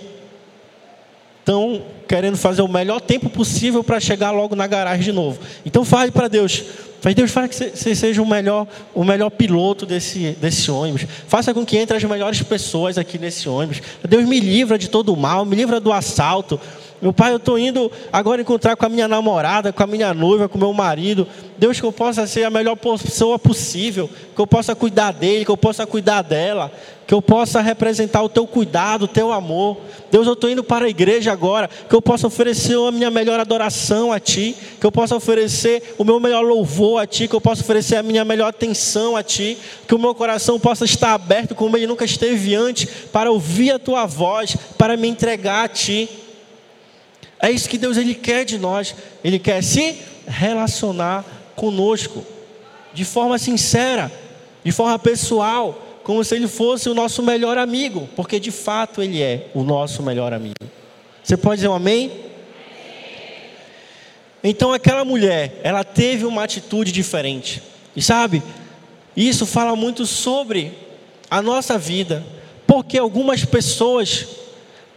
estão 1.39 1.83
querendo 2.07 2.35
fazer 2.35 2.63
o 2.63 2.67
melhor 2.67 2.99
tempo 2.99 3.29
possível 3.29 3.83
para 3.83 3.99
chegar 3.99 4.31
logo 4.31 4.55
na 4.55 4.65
garagem 4.65 5.03
de 5.03 5.11
novo. 5.11 5.39
Então 5.63 5.85
fale 5.85 6.09
para 6.09 6.27
Deus, 6.27 6.63
Faz 7.01 7.15
Deus, 7.15 7.31
fala 7.31 7.47
que 7.47 7.55
você 7.55 7.95
seja 7.95 8.21
o 8.21 8.25
melhor, 8.27 8.67
o 8.93 9.03
melhor 9.03 9.31
piloto 9.31 9.87
desse, 9.87 10.37
desse 10.39 10.69
ônibus. 10.69 11.07
Faça 11.27 11.51
com 11.51 11.65
que 11.65 11.75
entre 11.75 11.97
as 11.97 12.03
melhores 12.03 12.43
pessoas 12.43 12.95
aqui 12.95 13.17
nesse 13.17 13.49
ônibus. 13.49 13.81
Deus 14.07 14.23
me 14.23 14.39
livra 14.39 14.77
de 14.77 14.87
todo 14.87 15.11
o 15.11 15.17
mal, 15.17 15.43
me 15.43 15.55
livra 15.55 15.79
do 15.79 15.91
assalto. 15.91 16.59
Meu 17.01 17.11
pai, 17.11 17.31
eu 17.31 17.37
estou 17.37 17.57
indo 17.57 17.91
agora 18.13 18.41
encontrar 18.41 18.75
com 18.75 18.85
a 18.85 18.89
minha 18.89 19.07
namorada, 19.07 19.73
com 19.73 19.81
a 19.81 19.87
minha 19.87 20.13
noiva, 20.13 20.47
com 20.47 20.57
o 20.57 20.61
meu 20.61 20.71
marido. 20.71 21.27
Deus, 21.57 21.79
que 21.79 21.85
eu 21.85 21.91
possa 21.91 22.27
ser 22.27 22.43
a 22.43 22.49
melhor 22.51 22.75
pessoa 22.75 23.39
possível, 23.39 24.07
que 24.35 24.39
eu 24.39 24.45
possa 24.45 24.75
cuidar 24.75 25.11
dele, 25.11 25.43
que 25.43 25.49
eu 25.49 25.57
possa 25.57 25.87
cuidar 25.87 26.21
dela, 26.21 26.71
que 27.07 27.13
eu 27.13 27.21
possa 27.21 27.59
representar 27.59 28.21
o 28.21 28.29
teu 28.29 28.45
cuidado, 28.45 29.03
o 29.03 29.07
teu 29.07 29.31
amor. 29.31 29.77
Deus, 30.11 30.27
eu 30.27 30.33
estou 30.33 30.47
indo 30.47 30.63
para 30.63 30.85
a 30.85 30.89
igreja 30.89 31.31
agora, 31.31 31.67
que 31.67 31.95
eu 31.95 32.01
possa 32.03 32.27
oferecer 32.27 32.77
a 32.77 32.91
minha 32.91 33.09
melhor 33.09 33.39
adoração 33.39 34.13
a 34.13 34.19
Ti, 34.19 34.55
que 34.79 34.85
eu 34.85 34.91
possa 34.91 35.15
oferecer 35.15 35.95
o 35.97 36.03
meu 36.03 36.19
melhor 36.19 36.43
louvor 36.43 37.01
a 37.01 37.07
Ti, 37.07 37.27
que 37.27 37.35
eu 37.35 37.41
possa 37.41 37.63
oferecer 37.63 37.95
a 37.95 38.03
minha 38.03 38.23
melhor 38.23 38.47
atenção 38.49 39.17
a 39.17 39.23
Ti, 39.23 39.57
que 39.87 39.95
o 39.95 39.99
meu 39.99 40.13
coração 40.13 40.59
possa 40.59 40.85
estar 40.85 41.13
aberto 41.15 41.55
como 41.55 41.75
ele 41.75 41.87
nunca 41.87 42.05
esteve 42.05 42.53
antes, 42.53 42.85
para 43.11 43.31
ouvir 43.31 43.71
a 43.71 43.79
Tua 43.79 44.05
voz, 44.05 44.55
para 44.77 44.95
me 44.95 45.07
entregar 45.07 45.65
a 45.65 45.67
Ti. 45.67 46.07
É 47.41 47.49
isso 47.49 47.67
que 47.67 47.77
Deus 47.77 47.97
ele 47.97 48.13
quer 48.13 48.45
de 48.45 48.57
nós. 48.57 48.95
Ele 49.23 49.39
quer 49.39 49.63
se 49.63 49.97
relacionar 50.27 51.25
conosco 51.55 52.23
de 52.93 53.03
forma 53.03 53.37
sincera, 53.37 54.11
de 54.63 54.71
forma 54.71 54.97
pessoal, 54.99 55.87
como 56.03 56.23
se 56.23 56.35
ele 56.35 56.47
fosse 56.47 56.89
o 56.89 56.93
nosso 56.93 57.23
melhor 57.23 57.57
amigo, 57.57 58.09
porque 58.15 58.39
de 58.39 58.51
fato 58.51 59.01
ele 59.01 59.21
é 59.21 59.47
o 59.53 59.63
nosso 59.63 60.03
melhor 60.03 60.33
amigo. 60.33 60.55
Você 61.23 61.37
pode 61.37 61.57
dizer 61.57 61.67
um 61.67 61.73
amém? 61.75 62.11
Então 64.43 64.73
aquela 64.73 65.05
mulher, 65.05 65.59
ela 65.63 65.83
teve 65.83 66.25
uma 66.25 66.43
atitude 66.43 66.91
diferente. 66.91 67.61
E 67.95 68.01
sabe, 68.01 68.41
isso 69.15 69.45
fala 69.45 69.75
muito 69.75 70.05
sobre 70.05 70.73
a 71.29 71.41
nossa 71.41 71.77
vida. 71.77 72.23
porque 72.71 72.97
algumas 72.97 73.43
pessoas 73.43 74.27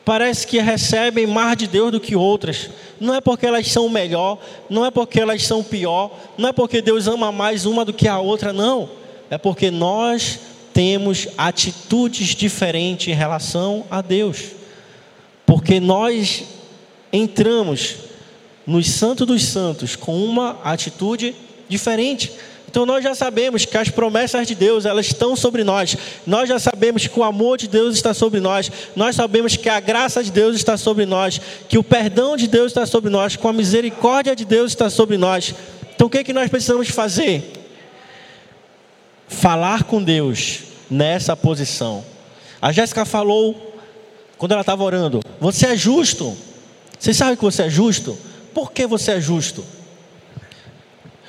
parece 0.04 0.46
que 0.46 0.58
recebem 0.60 1.26
mais 1.26 1.56
de 1.56 1.66
Deus 1.66 1.90
do 1.90 2.00
que 2.00 2.14
outras. 2.14 2.68
Não 3.00 3.14
é 3.14 3.20
porque 3.20 3.46
elas 3.46 3.66
são 3.68 3.88
melhor, 3.88 4.38
não 4.68 4.84
é 4.84 4.90
porque 4.90 5.20
elas 5.20 5.42
são 5.42 5.62
pior, 5.62 6.10
não 6.36 6.48
é 6.48 6.52
porque 6.52 6.82
Deus 6.82 7.06
ama 7.06 7.32
mais 7.32 7.64
uma 7.64 7.84
do 7.84 7.92
que 7.92 8.06
a 8.06 8.18
outra, 8.18 8.52
não. 8.52 8.88
É 9.30 9.38
porque 9.38 9.70
nós 9.70 10.38
temos 10.72 11.28
atitudes 11.38 12.34
diferentes 12.34 13.08
em 13.08 13.16
relação 13.16 13.84
a 13.90 14.02
Deus. 14.02 14.50
Porque 15.46 15.80
nós 15.80 16.44
entramos 17.12 17.96
nos 18.66 18.90
santos 18.90 19.26
dos 19.26 19.44
santos 19.44 19.96
com 19.96 20.24
uma 20.24 20.58
atitude 20.64 21.34
diferente. 21.68 22.32
Então 22.74 22.84
nós 22.84 23.04
já 23.04 23.14
sabemos 23.14 23.64
que 23.64 23.78
as 23.78 23.88
promessas 23.88 24.48
de 24.48 24.54
Deus, 24.56 24.84
elas 24.84 25.06
estão 25.06 25.36
sobre 25.36 25.62
nós. 25.62 25.96
Nós 26.26 26.48
já 26.48 26.58
sabemos 26.58 27.06
que 27.06 27.20
o 27.20 27.22
amor 27.22 27.56
de 27.56 27.68
Deus 27.68 27.94
está 27.94 28.12
sobre 28.12 28.40
nós. 28.40 28.68
Nós 28.96 29.14
sabemos 29.14 29.56
que 29.56 29.68
a 29.68 29.78
graça 29.78 30.24
de 30.24 30.32
Deus 30.32 30.56
está 30.56 30.76
sobre 30.76 31.06
nós, 31.06 31.40
que 31.68 31.78
o 31.78 31.84
perdão 31.84 32.36
de 32.36 32.48
Deus 32.48 32.72
está 32.72 32.84
sobre 32.84 33.10
nós, 33.10 33.36
que 33.36 33.46
a 33.46 33.52
misericórdia 33.52 34.34
de 34.34 34.44
Deus 34.44 34.72
está 34.72 34.90
sobre 34.90 35.16
nós. 35.16 35.54
Então 35.94 36.08
o 36.08 36.10
que 36.10 36.18
é 36.18 36.24
que 36.24 36.32
nós 36.32 36.50
precisamos 36.50 36.88
fazer? 36.88 37.48
Falar 39.28 39.84
com 39.84 40.02
Deus 40.02 40.62
nessa 40.90 41.36
posição. 41.36 42.04
A 42.60 42.72
Jéssica 42.72 43.04
falou 43.04 43.78
quando 44.36 44.50
ela 44.50 44.62
estava 44.62 44.82
orando: 44.82 45.20
"Você 45.38 45.66
é 45.66 45.76
justo". 45.76 46.36
Você 46.98 47.14
sabe 47.14 47.36
que 47.36 47.44
você 47.44 47.62
é 47.62 47.70
justo? 47.70 48.18
Por 48.52 48.72
que 48.72 48.84
você 48.84 49.12
é 49.12 49.20
justo? 49.20 49.64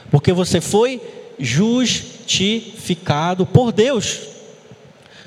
Porque 0.10 0.34
você 0.34 0.60
foi 0.60 1.00
justificado 1.40 3.46
por 3.46 3.72
Deus. 3.72 4.20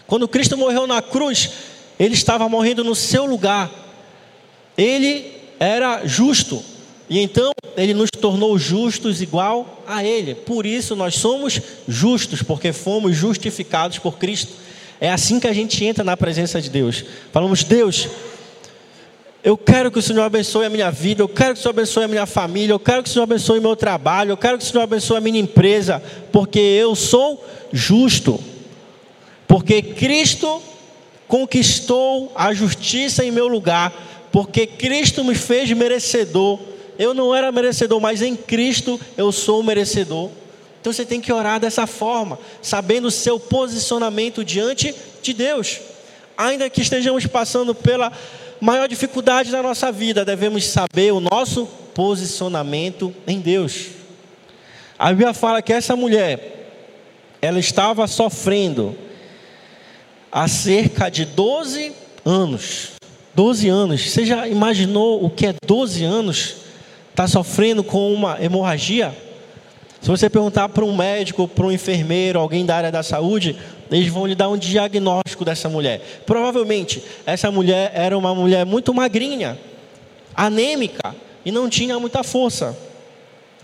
Quando 0.07 0.29
Cristo 0.29 0.57
morreu 0.57 0.87
na 0.87 1.03
cruz, 1.03 1.51
ele 1.99 2.15
estava 2.15 2.49
morrendo 2.49 2.83
no 2.83 2.95
seu 2.95 3.27
lugar. 3.27 3.71
Ele 4.77 5.33
era 5.59 6.07
justo. 6.07 6.65
E 7.11 7.19
então 7.19 7.53
ele 7.77 7.95
nos 7.95 8.11
tornou 8.11 8.59
justos 8.59 9.23
igual 9.23 9.83
a 9.87 10.05
ele. 10.05 10.35
Por 10.35 10.67
isso 10.67 10.95
nós 10.95 11.15
somos 11.15 11.61
justos, 11.87 12.43
porque 12.43 12.73
fomos 12.73 13.17
justificados 13.17 13.99
por 13.99 14.19
Cristo. 14.19 14.53
É 15.01 15.11
assim 15.11 15.39
que 15.39 15.47
a 15.47 15.53
gente 15.53 15.85
entra 15.85 16.05
na 16.05 16.17
presença 16.17 16.61
de 16.61 16.69
Deus. 16.69 17.05
Falamos, 17.33 17.65
Deus, 17.65 18.09
eu 19.43 19.57
quero 19.57 19.91
que 19.91 19.99
o 19.99 20.03
Senhor 20.03 20.23
abençoe 20.23 20.67
a 20.67 20.71
minha 20.71 20.91
vida, 20.91 21.23
eu 21.23 21.29
quero 21.29 21.55
que 21.55 21.61
o 21.61 21.63
Senhor 21.63 21.73
abençoe 21.73 22.05
a 22.05 22.09
minha 22.09 22.27
família, 22.27 22.73
eu 22.73 22.79
quero 22.79 23.03
que 23.03 23.09
o 23.09 23.13
Senhor 23.13 23.23
abençoe 23.23 23.59
o 23.59 23.63
meu 23.63 23.77
trabalho, 23.77 24.33
eu 24.33 24.37
quero 24.37 24.59
que 24.59 24.65
o 24.65 24.67
Senhor 24.67 24.83
abençoe 24.83 25.17
a 25.17 25.21
minha 25.21 25.39
empresa, 25.39 26.03
porque 26.33 26.59
eu 26.59 26.95
sou 26.95 27.45
justo. 27.73 28.41
Porque 29.47 29.81
Cristo 29.81 30.61
conquistou 31.27 32.33
a 32.35 32.53
justiça 32.53 33.25
em 33.25 33.31
meu 33.31 33.47
lugar, 33.47 33.93
porque 34.33 34.67
Cristo 34.67 35.23
me 35.25 35.35
fez 35.35 35.71
merecedor. 35.73 36.59
Eu 36.99 37.15
não 37.15 37.35
era 37.35 37.53
merecedor, 37.53 38.01
mas 38.01 38.23
em 38.23 38.35
Cristo 38.35 39.01
eu 39.17 39.31
sou 39.31 39.63
merecedor. 39.63 40.31
Então 40.81 40.93
você 40.93 41.05
tem 41.05 41.21
que 41.21 41.33
orar 41.33 41.61
dessa 41.61 41.87
forma, 41.87 42.39
sabendo 42.61 43.09
o 43.09 43.11
seu 43.11 43.39
posicionamento 43.39 44.45
diante 44.45 44.95
de 45.23 45.33
Deus. 45.33 45.81
Ainda 46.37 46.69
que 46.71 46.81
estejamos 46.81 47.27
passando 47.27 47.75
pela 47.75 48.13
maior 48.61 48.89
dificuldade 48.89 49.51
da 49.51 49.63
nossa 49.63 49.91
vida, 49.93 50.25
devemos 50.25 50.65
saber 50.65 51.13
o 51.13 51.21
nosso 51.21 51.67
posicionamento 51.95 53.15
em 53.27 53.41
Deus. 53.41 53.89
A 54.99 55.11
Bíblia 55.11 55.33
fala 55.33 55.63
que 55.63 55.73
essa 55.73 55.95
mulher, 55.95 56.71
ela 57.41 57.59
estava 57.59 58.07
sofrendo 58.07 58.97
há 60.31 60.49
cerca 60.49 61.09
de 61.09 61.25
12 61.25 61.93
anos. 62.25 62.91
12 63.35 63.69
anos. 63.69 64.11
Você 64.11 64.27
já 64.27 64.49
imaginou 64.49 65.25
o 65.25 65.31
que 65.31 65.47
é 65.47 65.55
12 65.65 66.05
anos? 66.05 66.57
Está 67.11 67.29
sofrendo 67.29 67.85
com 67.85 68.13
uma 68.13 68.43
hemorragia? 68.43 69.17
Se 70.01 70.09
você 70.09 70.31
perguntar 70.31 70.69
para 70.69 70.85
um 70.85 70.97
médico, 70.97 71.49
para 71.49 71.67
um 71.67 71.73
enfermeiro, 71.73 72.39
alguém 72.39 72.65
da 72.65 72.77
área 72.77 72.93
da 72.93 73.03
saúde, 73.03 73.57
eles 73.91 74.09
vão 74.09 74.27
lhe 74.27 74.35
dar 74.35 74.49
um 74.49 74.57
diagnóstico 74.57 75.45
dessa 75.45 75.69
mulher. 75.69 76.23
Provavelmente, 76.27 77.03
essa 77.27 77.51
mulher 77.51 77.91
era 77.95 78.17
uma 78.17 78.35
mulher 78.35 78.65
muito 78.67 78.93
magrinha, 78.93 79.59
anêmica 80.35 81.15
e 81.45 81.51
não 81.51 81.69
tinha 81.69 81.99
muita 81.99 82.23
força. 82.23 82.77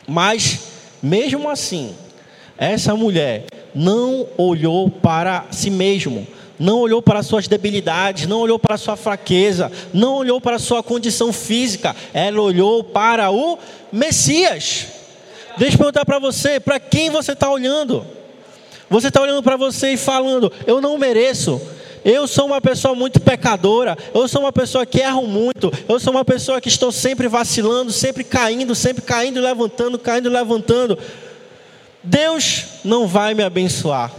Mas, 0.06 0.60
mesmo 1.02 1.48
assim, 1.48 1.94
essa 2.56 2.94
mulher 2.94 3.44
não 3.74 4.26
olhou 4.36 4.90
para 4.90 5.46
si 5.50 5.70
mesmo, 5.70 6.26
não 6.58 6.78
olhou 6.78 7.02
para 7.02 7.22
suas 7.22 7.48
debilidades, 7.48 8.26
não 8.26 8.38
olhou 8.38 8.58
para 8.58 8.76
sua 8.76 8.96
fraqueza, 8.96 9.70
não 9.92 10.14
olhou 10.14 10.40
para 10.40 10.58
sua 10.58 10.82
condição 10.82 11.32
física, 11.32 11.94
ela 12.12 12.40
olhou 12.40 12.84
para 12.84 13.30
o 13.30 13.58
Messias. 13.92 14.86
Deixa 15.56 15.74
eu 15.74 15.78
perguntar 15.78 16.04
para 16.04 16.18
você: 16.18 16.60
para 16.60 16.78
quem 16.78 17.10
você 17.10 17.32
está 17.32 17.50
olhando? 17.50 18.06
Você 18.88 19.08
está 19.08 19.20
olhando 19.20 19.42
para 19.42 19.56
você 19.56 19.92
e 19.92 19.96
falando: 19.96 20.52
Eu 20.66 20.80
não 20.80 20.98
mereço. 20.98 21.60
Eu 22.04 22.26
sou 22.26 22.46
uma 22.46 22.60
pessoa 22.60 22.94
muito 22.94 23.18
pecadora. 23.18 23.96
Eu 24.12 24.28
sou 24.28 24.42
uma 24.42 24.52
pessoa 24.52 24.84
que 24.84 25.00
erro 25.00 25.26
muito. 25.26 25.72
Eu 25.88 25.98
sou 25.98 26.12
uma 26.12 26.24
pessoa 26.24 26.60
que 26.60 26.68
estou 26.68 26.92
sempre 26.92 27.28
vacilando, 27.28 27.90
sempre 27.90 28.22
caindo, 28.22 28.74
sempre 28.74 29.02
caindo 29.02 29.38
e 29.38 29.42
levantando, 29.42 29.98
caindo 29.98 30.28
e 30.28 30.32
levantando. 30.32 30.98
Deus 32.02 32.64
não 32.84 33.06
vai 33.06 33.32
me 33.32 33.42
abençoar. 33.42 34.12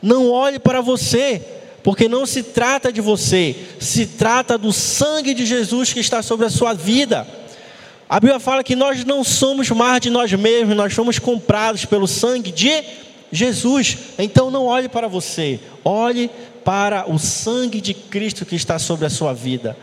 Não 0.00 0.30
olhe 0.30 0.60
para 0.60 0.80
você, 0.80 1.42
porque 1.82 2.08
não 2.08 2.24
se 2.24 2.42
trata 2.44 2.92
de 2.92 3.00
você, 3.00 3.56
se 3.80 4.06
trata 4.06 4.56
do 4.56 4.72
sangue 4.72 5.34
de 5.34 5.44
Jesus 5.44 5.92
que 5.92 5.98
está 5.98 6.22
sobre 6.22 6.46
a 6.46 6.50
sua 6.50 6.72
vida. 6.72 7.26
A 8.08 8.20
Bíblia 8.20 8.38
fala 8.38 8.62
que 8.62 8.76
nós 8.76 9.04
não 9.04 9.24
somos 9.24 9.68
mais 9.70 10.00
de 10.00 10.10
nós 10.10 10.32
mesmos, 10.32 10.76
nós 10.76 10.94
somos 10.94 11.18
comprados 11.18 11.84
pelo 11.84 12.06
sangue 12.06 12.52
de 12.52 12.84
Jesus. 13.38 13.98
Então 14.18 14.50
não 14.50 14.66
olhe 14.66 14.88
para 14.88 15.08
você, 15.08 15.60
olhe 15.84 16.30
para 16.64 17.10
o 17.10 17.18
sangue 17.18 17.80
de 17.80 17.92
Cristo 17.92 18.46
que 18.46 18.56
está 18.56 18.78
sobre 18.78 19.06
a 19.06 19.10
sua 19.10 19.32
vida. 19.32 19.76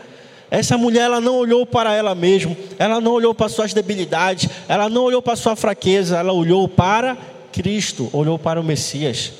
Essa 0.50 0.76
mulher 0.76 1.04
ela 1.04 1.20
não 1.20 1.36
olhou 1.36 1.64
para 1.64 1.94
ela 1.94 2.14
mesma, 2.14 2.54
ela 2.78 3.00
não 3.00 3.12
olhou 3.12 3.34
para 3.34 3.48
suas 3.48 3.72
debilidades, 3.72 4.50
ela 4.68 4.88
não 4.88 5.04
olhou 5.04 5.22
para 5.22 5.34
sua 5.34 5.56
fraqueza, 5.56 6.18
ela 6.18 6.32
olhou 6.32 6.68
para 6.68 7.16
Cristo, 7.50 8.10
olhou 8.12 8.38
para 8.38 8.60
o 8.60 8.64
Messias. 8.64 9.32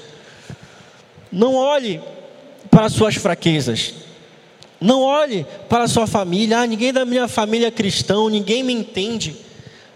Não 1.30 1.54
olhe 1.54 2.00
para 2.70 2.88
suas 2.88 3.14
fraquezas. 3.16 3.94
Não 4.80 5.02
olhe 5.02 5.46
para 5.68 5.86
sua 5.86 6.06
família. 6.06 6.60
Ah, 6.60 6.66
ninguém 6.66 6.92
da 6.92 7.04
minha 7.04 7.28
família 7.28 7.68
é 7.68 7.70
cristão, 7.70 8.28
ninguém 8.28 8.62
me 8.62 8.72
entende. 8.72 9.36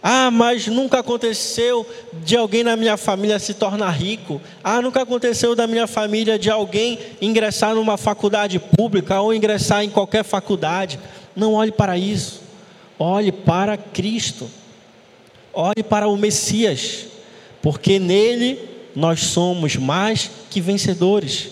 Ah, 0.03 0.31
mas 0.31 0.67
nunca 0.67 1.01
aconteceu 1.01 1.87
de 2.25 2.37
alguém 2.37 2.63
na 2.63 2.77
minha 2.77 2.97
família 2.97 3.39
se 3.39 3.55
tornar 3.55 3.91
rico. 3.91 4.41
Ah, 4.63 4.81
nunca 4.81 5.03
aconteceu 5.03 5.55
da 5.55 5.67
minha 5.67 5.87
família 5.87 6.39
de 6.39 6.51
alguém 6.51 6.99
ingressar 7.21 7.75
numa 7.75 7.97
faculdade 7.97 8.59
pública 8.59 9.21
ou 9.21 9.35
ingressar 9.35 9.83
em 9.83 9.91
qualquer 9.91 10.25
faculdade. 10.25 10.99
Não 11.35 11.55
olhe 11.55 11.73
para 11.73 11.99
isso. 11.99 12.41
Olhe 12.99 13.33
para 13.33 13.77
Cristo. 13.77 14.49
Olhe 15.53 15.83
para 15.83 16.09
o 16.09 16.17
Messias. 16.17 17.07
Porque 17.61 17.99
nele 17.99 18.61
nós 18.95 19.21
somos 19.21 19.77
mais 19.77 20.31
que 20.51 20.61
vencedores. 20.61 21.49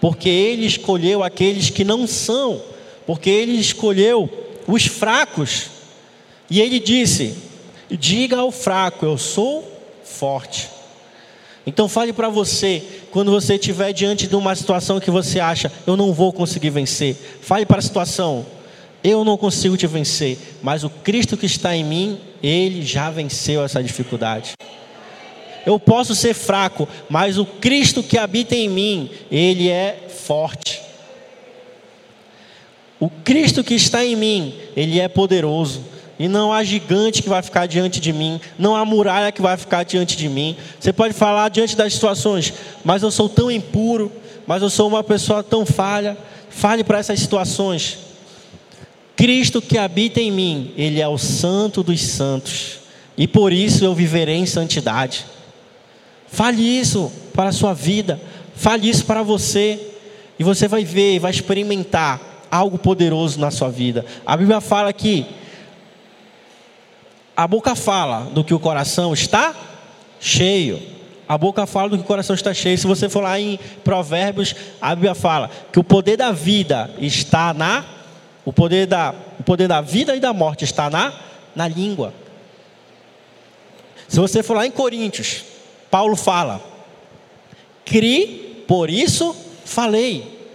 Porque 0.00 0.28
ele 0.28 0.64
escolheu 0.64 1.22
aqueles 1.22 1.68
que 1.68 1.84
não 1.84 2.06
são. 2.06 2.62
Porque 3.06 3.28
ele 3.28 3.52
escolheu 3.52 4.28
os 4.66 4.86
fracos. 4.86 5.66
E 6.48 6.60
ele 6.60 6.80
disse: 6.80 7.49
Diga 7.90 8.38
ao 8.38 8.50
fraco: 8.50 9.04
Eu 9.04 9.18
sou 9.18 9.64
forte. 10.04 10.68
Então 11.66 11.88
fale 11.88 12.12
para 12.12 12.28
você, 12.28 12.82
quando 13.10 13.30
você 13.30 13.54
estiver 13.54 13.92
diante 13.92 14.26
de 14.26 14.34
uma 14.34 14.54
situação 14.54 14.98
que 14.98 15.10
você 15.10 15.38
acha, 15.38 15.70
eu 15.86 15.96
não 15.96 16.12
vou 16.12 16.32
conseguir 16.32 16.70
vencer. 16.70 17.14
Fale 17.42 17.66
para 17.66 17.78
a 17.78 17.82
situação, 17.82 18.46
eu 19.04 19.24
não 19.24 19.36
consigo 19.36 19.76
te 19.76 19.86
vencer, 19.86 20.38
mas 20.62 20.84
o 20.84 20.90
Cristo 20.90 21.36
que 21.36 21.46
está 21.46 21.76
em 21.76 21.84
mim, 21.84 22.18
ele 22.42 22.82
já 22.82 23.10
venceu 23.10 23.62
essa 23.62 23.82
dificuldade. 23.82 24.54
Eu 25.66 25.78
posso 25.78 26.14
ser 26.14 26.34
fraco, 26.34 26.88
mas 27.08 27.36
o 27.36 27.44
Cristo 27.44 28.02
que 28.02 28.16
habita 28.16 28.54
em 28.54 28.68
mim, 28.68 29.10
ele 29.30 29.68
é 29.68 30.08
forte. 30.08 30.80
O 32.98 33.08
Cristo 33.08 33.62
que 33.62 33.74
está 33.74 34.04
em 34.04 34.16
mim, 34.16 34.54
ele 34.74 34.98
é 34.98 35.08
poderoso. 35.08 35.84
E 36.20 36.28
não 36.28 36.52
há 36.52 36.62
gigante 36.62 37.22
que 37.22 37.30
vai 37.30 37.40
ficar 37.40 37.64
diante 37.64 37.98
de 37.98 38.12
mim, 38.12 38.38
não 38.58 38.76
há 38.76 38.84
muralha 38.84 39.32
que 39.32 39.40
vai 39.40 39.56
ficar 39.56 39.84
diante 39.84 40.18
de 40.18 40.28
mim. 40.28 40.54
Você 40.78 40.92
pode 40.92 41.14
falar 41.14 41.48
diante 41.48 41.74
das 41.74 41.94
situações, 41.94 42.52
mas 42.84 43.02
eu 43.02 43.10
sou 43.10 43.26
tão 43.26 43.50
impuro, 43.50 44.12
mas 44.46 44.60
eu 44.60 44.68
sou 44.68 44.86
uma 44.86 45.02
pessoa 45.02 45.42
tão 45.42 45.64
falha. 45.64 46.18
Fale 46.50 46.84
para 46.84 46.98
essas 46.98 47.18
situações. 47.20 47.96
Cristo 49.16 49.62
que 49.62 49.78
habita 49.78 50.20
em 50.20 50.30
mim, 50.30 50.74
Ele 50.76 51.00
é 51.00 51.08
o 51.08 51.16
Santo 51.16 51.82
dos 51.82 52.02
Santos, 52.02 52.80
e 53.16 53.26
por 53.26 53.50
isso 53.50 53.82
eu 53.82 53.94
viverei 53.94 54.36
em 54.36 54.44
santidade. 54.46 55.24
Fale 56.28 56.60
isso 56.60 57.10
para 57.32 57.48
a 57.48 57.52
sua 57.52 57.72
vida, 57.72 58.20
fale 58.54 58.90
isso 58.90 59.06
para 59.06 59.22
você. 59.22 59.80
e 60.38 60.44
você 60.44 60.68
vai 60.68 60.84
ver, 60.84 61.18
vai 61.18 61.30
experimentar 61.30 62.46
algo 62.50 62.76
poderoso 62.76 63.40
na 63.40 63.50
sua 63.50 63.70
vida. 63.70 64.04
A 64.26 64.36
Bíblia 64.36 64.60
fala 64.60 64.92
que 64.92 65.39
a 67.40 67.46
boca 67.46 67.74
fala 67.74 68.24
do 68.34 68.44
que 68.44 68.52
o 68.52 68.60
coração 68.60 69.14
está 69.14 69.54
cheio. 70.20 70.78
A 71.26 71.38
boca 71.38 71.64
fala 71.64 71.88
do 71.88 71.96
que 71.96 72.04
o 72.04 72.06
coração 72.06 72.34
está 72.34 72.52
cheio. 72.52 72.76
Se 72.76 72.86
você 72.86 73.08
for 73.08 73.22
lá 73.22 73.40
em 73.40 73.58
Provérbios, 73.82 74.54
a 74.78 74.94
Bíblia 74.94 75.14
fala 75.14 75.50
que 75.72 75.80
o 75.80 75.84
poder 75.84 76.18
da 76.18 76.32
vida 76.32 76.90
está 76.98 77.54
na 77.54 77.82
o 78.44 78.52
poder 78.52 78.86
da 78.86 79.14
o 79.38 79.42
poder 79.42 79.68
da 79.68 79.80
vida 79.80 80.14
e 80.14 80.20
da 80.20 80.34
morte 80.34 80.64
está 80.64 80.90
na 80.90 81.14
na 81.56 81.66
língua. 81.66 82.12
Se 84.06 84.20
você 84.20 84.42
for 84.42 84.58
lá 84.58 84.66
em 84.66 84.70
Coríntios, 84.70 85.42
Paulo 85.90 86.16
fala: 86.16 86.60
"Cri, 87.86 88.64
por 88.68 88.90
isso 88.90 89.34
falei". 89.64 90.46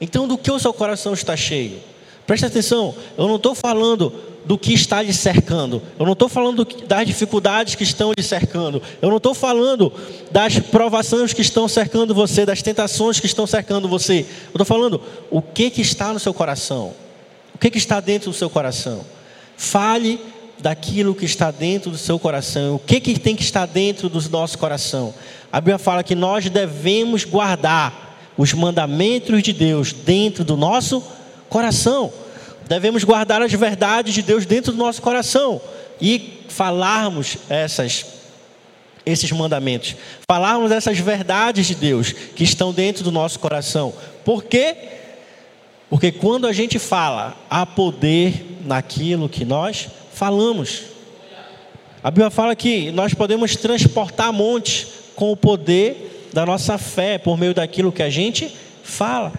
Então, 0.00 0.26
do 0.26 0.36
que 0.36 0.50
o 0.50 0.58
seu 0.58 0.74
coração 0.74 1.12
está 1.12 1.36
cheio? 1.36 1.78
Preste 2.26 2.44
atenção, 2.44 2.92
eu 3.16 3.28
não 3.28 3.36
estou 3.36 3.54
falando 3.54 4.27
do 4.44 4.56
que 4.56 4.72
está 4.72 5.02
lhe 5.02 5.12
cercando, 5.12 5.82
eu 5.98 6.06
não 6.06 6.14
estou 6.14 6.28
falando 6.28 6.66
das 6.86 7.06
dificuldades 7.06 7.74
que 7.74 7.82
estão 7.82 8.12
lhe 8.16 8.22
cercando, 8.22 8.82
eu 9.02 9.10
não 9.10 9.18
estou 9.18 9.34
falando 9.34 9.92
das 10.30 10.58
provações 10.58 11.32
que 11.32 11.42
estão 11.42 11.68
cercando 11.68 12.14
você, 12.14 12.46
das 12.46 12.62
tentações 12.62 13.20
que 13.20 13.26
estão 13.26 13.46
cercando 13.46 13.88
você, 13.88 14.20
eu 14.20 14.50
estou 14.52 14.64
falando 14.64 15.02
o 15.30 15.42
que, 15.42 15.70
que 15.70 15.82
está 15.82 16.12
no 16.12 16.18
seu 16.18 16.32
coração, 16.32 16.94
o 17.54 17.58
que, 17.58 17.70
que 17.70 17.78
está 17.78 18.00
dentro 18.00 18.30
do 18.30 18.36
seu 18.36 18.48
coração. 18.48 19.04
Fale 19.56 20.20
daquilo 20.60 21.14
que 21.14 21.24
está 21.24 21.50
dentro 21.50 21.90
do 21.90 21.98
seu 21.98 22.18
coração, 22.18 22.76
o 22.76 22.78
que, 22.78 23.00
que 23.00 23.18
tem 23.18 23.36
que 23.36 23.42
estar 23.42 23.66
dentro 23.66 24.08
do 24.08 24.30
nosso 24.30 24.58
coração. 24.58 25.14
A 25.52 25.60
Bíblia 25.60 25.78
fala 25.78 26.02
que 26.02 26.14
nós 26.14 26.48
devemos 26.48 27.24
guardar 27.24 28.32
os 28.36 28.52
mandamentos 28.52 29.42
de 29.42 29.52
Deus 29.52 29.92
dentro 29.92 30.44
do 30.44 30.56
nosso 30.56 31.02
coração. 31.48 32.12
Devemos 32.68 33.02
guardar 33.02 33.40
as 33.40 33.52
verdades 33.52 34.14
de 34.14 34.22
Deus 34.22 34.44
dentro 34.44 34.72
do 34.72 34.78
nosso 34.78 35.00
coração 35.00 35.60
e 36.00 36.44
falarmos 36.48 37.38
essas 37.48 38.04
esses 39.06 39.32
mandamentos, 39.32 39.96
falarmos 40.30 40.70
essas 40.70 40.98
verdades 40.98 41.66
de 41.66 41.74
Deus 41.74 42.12
que 42.12 42.44
estão 42.44 42.74
dentro 42.74 43.02
do 43.02 43.10
nosso 43.10 43.38
coração. 43.38 43.94
Por 44.22 44.44
quê? 44.44 44.76
Porque 45.88 46.12
quando 46.12 46.46
a 46.46 46.52
gente 46.52 46.78
fala, 46.78 47.34
há 47.48 47.64
poder 47.64 48.58
naquilo 48.66 49.26
que 49.26 49.46
nós 49.46 49.88
falamos. 50.12 50.82
A 52.02 52.10
Bíblia 52.10 52.28
fala 52.28 52.54
que 52.54 52.92
nós 52.92 53.14
podemos 53.14 53.56
transportar 53.56 54.30
montes 54.30 54.86
com 55.16 55.32
o 55.32 55.36
poder 55.36 56.28
da 56.32 56.44
nossa 56.44 56.76
fé 56.76 57.16
por 57.16 57.38
meio 57.38 57.54
daquilo 57.54 57.90
que 57.90 58.02
a 58.02 58.10
gente 58.10 58.54
fala. 58.82 59.32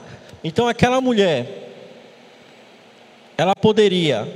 Então 0.43 0.67
aquela 0.67 0.99
mulher, 0.99 1.58
ela 3.39 3.55
poderia 3.55 4.27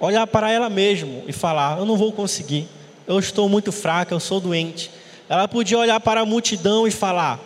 olhar 0.00 0.26
para 0.26 0.50
ela 0.50 0.70
mesma 0.70 1.10
e 1.28 1.32
falar: 1.32 1.78
Eu 1.78 1.84
não 1.84 1.94
vou 1.94 2.10
conseguir, 2.10 2.66
eu 3.06 3.18
estou 3.18 3.50
muito 3.50 3.70
fraca, 3.70 4.14
eu 4.14 4.18
sou 4.18 4.40
doente. 4.40 4.90
Ela 5.28 5.46
podia 5.46 5.76
olhar 5.76 6.00
para 6.00 6.22
a 6.22 6.24
multidão 6.24 6.88
e 6.88 6.90
falar: 6.90 7.38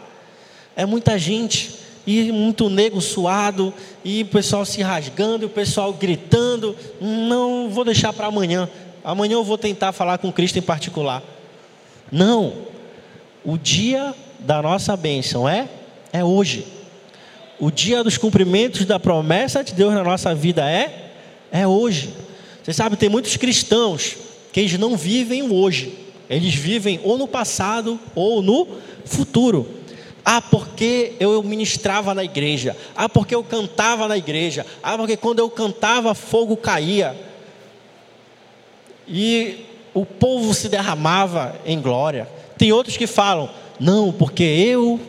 É 0.76 0.86
muita 0.86 1.18
gente, 1.18 1.74
e 2.06 2.30
muito 2.30 2.70
nego 2.70 3.00
suado, 3.00 3.74
e 4.04 4.22
o 4.22 4.26
pessoal 4.26 4.64
se 4.64 4.82
rasgando, 4.82 5.42
e 5.44 5.46
o 5.46 5.50
pessoal 5.50 5.92
gritando. 5.92 6.76
Não 7.00 7.68
vou 7.68 7.84
deixar 7.84 8.12
para 8.12 8.28
amanhã. 8.28 8.70
Amanhã 9.02 9.32
eu 9.32 9.42
vou 9.42 9.58
tentar 9.58 9.90
falar 9.90 10.18
com 10.18 10.30
Cristo 10.30 10.60
em 10.60 10.62
particular. 10.62 11.24
Não. 12.12 12.52
O 13.44 13.58
dia 13.58 14.14
da 14.38 14.62
nossa 14.62 14.96
bênção 14.96 15.48
é 15.48 15.68
é 16.12 16.22
hoje. 16.22 16.79
O 17.60 17.70
dia 17.70 18.02
dos 18.02 18.16
cumprimentos 18.16 18.86
da 18.86 18.98
promessa 18.98 19.62
de 19.62 19.74
Deus 19.74 19.92
na 19.92 20.02
nossa 20.02 20.34
vida 20.34 20.68
é 20.68 21.10
é 21.52 21.66
hoje. 21.66 22.14
Você 22.62 22.72
sabe, 22.72 22.96
tem 22.96 23.08
muitos 23.08 23.36
cristãos 23.36 24.16
que 24.52 24.60
eles 24.60 24.78
não 24.78 24.96
vivem 24.96 25.42
o 25.42 25.54
hoje. 25.54 25.94
Eles 26.28 26.54
vivem 26.54 27.00
ou 27.02 27.18
no 27.18 27.26
passado 27.26 27.98
ou 28.14 28.40
no 28.40 28.66
futuro. 29.04 29.68
Ah, 30.24 30.40
porque 30.40 31.14
eu 31.18 31.42
ministrava 31.42 32.14
na 32.14 32.22
igreja. 32.22 32.76
Ah, 32.94 33.08
porque 33.08 33.34
eu 33.34 33.42
cantava 33.42 34.06
na 34.06 34.16
igreja. 34.16 34.64
Ah, 34.82 34.96
porque 34.96 35.16
quando 35.16 35.40
eu 35.40 35.50
cantava, 35.50 36.14
fogo 36.14 36.56
caía. 36.56 37.16
E 39.08 39.66
o 39.92 40.06
povo 40.06 40.54
se 40.54 40.68
derramava 40.68 41.56
em 41.66 41.80
glória. 41.80 42.28
Tem 42.56 42.70
outros 42.70 42.96
que 42.96 43.06
falam: 43.06 43.50
não, 43.78 44.12
porque 44.12 44.44
eu, 44.44 45.00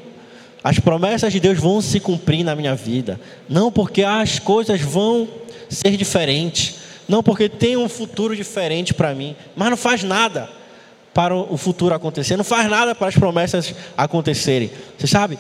as 0.64 0.80
promessas 0.80 1.34
de 1.34 1.40
Deus 1.40 1.58
vão 1.58 1.82
se 1.82 2.00
cumprir 2.00 2.44
na 2.44 2.56
minha 2.56 2.76
vida. 2.76 3.20
Não, 3.50 3.72
porque 3.72 4.04
as 4.04 4.38
coisas 4.38 4.80
vão 4.80 5.28
ser 5.70 5.98
diferentes. 5.98 6.76
Não, 7.08 7.24
porque 7.24 7.50
tem 7.50 7.76
um 7.76 7.90
futuro 7.90 8.36
diferente 8.36 8.94
para 8.94 9.16
mim. 9.16 9.36
Mas 9.56 9.70
não 9.70 9.78
faz 9.78 10.04
nada 10.04 10.50
para 11.14 11.36
o 11.36 11.58
futuro 11.58 11.96
acontecer. 11.96 12.38
Não 12.38 12.44
faz 12.44 12.70
nada 12.70 12.94
para 12.94 13.08
as 13.08 13.16
promessas 13.16 13.74
acontecerem. 13.98 14.70
Você 14.98 15.08
sabe? 15.08 15.40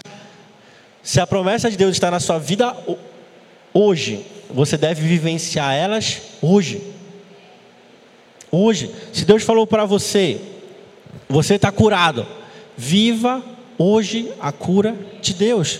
Se 1.03 1.19
a 1.19 1.27
promessa 1.27 1.69
de 1.69 1.77
Deus 1.77 1.91
está 1.91 2.09
na 2.09 2.19
sua 2.19 2.39
vida 2.39 2.75
hoje, 3.73 4.25
você 4.49 4.75
deve 4.75 5.07
vivenciar 5.07 5.73
elas 5.73 6.19
hoje. 6.41 6.81
Hoje. 8.51 8.89
Se 9.13 9.23
Deus 9.23 9.43
falou 9.43 9.67
para 9.67 9.85
você, 9.85 10.41
você 11.29 11.55
está 11.55 11.71
curado. 11.71 12.25
Viva 12.75 13.50
hoje 13.77 14.31
a 14.39 14.51
cura 14.51 14.95
de 15.21 15.33
Deus. 15.33 15.79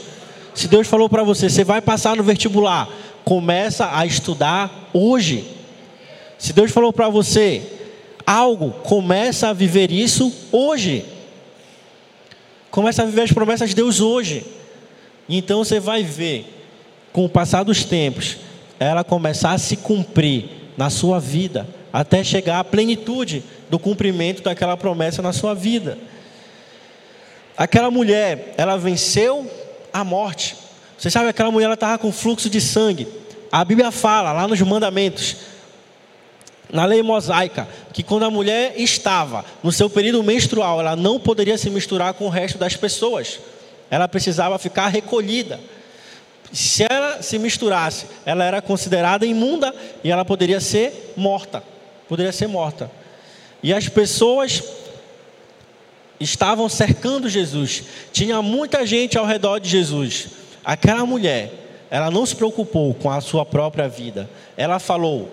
Se 0.54 0.68
Deus 0.68 0.88
falou 0.88 1.10
para 1.10 1.24
você, 1.24 1.50
você 1.50 1.64
vai 1.64 1.82
passar 1.82 2.16
no 2.16 2.24
vestibular, 2.24 2.90
começa 3.24 3.90
a 3.96 4.06
estudar 4.06 4.90
hoje. 4.94 5.46
Se 6.38 6.54
Deus 6.54 6.72
falou 6.72 6.92
para 6.92 7.08
você 7.08 7.62
algo, 8.26 8.72
começa 8.84 9.50
a 9.50 9.54
viver 9.54 9.92
isso 9.92 10.32
hoje. 10.52 11.06
Começa 12.70 13.04
a 13.04 13.06
viver 13.06 13.24
as 13.24 13.32
promessas 13.32 13.70
de 13.70 13.76
Deus 13.76 14.00
hoje. 14.00 14.46
Então 15.28 15.64
você 15.64 15.80
vai 15.80 16.04
ver, 16.04 16.46
com 17.14 17.26
o 17.26 17.30
passar 17.30 17.64
dos 17.64 17.84
tempos, 17.84 18.38
ela 18.80 19.04
começar 19.04 19.52
a 19.52 19.58
se 19.58 19.76
cumprir 19.76 20.50
na 20.78 20.90
sua 20.90 21.20
vida, 21.20 21.68
até 21.92 22.24
chegar 22.24 22.60
à 22.60 22.64
plenitude 22.64 23.44
do 23.70 23.78
cumprimento 23.78 24.42
daquela 24.42 24.76
promessa 24.76 25.22
na 25.22 25.32
sua 25.32 25.54
vida. 25.54 25.98
Aquela 27.58 27.92
mulher, 27.92 28.54
ela 28.58 28.78
venceu 28.78 29.50
a 29.92 30.04
morte. 30.04 30.56
Você 30.98 31.10
sabe, 31.10 31.30
aquela 31.30 31.52
mulher 31.52 31.72
estava 31.72 31.98
com 31.98 32.12
fluxo 32.12 32.50
de 32.50 32.62
sangue. 32.62 33.08
A 33.52 33.66
Bíblia 33.66 33.92
fala 33.92 34.32
lá 34.32 34.48
nos 34.48 34.62
mandamentos, 34.62 35.36
na 36.72 36.86
lei 36.86 37.04
mosaica, 37.04 37.68
que 37.92 38.02
quando 38.02 38.24
a 38.24 38.30
mulher 38.30 38.74
estava 38.78 39.44
no 39.62 39.72
seu 39.72 39.90
período 39.90 40.24
menstrual, 40.24 40.80
ela 40.80 40.96
não 40.96 41.20
poderia 41.20 41.58
se 41.58 41.70
misturar 41.70 42.14
com 42.14 42.26
o 42.26 42.30
resto 42.30 42.58
das 42.58 42.76
pessoas. 42.76 43.40
Ela 43.90 44.08
precisava 44.08 44.58
ficar 44.58 44.88
recolhida. 44.88 45.60
Se 46.54 46.86
ela 46.90 47.22
se 47.22 47.38
misturasse, 47.38 48.06
ela 48.26 48.44
era 48.44 48.62
considerada 48.62 49.26
imunda 49.26 49.74
e 50.04 50.12
ela 50.12 50.24
poderia 50.24 50.62
ser 50.62 51.14
morta. 51.18 51.64
Poderia 52.08 52.32
ser 52.32 52.48
morta. 52.48 52.90
E 53.64 53.74
as 53.74 53.88
pessoas 53.90 54.64
estavam 56.22 56.70
cercando 56.70 57.28
Jesus. 57.28 57.84
Tinha 58.14 58.42
muita 58.42 58.86
gente 58.86 59.18
ao 59.18 59.26
redor 59.26 59.60
de 59.60 59.68
Jesus. 59.68 60.28
Aquela 60.64 61.06
mulher, 61.06 61.52
ela 61.90 62.12
não 62.12 62.26
se 62.26 62.36
preocupou 62.36 62.94
com 62.94 63.10
a 63.10 63.20
sua 63.20 63.46
própria 63.46 63.90
vida. 63.90 64.30
Ela 64.56 64.80
falou: 64.80 65.30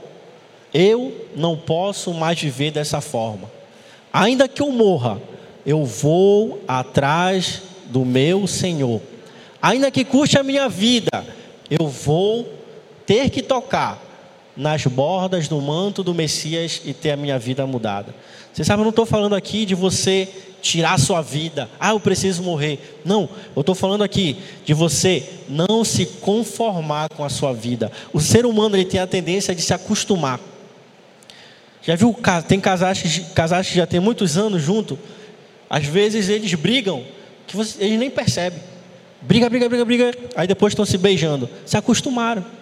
Eu 0.73 1.27
não 1.37 1.57
posso 1.57 2.13
mais 2.15 2.41
viver 2.41 2.71
dessa 2.71 3.01
forma. 3.01 3.51
Ainda 4.13 4.49
que 4.49 4.63
eu 4.63 4.73
morra, 4.73 5.21
eu 5.67 5.85
vou 5.85 6.63
atrás 6.67 7.63
do 7.87 8.05
meu 8.05 8.47
Senhor. 8.47 9.01
Ainda 9.61 9.91
que 9.91 10.05
custe 10.05 10.39
a 10.39 10.43
minha 10.43 10.69
vida, 10.69 11.27
eu 11.71 11.87
vou 11.87 12.49
ter 13.05 13.29
que 13.29 13.43
tocar 13.43 14.08
nas 14.59 14.85
bordas 14.85 15.47
do 15.47 15.61
manto 15.61 16.03
do 16.03 16.13
Messias 16.13 16.83
e 16.85 16.93
ter 16.93 17.13
a 17.13 17.17
minha 17.17 17.39
vida 17.39 17.65
mudada. 17.65 18.13
Você 18.53 18.65
sabe, 18.65 18.81
eu 18.81 18.85
não 18.85 18.91
estou 18.91 19.07
falando 19.07 19.37
aqui 19.37 19.65
de 19.65 19.77
você 19.77 20.29
tirar 20.61 20.95
a 20.95 20.99
sua 20.99 21.23
vida. 21.23 21.71
Ah, 21.79 21.91
eu 21.91 22.01
preciso 22.01 22.43
morrer. 22.43 23.01
Não, 23.05 23.29
eu 23.55 23.61
estou 23.61 23.73
falando 23.73 24.03
aqui 24.03 24.37
de 24.65 24.75
você 24.75 25.25
não 25.49 25.85
se 25.85 26.05
conformar 26.05 27.09
com 27.11 27.23
a 27.23 27.29
sua 27.29 27.53
vida. 27.53 27.93
O 28.13 28.21
ser 28.21 28.45
humano 28.45 28.75
ele 28.75 28.85
tem 28.85 28.99
a 28.99 29.07
tendência 29.07 29.55
de 29.55 29.63
se 29.63 29.73
acostumar. 29.73 30.41
Já 31.81 31.95
viu, 31.95 32.15
tem 32.49 32.59
casais, 32.59 33.23
casais 33.37 33.69
que 33.69 33.77
já 33.77 33.87
tem 33.87 34.01
muitos 34.01 34.37
anos 34.37 34.61
junto. 34.61 34.99
Às 35.71 35.85
vezes 35.85 36.29
eles 36.29 36.53
brigam, 36.55 37.05
que 37.47 37.57
você, 37.57 37.81
eles 37.85 37.97
nem 37.97 38.11
percebem. 38.11 38.59
Briga, 39.23 39.49
briga, 39.49 39.69
briga, 39.69 39.85
briga. 39.85 40.15
Aí 40.35 40.49
depois 40.49 40.73
estão 40.73 40.85
se 40.85 40.99
beijando. 40.99 41.49
Se 41.65 41.77
acostumaram. 41.77 42.58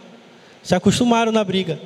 Se 0.67 0.75
acostumaram 0.75 1.31
na 1.31 1.45
briga. 1.45 1.79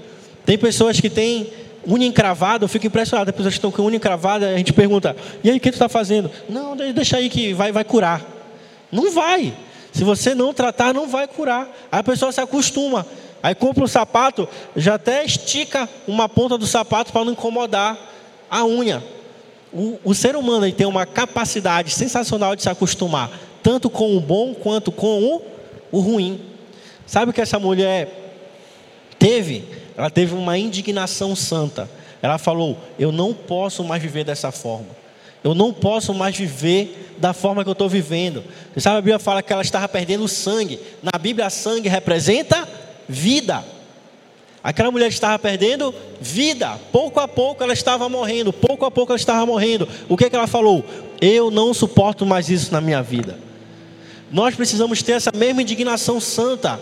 Tem 0.47 0.57
pessoas 0.57 0.99
que 0.99 1.11
têm 1.11 1.53
unha 1.87 2.07
encravada, 2.07 2.65
eu 2.65 2.69
fico 2.69 2.87
impressionado. 2.87 3.29
As 3.29 3.37
pessoas 3.37 3.53
que 3.53 3.59
estão 3.59 3.71
com 3.71 3.83
unha 3.83 3.97
encravada, 3.97 4.49
a 4.49 4.57
gente 4.57 4.73
pergunta: 4.73 5.15
e 5.45 5.51
aí, 5.51 5.59
o 5.59 5.61
que 5.61 5.71
tu 5.71 5.75
está 5.75 5.87
fazendo? 5.87 6.31
Não, 6.49 6.75
deixa 6.75 7.19
aí 7.19 7.29
que 7.29 7.53
vai, 7.53 7.73
vai 7.73 7.85
curar. 7.85 8.25
Não 8.91 9.11
vai. 9.11 9.53
Se 9.93 10.03
você 10.03 10.35
não 10.35 10.55
tratar, 10.55 10.95
não 10.95 11.07
vai 11.07 11.29
curar. 11.29 11.69
Aí 11.93 12.01
a 12.01 12.03
pessoa 12.03 12.33
se 12.33 12.41
acostuma. 12.41 13.07
Aí 13.43 13.55
compra 13.55 13.85
um 13.85 13.87
sapato, 13.87 14.49
já 14.75 14.95
até 14.95 15.27
estica 15.27 15.87
uma 16.09 16.27
ponta 16.27 16.57
do 16.57 16.67
sapato 16.67 17.13
para 17.13 17.23
não 17.23 17.33
incomodar 17.33 17.99
a 18.51 18.65
unha. 18.65 19.05
O, 19.71 19.99
o 20.03 20.15
ser 20.15 20.37
humano 20.37 20.65
ele 20.65 20.73
tem 20.73 20.87
uma 20.87 21.05
capacidade 21.05 21.91
sensacional 21.91 22.57
de 22.57 22.63
se 22.63 22.71
acostumar, 22.71 23.31
tanto 23.63 23.91
com 23.91 24.17
o 24.17 24.21
bom 24.21 24.55
quanto 24.55 24.91
com 24.91 25.23
o, 25.23 25.43
o 25.93 26.01
ruim. 26.01 26.41
Sabe 27.07 27.31
o 27.31 27.35
que 27.35 27.43
essa 27.43 27.59
mulher 27.59 28.20
teve? 29.21 29.65
Ela 29.97 30.11
teve 30.11 30.35
uma 30.35 30.59
indignação 30.59 31.37
santa. 31.37 31.89
Ela 32.23 32.39
falou: 32.39 32.77
Eu 32.99 33.13
não 33.13 33.33
posso 33.33 33.85
mais 33.85 34.03
viver 34.03 34.25
dessa 34.25 34.51
forma. 34.51 34.99
Eu 35.45 35.55
não 35.55 35.73
posso 35.73 36.13
mais 36.13 36.37
viver 36.37 37.15
da 37.19 37.33
forma 37.33 37.63
que 37.63 37.69
eu 37.69 37.73
estou 37.73 37.89
vivendo. 37.89 38.43
Você 38.73 38.81
sabe, 38.81 38.99
a 38.99 39.01
Bíblia 39.01 39.19
fala 39.19 39.43
que 39.43 39.53
ela 39.53 39.63
estava 39.63 39.87
perdendo 39.89 40.27
sangue. 40.27 40.81
Na 41.03 41.19
Bíblia, 41.19 41.49
sangue 41.49 41.89
representa 41.89 42.69
vida. 43.09 43.65
Aquela 44.63 44.91
mulher 44.91 45.09
estava 45.09 45.39
perdendo 45.39 45.95
vida. 46.21 46.79
Pouco 46.93 47.21
a 47.21 47.29
pouco 47.29 47.63
ela 47.63 47.73
estava 47.73 48.09
morrendo. 48.09 48.53
Pouco 48.53 48.85
a 48.85 48.91
pouco 48.91 49.13
ela 49.13 49.19
estava 49.19 49.47
morrendo. 49.47 49.89
O 50.09 50.17
que, 50.17 50.27
é 50.27 50.31
que 50.31 50.37
ela 50.37 50.47
falou? 50.47 50.85
Eu 51.21 51.51
não 51.51 51.73
suporto 51.73 52.27
mais 52.27 52.51
isso 52.51 52.71
na 52.71 52.81
minha 52.81 53.03
vida. 53.03 53.39
Nós 54.31 54.55
precisamos 54.55 55.03
ter 55.03 55.13
essa 55.13 55.31
mesma 55.35 55.63
indignação 55.63 56.21
santa 56.21 56.79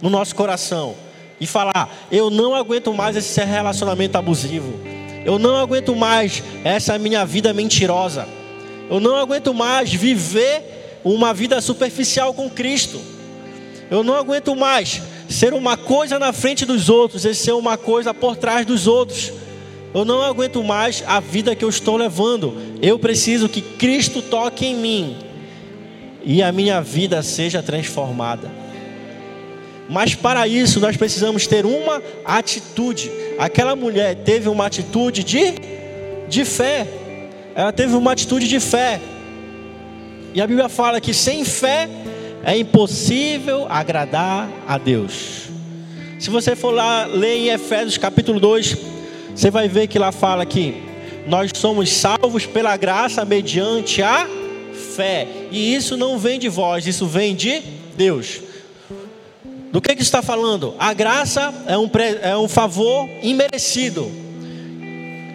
no 0.00 0.08
nosso 0.08 0.34
coração 0.34 0.94
e 1.40 1.46
falar: 1.46 1.90
eu 2.12 2.30
não 2.30 2.54
aguento 2.54 2.92
mais 2.92 3.16
esse 3.16 3.42
relacionamento 3.42 4.18
abusivo. 4.18 4.78
Eu 5.24 5.38
não 5.38 5.56
aguento 5.56 5.94
mais 5.94 6.42
essa 6.64 6.98
minha 6.98 7.24
vida 7.24 7.52
mentirosa. 7.52 8.26
Eu 8.90 9.00
não 9.00 9.16
aguento 9.16 9.54
mais 9.54 9.92
viver 9.92 11.00
uma 11.04 11.32
vida 11.32 11.60
superficial 11.60 12.34
com 12.34 12.48
Cristo. 12.50 13.00
Eu 13.90 14.02
não 14.02 14.14
aguento 14.14 14.54
mais 14.54 15.02
ser 15.28 15.52
uma 15.54 15.76
coisa 15.76 16.18
na 16.18 16.32
frente 16.32 16.64
dos 16.64 16.88
outros 16.88 17.24
e 17.24 17.34
ser 17.34 17.52
uma 17.52 17.76
coisa 17.76 18.12
por 18.12 18.36
trás 18.36 18.66
dos 18.66 18.86
outros. 18.86 19.32
Eu 19.92 20.04
não 20.04 20.22
aguento 20.22 20.62
mais 20.62 21.02
a 21.06 21.20
vida 21.20 21.54
que 21.54 21.64
eu 21.64 21.68
estou 21.68 21.96
levando. 21.96 22.56
Eu 22.80 22.98
preciso 22.98 23.48
que 23.48 23.60
Cristo 23.60 24.22
toque 24.22 24.66
em 24.66 24.74
mim 24.74 25.16
e 26.24 26.42
a 26.42 26.52
minha 26.52 26.80
vida 26.80 27.22
seja 27.22 27.62
transformada. 27.62 28.50
Mas 29.90 30.14
para 30.14 30.46
isso 30.46 30.78
nós 30.78 30.96
precisamos 30.96 31.48
ter 31.48 31.66
uma 31.66 32.00
atitude. 32.24 33.10
Aquela 33.36 33.74
mulher 33.74 34.14
teve 34.14 34.48
uma 34.48 34.66
atitude 34.66 35.24
de, 35.24 35.54
de 36.28 36.44
fé. 36.44 36.86
Ela 37.56 37.72
teve 37.72 37.96
uma 37.96 38.12
atitude 38.12 38.46
de 38.46 38.60
fé. 38.60 39.00
E 40.32 40.40
a 40.40 40.46
Bíblia 40.46 40.68
fala 40.68 41.00
que 41.00 41.12
sem 41.12 41.44
fé 41.44 41.88
é 42.44 42.56
impossível 42.56 43.66
agradar 43.68 44.48
a 44.64 44.78
Deus. 44.78 45.48
Se 46.20 46.30
você 46.30 46.54
for 46.54 46.70
lá 46.70 47.06
ler 47.06 47.34
em 47.34 47.48
Efésios 47.48 47.98
capítulo 47.98 48.38
2, 48.38 48.76
você 49.34 49.50
vai 49.50 49.68
ver 49.68 49.88
que 49.88 49.98
lá 49.98 50.12
fala 50.12 50.46
que 50.46 50.72
nós 51.26 51.50
somos 51.56 51.90
salvos 51.90 52.46
pela 52.46 52.76
graça 52.76 53.24
mediante 53.24 54.02
a 54.02 54.24
fé. 54.94 55.26
E 55.50 55.74
isso 55.74 55.96
não 55.96 56.16
vem 56.16 56.38
de 56.38 56.48
vós, 56.48 56.86
isso 56.86 57.06
vem 57.06 57.34
de 57.34 57.60
Deus. 57.96 58.49
Do 59.72 59.80
que, 59.80 59.94
que 59.94 60.02
está 60.02 60.20
falando? 60.20 60.74
A 60.78 60.92
graça 60.92 61.54
é 61.66 61.78
um, 61.78 61.88
é 62.22 62.36
um 62.36 62.48
favor 62.48 63.08
imerecido. 63.22 64.10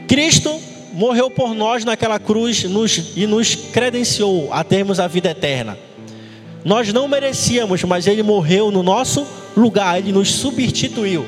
Cristo 0.07 0.59
morreu 0.93 1.29
por 1.29 1.53
nós 1.53 1.85
naquela 1.85 2.19
cruz 2.19 2.63
nos, 2.63 3.13
e 3.15 3.25
nos 3.25 3.55
credenciou 3.55 4.51
a 4.51 4.63
termos 4.63 4.99
a 4.99 5.07
vida 5.07 5.29
eterna. 5.29 5.77
Nós 6.65 6.91
não 6.91 7.07
merecíamos, 7.07 7.83
mas 7.83 8.07
Ele 8.07 8.23
morreu 8.23 8.71
no 8.71 8.83
nosso 8.83 9.25
lugar, 9.55 9.99
Ele 9.99 10.11
nos 10.11 10.31
substituiu. 10.33 11.25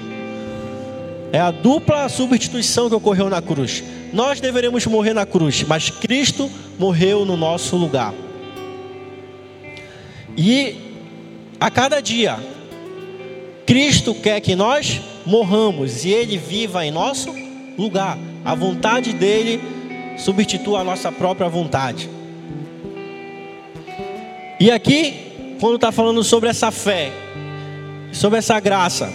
É 1.32 1.40
a 1.40 1.52
dupla 1.52 2.10
substituição 2.10 2.90
que 2.90 2.96
ocorreu 2.96 3.30
na 3.30 3.42
cruz. 3.42 3.84
Nós 4.12 4.40
deveríamos 4.42 4.86
morrer 4.86 5.14
na 5.14 5.26
cruz, 5.26 5.64
mas 5.64 5.90
Cristo 5.90 6.50
morreu 6.80 7.26
no 7.26 7.38
nosso 7.38 7.76
lugar. 7.76 8.14
E 10.36 10.76
a 11.60 11.70
cada 11.70 12.02
dia, 12.02 12.40
Cristo 13.68 14.16
quer 14.16 14.40
que 14.40 14.56
nós 14.56 15.02
morramos 15.26 16.06
e 16.06 16.10
Ele 16.10 16.38
viva 16.38 16.84
em 16.86 16.90
nosso 16.90 17.36
lugar. 17.78 18.18
A 18.44 18.56
vontade 18.56 19.14
dele 19.14 19.62
substitua 20.18 20.80
a 20.80 20.84
nossa 20.84 21.12
própria 21.12 21.48
vontade. 21.50 22.10
E 24.60 24.72
aqui 24.72 25.28
quando 25.60 25.76
está 25.76 25.92
falando 25.92 26.24
sobre 26.24 26.50
essa 26.50 26.72
fé, 26.72 27.12
sobre 28.12 28.40
essa 28.40 28.60
graça. 28.60 29.12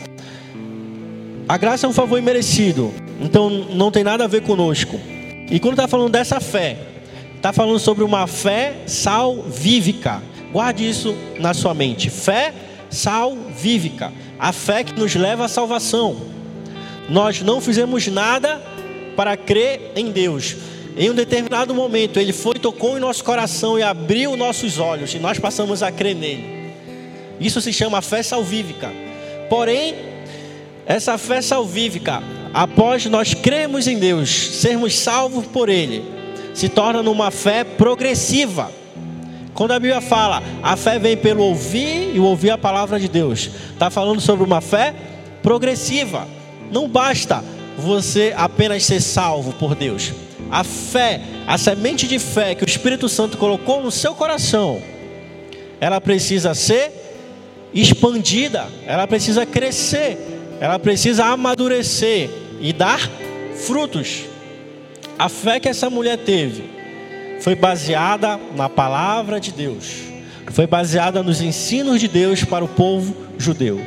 A 1.48 1.56
graça 1.56 1.86
é 1.86 1.88
um 1.88 1.92
favor 1.92 2.18
imerecido, 2.18 2.92
então 3.20 3.48
não 3.50 3.90
tem 3.90 4.04
nada 4.04 4.24
a 4.24 4.28
ver 4.28 4.42
conosco. 4.42 4.98
E 5.50 5.58
quando 5.58 5.74
está 5.74 5.88
falando 5.88 6.12
dessa 6.12 6.40
fé, 6.40 6.76
está 7.36 7.52
falando 7.52 7.78
sobre 7.78 8.04
uma 8.04 8.26
fé 8.26 8.74
salvífica. 8.86 10.22
Guarde 10.52 10.88
isso 10.88 11.14
na 11.38 11.54
sua 11.54 11.74
mente. 11.74 12.10
Fé 12.10 12.52
salvífica. 12.90 14.12
A 14.42 14.52
fé 14.52 14.82
que 14.82 14.98
nos 14.98 15.14
leva 15.14 15.44
à 15.44 15.48
salvação. 15.48 16.16
Nós 17.08 17.40
não 17.42 17.60
fizemos 17.60 18.08
nada 18.08 18.60
para 19.14 19.36
crer 19.36 19.92
em 19.94 20.10
Deus. 20.10 20.56
Em 20.96 21.08
um 21.08 21.14
determinado 21.14 21.72
momento, 21.72 22.18
ele 22.18 22.32
foi, 22.32 22.54
tocou 22.54 22.96
em 22.96 23.00
nosso 23.00 23.22
coração 23.22 23.78
e 23.78 23.82
abriu 23.84 24.36
nossos 24.36 24.80
olhos, 24.80 25.14
e 25.14 25.20
nós 25.20 25.38
passamos 25.38 25.80
a 25.80 25.92
crer 25.92 26.16
nele. 26.16 26.74
Isso 27.38 27.60
se 27.60 27.72
chama 27.72 28.02
fé 28.02 28.20
salvífica. 28.20 28.90
Porém, 29.48 29.94
essa 30.86 31.16
fé 31.16 31.40
salvífica, 31.40 32.20
após 32.52 33.06
nós 33.06 33.34
cremos 33.34 33.86
em 33.86 33.96
Deus, 33.96 34.28
sermos 34.28 34.98
salvos 34.98 35.46
por 35.46 35.68
Ele, 35.68 36.04
se 36.52 36.68
torna 36.68 37.00
numa 37.00 37.30
fé 37.30 37.62
progressiva. 37.62 38.72
Quando 39.54 39.72
a 39.72 39.78
Bíblia 39.78 40.00
fala, 40.00 40.42
a 40.62 40.76
fé 40.76 40.98
vem 40.98 41.16
pelo 41.16 41.42
ouvir 41.44 42.14
e 42.14 42.20
ouvir 42.20 42.50
a 42.50 42.58
palavra 42.58 42.98
de 42.98 43.08
Deus, 43.08 43.50
está 43.72 43.90
falando 43.90 44.20
sobre 44.20 44.44
uma 44.44 44.60
fé 44.60 44.94
progressiva. 45.42 46.26
Não 46.70 46.88
basta 46.88 47.44
você 47.76 48.32
apenas 48.36 48.84
ser 48.84 49.00
salvo 49.00 49.52
por 49.52 49.74
Deus 49.74 50.12
a 50.52 50.62
fé, 50.62 51.18
a 51.46 51.56
semente 51.56 52.06
de 52.06 52.18
fé 52.18 52.54
que 52.54 52.62
o 52.62 52.68
Espírito 52.68 53.08
Santo 53.08 53.38
colocou 53.38 53.82
no 53.82 53.90
seu 53.90 54.14
coração, 54.14 54.82
ela 55.80 55.98
precisa 55.98 56.54
ser 56.54 56.92
expandida, 57.72 58.68
ela 58.86 59.06
precisa 59.06 59.46
crescer, 59.46 60.18
ela 60.60 60.78
precisa 60.78 61.24
amadurecer 61.24 62.28
e 62.60 62.70
dar 62.70 63.00
frutos. 63.56 64.24
A 65.18 65.30
fé 65.30 65.58
que 65.58 65.70
essa 65.70 65.88
mulher 65.88 66.18
teve 66.18 66.64
foi 67.42 67.56
baseada 67.56 68.38
na 68.54 68.68
palavra 68.68 69.40
de 69.40 69.50
Deus, 69.50 69.96
foi 70.52 70.64
baseada 70.64 71.24
nos 71.24 71.40
ensinos 71.40 72.00
de 72.00 72.06
Deus 72.06 72.44
para 72.44 72.64
o 72.64 72.68
povo 72.68 73.16
judeu. 73.36 73.80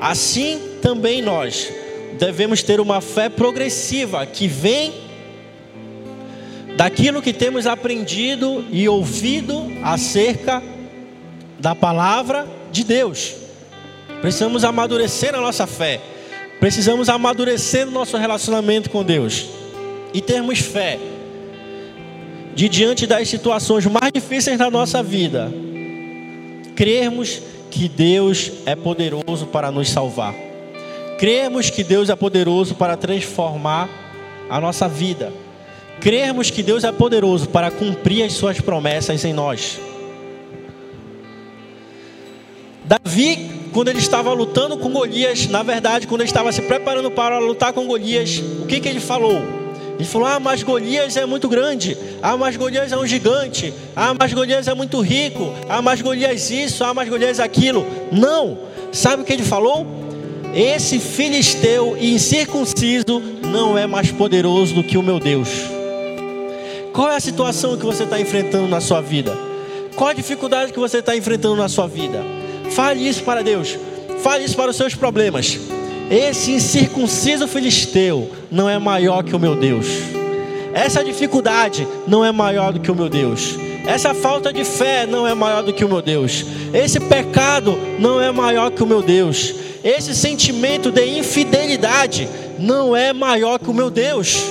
Assim 0.00 0.60
também 0.80 1.20
nós 1.20 1.72
devemos 2.20 2.62
ter 2.62 2.78
uma 2.78 3.00
fé 3.00 3.28
progressiva 3.28 4.24
que 4.24 4.46
vem 4.46 4.94
daquilo 6.76 7.20
que 7.20 7.32
temos 7.32 7.66
aprendido 7.66 8.64
e 8.70 8.88
ouvido 8.88 9.72
acerca 9.82 10.62
da 11.58 11.74
palavra 11.74 12.46
de 12.70 12.84
Deus. 12.84 13.34
Precisamos 14.20 14.62
amadurecer 14.62 15.34
a 15.34 15.40
nossa 15.40 15.66
fé, 15.66 16.00
precisamos 16.60 17.08
amadurecer 17.08 17.88
o 17.88 17.90
nosso 17.90 18.16
relacionamento 18.16 18.88
com 18.88 19.02
Deus 19.02 19.46
e 20.14 20.20
termos 20.20 20.60
fé 20.60 21.17
de 22.58 22.68
diante 22.68 23.06
das 23.06 23.28
situações 23.28 23.86
mais 23.86 24.10
difíceis 24.12 24.58
da 24.58 24.68
nossa 24.68 25.00
vida, 25.00 25.48
crermos 26.74 27.40
que 27.70 27.88
Deus 27.88 28.50
é 28.66 28.74
poderoso 28.74 29.46
para 29.46 29.70
nos 29.70 29.88
salvar, 29.88 30.34
crermos 31.20 31.70
que 31.70 31.84
Deus 31.84 32.10
é 32.10 32.16
poderoso 32.16 32.74
para 32.74 32.96
transformar 32.96 33.88
a 34.50 34.60
nossa 34.60 34.88
vida 34.88 35.32
crermos 36.00 36.48
que 36.48 36.62
Deus 36.62 36.84
é 36.84 36.92
poderoso 36.92 37.48
para 37.48 37.72
cumprir 37.72 38.22
as 38.22 38.32
suas 38.32 38.60
promessas 38.60 39.24
em 39.24 39.32
nós. 39.32 39.80
Davi, 42.84 43.68
quando 43.72 43.88
ele 43.88 43.98
estava 43.98 44.32
lutando 44.32 44.78
com 44.78 44.92
Golias, 44.92 45.48
na 45.48 45.64
verdade, 45.64 46.06
quando 46.06 46.20
ele 46.22 46.30
estava 46.30 46.52
se 46.52 46.62
preparando 46.62 47.10
para 47.10 47.40
lutar 47.40 47.72
com 47.72 47.84
Golias, 47.84 48.38
o 48.62 48.66
que, 48.66 48.78
que 48.78 48.88
ele 48.88 49.00
falou? 49.00 49.67
Ele 49.98 50.06
falou: 50.06 50.28
Ah, 50.28 50.38
mas 50.38 50.62
Golias 50.62 51.16
é 51.16 51.26
muito 51.26 51.48
grande. 51.48 51.96
Ah, 52.22 52.36
mas 52.36 52.56
Golias 52.56 52.92
é 52.92 52.96
um 52.96 53.06
gigante. 53.06 53.74
Ah, 53.96 54.14
mas 54.18 54.32
Golias 54.32 54.68
é 54.68 54.74
muito 54.74 55.00
rico. 55.00 55.52
Ah, 55.68 55.82
mas 55.82 56.00
Golias 56.00 56.50
isso. 56.50 56.84
Ah, 56.84 56.94
mas 56.94 57.08
Golias 57.08 57.40
aquilo. 57.40 57.84
Não. 58.12 58.58
Sabe 58.92 59.22
o 59.22 59.24
que 59.24 59.32
ele 59.32 59.42
falou? 59.42 59.86
Esse 60.54 60.98
filisteu 61.00 61.96
incircunciso 62.00 63.20
não 63.42 63.76
é 63.76 63.86
mais 63.86 64.12
poderoso 64.12 64.74
do 64.74 64.84
que 64.84 64.96
o 64.96 65.02
meu 65.02 65.18
Deus. 65.18 65.48
Qual 66.92 67.10
é 67.10 67.16
a 67.16 67.20
situação 67.20 67.76
que 67.76 67.84
você 67.84 68.04
está 68.04 68.20
enfrentando 68.20 68.68
na 68.68 68.80
sua 68.80 69.00
vida? 69.00 69.36
Qual 69.96 70.10
a 70.10 70.14
dificuldade 70.14 70.72
que 70.72 70.78
você 70.78 70.98
está 70.98 71.16
enfrentando 71.16 71.56
na 71.56 71.68
sua 71.68 71.88
vida? 71.88 72.24
Fale 72.70 73.06
isso 73.06 73.24
para 73.24 73.42
Deus. 73.42 73.76
Fale 74.22 74.44
isso 74.44 74.56
para 74.56 74.70
os 74.70 74.76
seus 74.76 74.94
problemas. 74.94 75.58
Esse 76.10 76.52
incircunciso 76.52 77.46
filisteu 77.46 78.30
não 78.50 78.68
é 78.68 78.78
maior 78.78 79.22
que 79.22 79.36
o 79.36 79.38
meu 79.38 79.54
Deus. 79.54 79.86
Essa 80.72 81.04
dificuldade 81.04 81.86
não 82.06 82.24
é 82.24 82.32
maior 82.32 82.72
do 82.72 82.80
que 82.80 82.90
o 82.90 82.94
meu 82.94 83.08
Deus. 83.08 83.56
Essa 83.86 84.14
falta 84.14 84.52
de 84.52 84.64
fé 84.64 85.06
não 85.06 85.26
é 85.26 85.34
maior 85.34 85.62
do 85.62 85.72
que 85.72 85.84
o 85.84 85.88
meu 85.88 86.02
Deus. 86.02 86.44
Esse 86.72 87.00
pecado 87.00 87.78
não 87.98 88.20
é 88.20 88.30
maior 88.30 88.70
que 88.70 88.82
o 88.82 88.86
meu 88.86 89.02
Deus. 89.02 89.54
Esse 89.82 90.14
sentimento 90.14 90.90
de 90.90 91.04
infidelidade 91.18 92.28
não 92.58 92.94
é 92.94 93.12
maior 93.12 93.58
que 93.58 93.70
o 93.70 93.74
meu 93.74 93.90
Deus. 93.90 94.44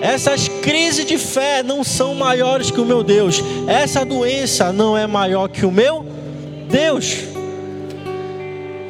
Essas 0.00 0.48
crises 0.48 1.04
de 1.04 1.18
fé 1.18 1.62
não 1.62 1.84
são 1.84 2.14
maiores 2.14 2.70
que 2.70 2.80
o 2.80 2.86
meu 2.86 3.02
Deus. 3.02 3.42
Essa 3.66 4.04
doença 4.04 4.72
não 4.72 4.96
é 4.96 5.06
maior 5.06 5.48
que 5.48 5.66
o 5.66 5.70
meu 5.70 6.06
Deus. 6.70 7.18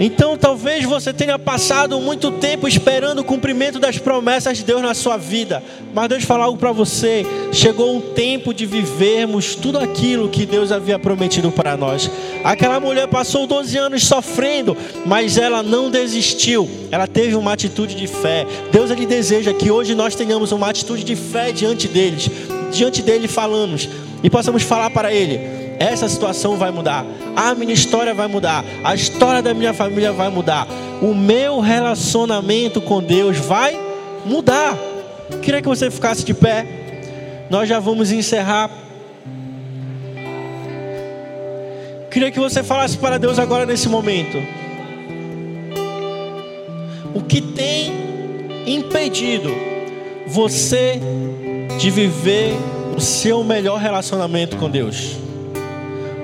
Então 0.02 0.34
talvez 0.34 0.82
você 0.86 1.12
tenha 1.12 1.38
passado 1.38 2.00
muito 2.00 2.30
tempo 2.30 2.66
esperando 2.66 3.18
o 3.18 3.24
cumprimento 3.24 3.78
das 3.78 3.98
promessas 3.98 4.56
de 4.56 4.64
Deus 4.64 4.80
na 4.80 4.94
sua 4.94 5.18
vida. 5.18 5.62
Mas 5.92 6.08
Deus 6.08 6.24
falar 6.24 6.44
algo 6.44 6.58
para 6.58 6.72
você. 6.72 7.26
Chegou 7.52 7.94
um 7.94 8.00
tempo 8.00 8.54
de 8.54 8.64
vivermos 8.64 9.54
tudo 9.54 9.78
aquilo 9.78 10.30
que 10.30 10.46
Deus 10.46 10.72
havia 10.72 10.98
prometido 10.98 11.52
para 11.52 11.76
nós. 11.76 12.10
Aquela 12.42 12.80
mulher 12.80 13.08
passou 13.08 13.46
12 13.46 13.76
anos 13.76 14.06
sofrendo, 14.06 14.74
mas 15.04 15.36
ela 15.36 15.62
não 15.62 15.90
desistiu. 15.90 16.66
Ela 16.90 17.06
teve 17.06 17.34
uma 17.34 17.52
atitude 17.52 17.94
de 17.94 18.06
fé. 18.06 18.46
Deus 18.72 18.90
ele 18.90 19.04
deseja 19.04 19.52
que 19.52 19.70
hoje 19.70 19.94
nós 19.94 20.14
tenhamos 20.14 20.50
uma 20.50 20.70
atitude 20.70 21.04
de 21.04 21.14
fé 21.14 21.52
diante 21.52 21.86
deles, 21.86 22.30
diante 22.72 23.02
dele 23.02 23.28
falamos 23.28 23.86
e 24.22 24.30
possamos 24.30 24.62
falar 24.62 24.88
para 24.88 25.12
ele 25.12 25.59
essa 25.80 26.06
situação 26.10 26.58
vai 26.58 26.70
mudar, 26.70 27.06
a 27.34 27.54
minha 27.54 27.72
história 27.72 28.12
vai 28.12 28.28
mudar, 28.28 28.62
a 28.84 28.94
história 28.94 29.40
da 29.40 29.54
minha 29.54 29.72
família 29.72 30.12
vai 30.12 30.28
mudar, 30.28 30.68
o 31.00 31.14
meu 31.14 31.58
relacionamento 31.58 32.82
com 32.82 33.02
Deus 33.02 33.38
vai 33.38 33.80
mudar. 34.26 34.76
Queria 35.40 35.62
que 35.62 35.68
você 35.68 35.90
ficasse 35.90 36.22
de 36.22 36.34
pé, 36.34 36.66
nós 37.48 37.66
já 37.66 37.80
vamos 37.80 38.12
encerrar. 38.12 38.70
Queria 42.10 42.30
que 42.30 42.38
você 42.38 42.62
falasse 42.62 42.98
para 42.98 43.18
Deus 43.18 43.38
agora 43.38 43.64
nesse 43.64 43.88
momento. 43.88 44.36
O 47.14 47.22
que 47.22 47.40
tem 47.40 47.90
impedido 48.66 49.50
você 50.26 51.00
de 51.78 51.90
viver 51.90 52.54
o 52.94 53.00
seu 53.00 53.42
melhor 53.42 53.78
relacionamento 53.80 54.58
com 54.58 54.68
Deus? 54.68 55.29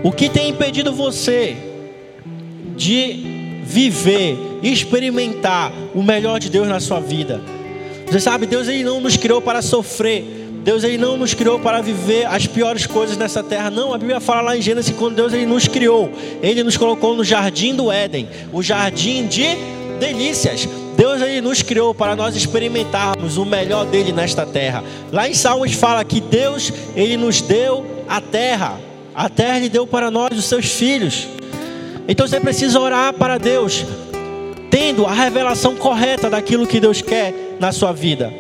O 0.03 0.13
que 0.13 0.29
tem 0.29 0.51
impedido 0.51 0.93
você 0.93 1.57
de 2.77 3.63
viver, 3.65 4.37
experimentar 4.63 5.73
o 5.95 6.03
melhor 6.03 6.39
de 6.39 6.51
Deus 6.51 6.69
na 6.69 6.81
sua 6.81 7.01
vida? 7.01 7.41
Você 8.07 8.21
sabe, 8.21 8.47
Deus 8.47 8.69
ele 8.69 8.85
não 8.85 9.01
nos 9.01 9.17
criou 9.17 9.43
para 9.43 9.61
sofrer. 9.63 10.25
Deus 10.63 10.83
ele 10.83 10.99
não 10.99 11.17
nos 11.17 11.33
criou 11.33 11.61
para 11.61 11.81
viver 11.81 12.27
as 12.27 12.47
piores 12.47 12.87
coisas 12.87 13.17
nessa 13.17 13.43
terra. 13.43 13.71
Não, 13.71 13.95
a 13.95 13.99
Bíblia 13.99 14.19
fala 14.19 14.41
lá 14.41 14.57
em 14.57 14.61
Gênesis 14.63 14.95
quando 14.97 15.15
Deus 15.15 15.33
ele 15.33 15.47
nos 15.47 15.69
criou, 15.69 16.11
ele 16.43 16.65
nos 16.65 16.77
colocou 16.77 17.15
no 17.15 17.23
jardim 17.23 17.73
do 17.73 17.91
Éden, 17.91 18.29
o 18.53 18.63
jardim 18.65 19.29
de 19.29 19.47
delícias. 20.01 20.69
Deus 20.97 21.21
ele 21.21 21.41
nos 21.41 21.63
criou 21.63 21.95
para 21.95 22.17
nós 22.17 22.35
experimentarmos 22.35 23.37
o 23.37 23.45
melhor 23.45 23.87
dele 23.87 24.11
nesta 24.13 24.45
terra. 24.45 24.83
Lá 25.13 25.29
em 25.29 25.35
Salmos 25.35 25.73
fala 25.73 26.05
que 26.05 26.21
Deus 26.21 26.73
ele 26.97 27.17
nos 27.17 27.41
deu 27.41 27.85
a 28.09 28.21
terra. 28.21 28.86
A 29.17 29.31
terra 29.31 29.57
Ele 29.57 29.71
deu 29.71 29.87
para 29.87 30.11
nós, 30.11 30.39
os 30.39 30.45
seus 30.45 30.67
filhos. 30.67 31.27
Então 32.07 32.29
você 32.29 32.39
precisa 32.39 32.79
orar 32.79 33.15
para 33.15 33.39
Deus, 33.39 33.83
tendo 34.71 35.07
a 35.07 35.13
revelação 35.13 35.75
correta 35.75 36.29
daquilo 36.29 36.67
que 36.67 36.79
Deus 36.79 37.01
quer 37.01 37.57
na 37.59 37.73
sua 37.73 37.93
vida. 37.93 38.31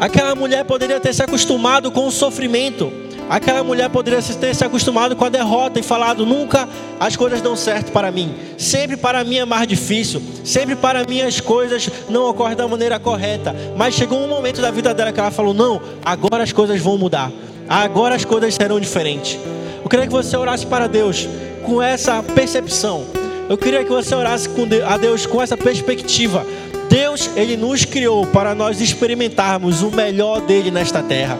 Aquela 0.00 0.34
mulher 0.34 0.64
poderia 0.64 0.98
ter 0.98 1.14
se 1.14 1.22
acostumado 1.22 1.92
com 1.92 2.08
o 2.08 2.10
sofrimento. 2.10 2.92
Aquela 3.30 3.62
mulher 3.62 3.88
poderia 3.88 4.20
ter 4.20 4.54
se 4.54 4.64
acostumado 4.64 5.14
com 5.14 5.24
a 5.24 5.28
derrota 5.28 5.78
e 5.78 5.84
falado: 5.84 6.26
nunca 6.26 6.68
as 6.98 7.14
coisas 7.14 7.40
dão 7.40 7.54
certo 7.54 7.92
para 7.92 8.10
mim. 8.10 8.34
Sempre 8.58 8.96
para 8.96 9.22
mim 9.22 9.36
é 9.36 9.44
mais 9.44 9.68
difícil. 9.68 10.20
Sempre 10.42 10.74
para 10.74 11.04
mim 11.04 11.22
as 11.22 11.40
coisas 11.40 11.88
não 12.10 12.28
ocorrem 12.28 12.56
da 12.56 12.66
maneira 12.66 12.98
correta. 12.98 13.54
Mas 13.76 13.94
chegou 13.94 14.18
um 14.18 14.28
momento 14.28 14.60
da 14.60 14.72
vida 14.72 14.92
dela 14.92 15.12
que 15.12 15.20
ela 15.20 15.30
falou: 15.30 15.54
não, 15.54 15.80
agora 16.04 16.42
as 16.42 16.52
coisas 16.52 16.80
vão 16.80 16.98
mudar. 16.98 17.30
Agora 17.68 18.14
as 18.14 18.24
coisas 18.24 18.54
serão 18.54 18.78
diferentes. 18.78 19.38
Eu 19.82 19.88
queria 19.88 20.06
que 20.06 20.12
você 20.12 20.36
orasse 20.36 20.66
para 20.66 20.86
Deus 20.86 21.28
com 21.62 21.82
essa 21.82 22.22
percepção. 22.22 23.04
Eu 23.48 23.58
queria 23.58 23.84
que 23.84 23.90
você 23.90 24.14
orasse 24.14 24.48
a 24.86 24.96
Deus 24.96 25.26
com 25.26 25.42
essa 25.42 25.56
perspectiva. 25.56 26.46
Deus, 26.88 27.30
Ele 27.36 27.56
nos 27.56 27.84
criou 27.84 28.26
para 28.26 28.54
nós 28.54 28.80
experimentarmos 28.80 29.82
o 29.82 29.90
melhor 29.90 30.40
dele 30.40 30.70
nesta 30.70 31.02
terra. 31.02 31.38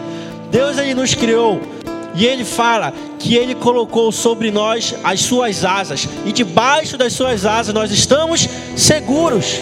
Deus, 0.51 0.77
Ele 0.77 0.93
nos 0.93 1.13
criou 1.13 1.61
e 2.13 2.25
Ele 2.25 2.45
fala 2.45 2.93
que 3.19 3.35
Ele 3.35 3.55
colocou 3.55 4.11
sobre 4.11 4.51
nós 4.51 4.95
as 5.03 5.21
suas 5.21 5.65
asas 5.65 6.07
e 6.25 6.31
debaixo 6.31 6.97
das 6.97 7.13
suas 7.13 7.45
asas 7.45 7.73
nós 7.73 7.91
estamos 7.91 8.47
seguros. 8.75 9.61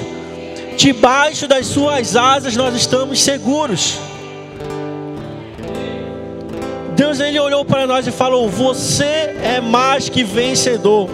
Debaixo 0.77 1.47
das 1.47 1.67
suas 1.67 2.15
asas 2.15 2.55
nós 2.55 2.75
estamos 2.75 3.21
seguros. 3.21 3.97
Deus 6.95 7.19
ele 7.19 7.39
olhou 7.39 7.65
para 7.65 7.87
nós 7.87 8.05
e 8.05 8.11
falou: 8.11 8.47
Você 8.49 9.03
é 9.03 9.59
mais 9.59 10.09
que 10.09 10.23
vencedor. 10.23 11.09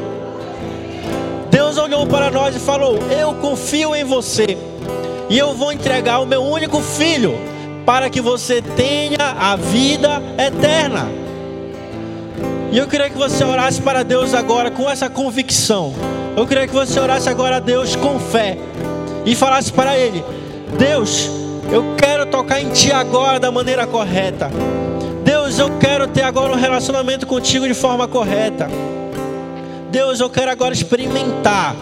Deus 1.50 1.78
olhou 1.78 2.06
para 2.06 2.30
nós 2.30 2.56
e 2.56 2.60
falou: 2.60 3.00
Eu 3.10 3.34
confio 3.36 3.96
em 3.96 4.04
você, 4.04 4.58
e 5.30 5.38
eu 5.38 5.54
vou 5.54 5.72
entregar 5.72 6.20
o 6.20 6.26
meu 6.26 6.44
único 6.44 6.82
filho 6.82 7.34
para 7.86 8.10
que 8.10 8.20
você 8.22 8.62
tenha 8.62 9.36
a 9.40 9.56
vida 9.56 10.22
eterna. 10.38 11.08
E 12.72 12.78
eu 12.78 12.88
queria 12.88 13.10
que 13.10 13.18
você 13.18 13.44
orasse 13.44 13.82
para 13.82 14.04
Deus 14.04 14.34
agora 14.34 14.70
com 14.70 14.88
essa 14.88 15.10
convicção. 15.10 15.94
Eu 16.38 16.46
queria 16.46 16.68
que 16.68 16.74
você 16.74 17.00
orasse 17.00 17.28
agora 17.30 17.56
a 17.56 17.60
Deus 17.60 17.96
com 17.96 18.20
fé 18.20 18.58
e 19.26 19.34
falasse 19.34 19.72
para 19.72 19.98
Ele: 19.98 20.24
Deus, 20.78 21.30
eu 21.72 21.96
quero 21.98 22.26
tocar 22.26 22.62
em 22.62 22.70
Ti 22.70 22.92
agora 22.92 23.40
da 23.40 23.50
maneira 23.50 23.88
correta. 23.88 24.52
Deus, 25.24 25.60
eu 25.60 25.78
quero 25.80 26.08
ter 26.08 26.24
agora 26.24 26.54
um 26.54 26.56
relacionamento 26.56 27.28
contigo 27.28 27.68
de 27.68 27.74
forma 27.74 28.08
correta. 28.08 28.70
Deus, 29.92 30.20
eu 30.20 30.30
quero 30.30 30.52
agora 30.52 30.74
experimentar, 30.74 31.76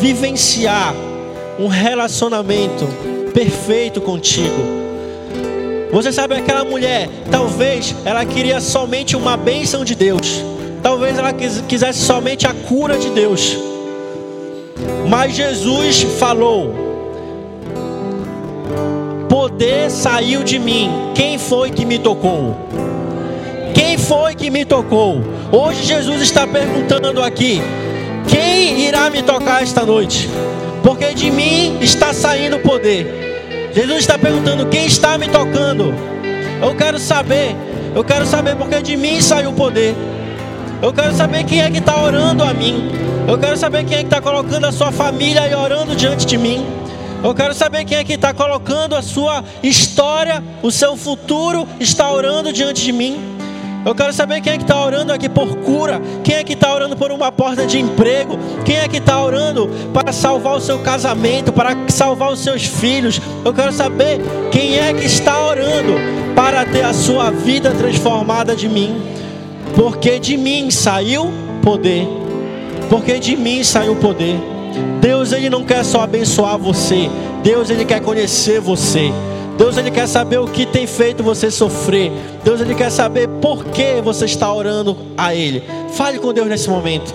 vivenciar 0.00 0.94
um 1.58 1.66
relacionamento 1.66 2.86
perfeito 3.34 4.00
contigo. 4.00 4.82
Você 5.92 6.10
sabe 6.10 6.34
aquela 6.34 6.64
mulher, 6.64 7.08
talvez 7.30 7.94
ela 8.04 8.24
queria 8.24 8.60
somente 8.60 9.14
uma 9.14 9.36
bênção 9.36 9.84
de 9.84 9.94
Deus. 9.94 10.42
Talvez 10.82 11.18
ela 11.18 11.32
quisesse 11.32 12.00
somente 12.00 12.46
a 12.46 12.54
cura 12.54 12.98
de 12.98 13.10
Deus. 13.10 13.56
Mas 15.08 15.36
Jesus 15.36 16.02
falou: 16.18 16.91
Poder 19.62 19.92
saiu 19.92 20.42
de 20.42 20.58
mim. 20.58 20.90
Quem 21.14 21.38
foi 21.38 21.70
que 21.70 21.84
me 21.84 21.96
tocou? 21.96 22.68
Quem 23.72 23.96
foi 23.96 24.34
que 24.34 24.50
me 24.50 24.64
tocou? 24.64 25.22
Hoje 25.52 25.84
Jesus 25.84 26.20
está 26.20 26.44
perguntando 26.48 27.22
aqui: 27.22 27.62
quem 28.28 28.80
irá 28.88 29.08
me 29.08 29.22
tocar 29.22 29.62
esta 29.62 29.86
noite? 29.86 30.28
Porque 30.82 31.14
de 31.14 31.30
mim 31.30 31.78
está 31.80 32.12
saindo 32.12 32.58
poder. 32.58 33.70
Jesus 33.72 33.98
está 33.98 34.18
perguntando: 34.18 34.66
quem 34.66 34.84
está 34.86 35.16
me 35.16 35.28
tocando? 35.28 35.94
Eu 36.60 36.74
quero 36.74 36.98
saber, 36.98 37.54
eu 37.94 38.02
quero 38.02 38.26
saber 38.26 38.56
porque 38.56 38.82
de 38.82 38.96
mim 38.96 39.20
saiu 39.20 39.50
o 39.50 39.52
poder. 39.52 39.94
Eu 40.82 40.92
quero 40.92 41.14
saber 41.14 41.44
quem 41.44 41.62
é 41.62 41.70
que 41.70 41.78
está 41.78 42.02
orando 42.02 42.42
a 42.42 42.52
mim. 42.52 42.90
Eu 43.28 43.38
quero 43.38 43.56
saber 43.56 43.84
quem 43.84 43.98
é 43.98 44.00
que 44.00 44.06
está 44.06 44.20
colocando 44.20 44.64
a 44.64 44.72
sua 44.72 44.90
família 44.90 45.46
e 45.46 45.54
orando 45.54 45.94
diante 45.94 46.26
de 46.26 46.36
mim. 46.36 46.81
Eu 47.22 47.32
quero 47.34 47.54
saber 47.54 47.84
quem 47.84 47.98
é 47.98 48.04
que 48.04 48.14
está 48.14 48.34
colocando 48.34 48.96
a 48.96 49.02
sua 49.02 49.44
história, 49.62 50.42
o 50.60 50.72
seu 50.72 50.96
futuro, 50.96 51.68
está 51.78 52.10
orando 52.10 52.52
diante 52.52 52.82
de 52.82 52.90
mim. 52.90 53.16
Eu 53.84 53.94
quero 53.94 54.12
saber 54.12 54.40
quem 54.40 54.54
é 54.54 54.56
que 54.56 54.64
está 54.64 54.84
orando 54.84 55.12
aqui 55.12 55.28
por 55.28 55.56
cura, 55.58 56.00
quem 56.24 56.34
é 56.36 56.44
que 56.44 56.52
está 56.54 56.72
orando 56.72 56.96
por 56.96 57.12
uma 57.12 57.30
porta 57.30 57.64
de 57.64 57.78
emprego, 57.78 58.38
quem 58.64 58.76
é 58.76 58.88
que 58.88 58.96
está 58.96 59.22
orando 59.22 59.68
para 59.94 60.12
salvar 60.12 60.54
o 60.56 60.60
seu 60.60 60.80
casamento, 60.80 61.52
para 61.52 61.76
salvar 61.88 62.32
os 62.32 62.40
seus 62.40 62.64
filhos. 62.64 63.20
Eu 63.44 63.52
quero 63.52 63.72
saber 63.72 64.20
quem 64.50 64.78
é 64.78 64.92
que 64.92 65.04
está 65.04 65.40
orando 65.44 65.94
para 66.34 66.64
ter 66.64 66.84
a 66.84 66.92
sua 66.92 67.30
vida 67.30 67.70
transformada 67.70 68.54
de 68.56 68.68
mim, 68.68 69.00
porque 69.76 70.18
de 70.18 70.36
mim 70.36 70.70
saiu 70.70 71.32
poder, 71.62 72.06
porque 72.88 73.18
de 73.20 73.36
mim 73.36 73.62
saiu 73.62 73.94
poder. 73.96 74.51
Deus 75.00 75.32
ele 75.32 75.50
não 75.50 75.64
quer 75.64 75.84
só 75.84 76.02
abençoar 76.02 76.58
você, 76.58 77.10
Deus 77.42 77.70
ele 77.70 77.84
quer 77.84 78.00
conhecer 78.00 78.60
você. 78.60 79.12
Deus 79.58 79.76
ele 79.76 79.90
quer 79.90 80.08
saber 80.08 80.38
o 80.38 80.46
que 80.46 80.64
tem 80.64 80.86
feito 80.86 81.22
você 81.22 81.50
sofrer. 81.50 82.10
Deus 82.42 82.60
ele 82.60 82.74
quer 82.74 82.90
saber 82.90 83.28
por 83.28 83.64
que 83.66 84.00
você 84.02 84.24
está 84.24 84.52
orando 84.52 84.96
a 85.16 85.34
ele. 85.34 85.62
Fale 85.92 86.18
com 86.18 86.32
Deus 86.32 86.48
nesse 86.48 86.68
momento. 86.68 87.14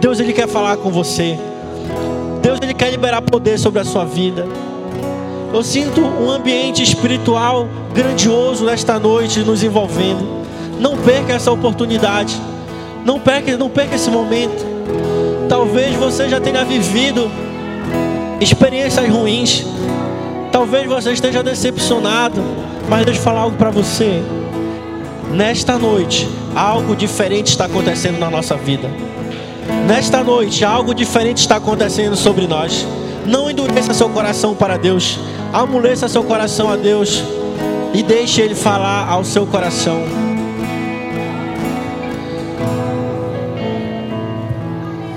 Deus 0.00 0.18
ele 0.18 0.32
quer 0.32 0.48
falar 0.48 0.78
com 0.78 0.90
você. 0.90 1.38
Deus 2.42 2.58
ele 2.62 2.74
quer 2.74 2.90
liberar 2.90 3.22
poder 3.22 3.58
sobre 3.58 3.80
a 3.80 3.84
sua 3.84 4.04
vida. 4.04 4.46
Eu 5.52 5.62
sinto 5.62 6.00
um 6.00 6.30
ambiente 6.30 6.82
espiritual 6.82 7.68
grandioso 7.94 8.64
nesta 8.64 8.98
noite 8.98 9.40
nos 9.40 9.62
envolvendo. 9.62 10.44
Não 10.80 10.96
perca 10.96 11.34
essa 11.34 11.52
oportunidade. 11.52 12.40
Não 13.04 13.20
perca, 13.20 13.56
não 13.56 13.70
perca 13.70 13.94
esse 13.94 14.10
momento. 14.10 14.75
Talvez 15.48 15.94
você 15.94 16.28
já 16.28 16.40
tenha 16.40 16.64
vivido 16.64 17.30
experiências 18.40 19.08
ruins. 19.08 19.64
Talvez 20.50 20.86
você 20.86 21.12
esteja 21.12 21.42
decepcionado, 21.42 22.42
mas 22.88 23.04
deixa 23.04 23.20
eu 23.20 23.24
falar 23.24 23.40
algo 23.40 23.56
para 23.56 23.70
você. 23.70 24.22
Nesta 25.30 25.78
noite, 25.78 26.28
algo 26.54 26.96
diferente 26.96 27.48
está 27.48 27.66
acontecendo 27.66 28.18
na 28.18 28.30
nossa 28.30 28.56
vida. 28.56 28.90
Nesta 29.86 30.22
noite, 30.22 30.64
algo 30.64 30.94
diferente 30.94 31.38
está 31.38 31.56
acontecendo 31.56 32.16
sobre 32.16 32.46
nós. 32.46 32.86
Não 33.26 33.50
endureça 33.50 33.92
seu 33.92 34.08
coração 34.08 34.54
para 34.54 34.76
Deus. 34.76 35.18
Amoleça 35.52 36.08
seu 36.08 36.22
coração 36.24 36.70
a 36.70 36.76
Deus. 36.76 37.22
E 37.92 38.02
deixe 38.02 38.40
Ele 38.40 38.54
falar 38.54 39.08
ao 39.08 39.24
seu 39.24 39.46
coração. 39.46 40.02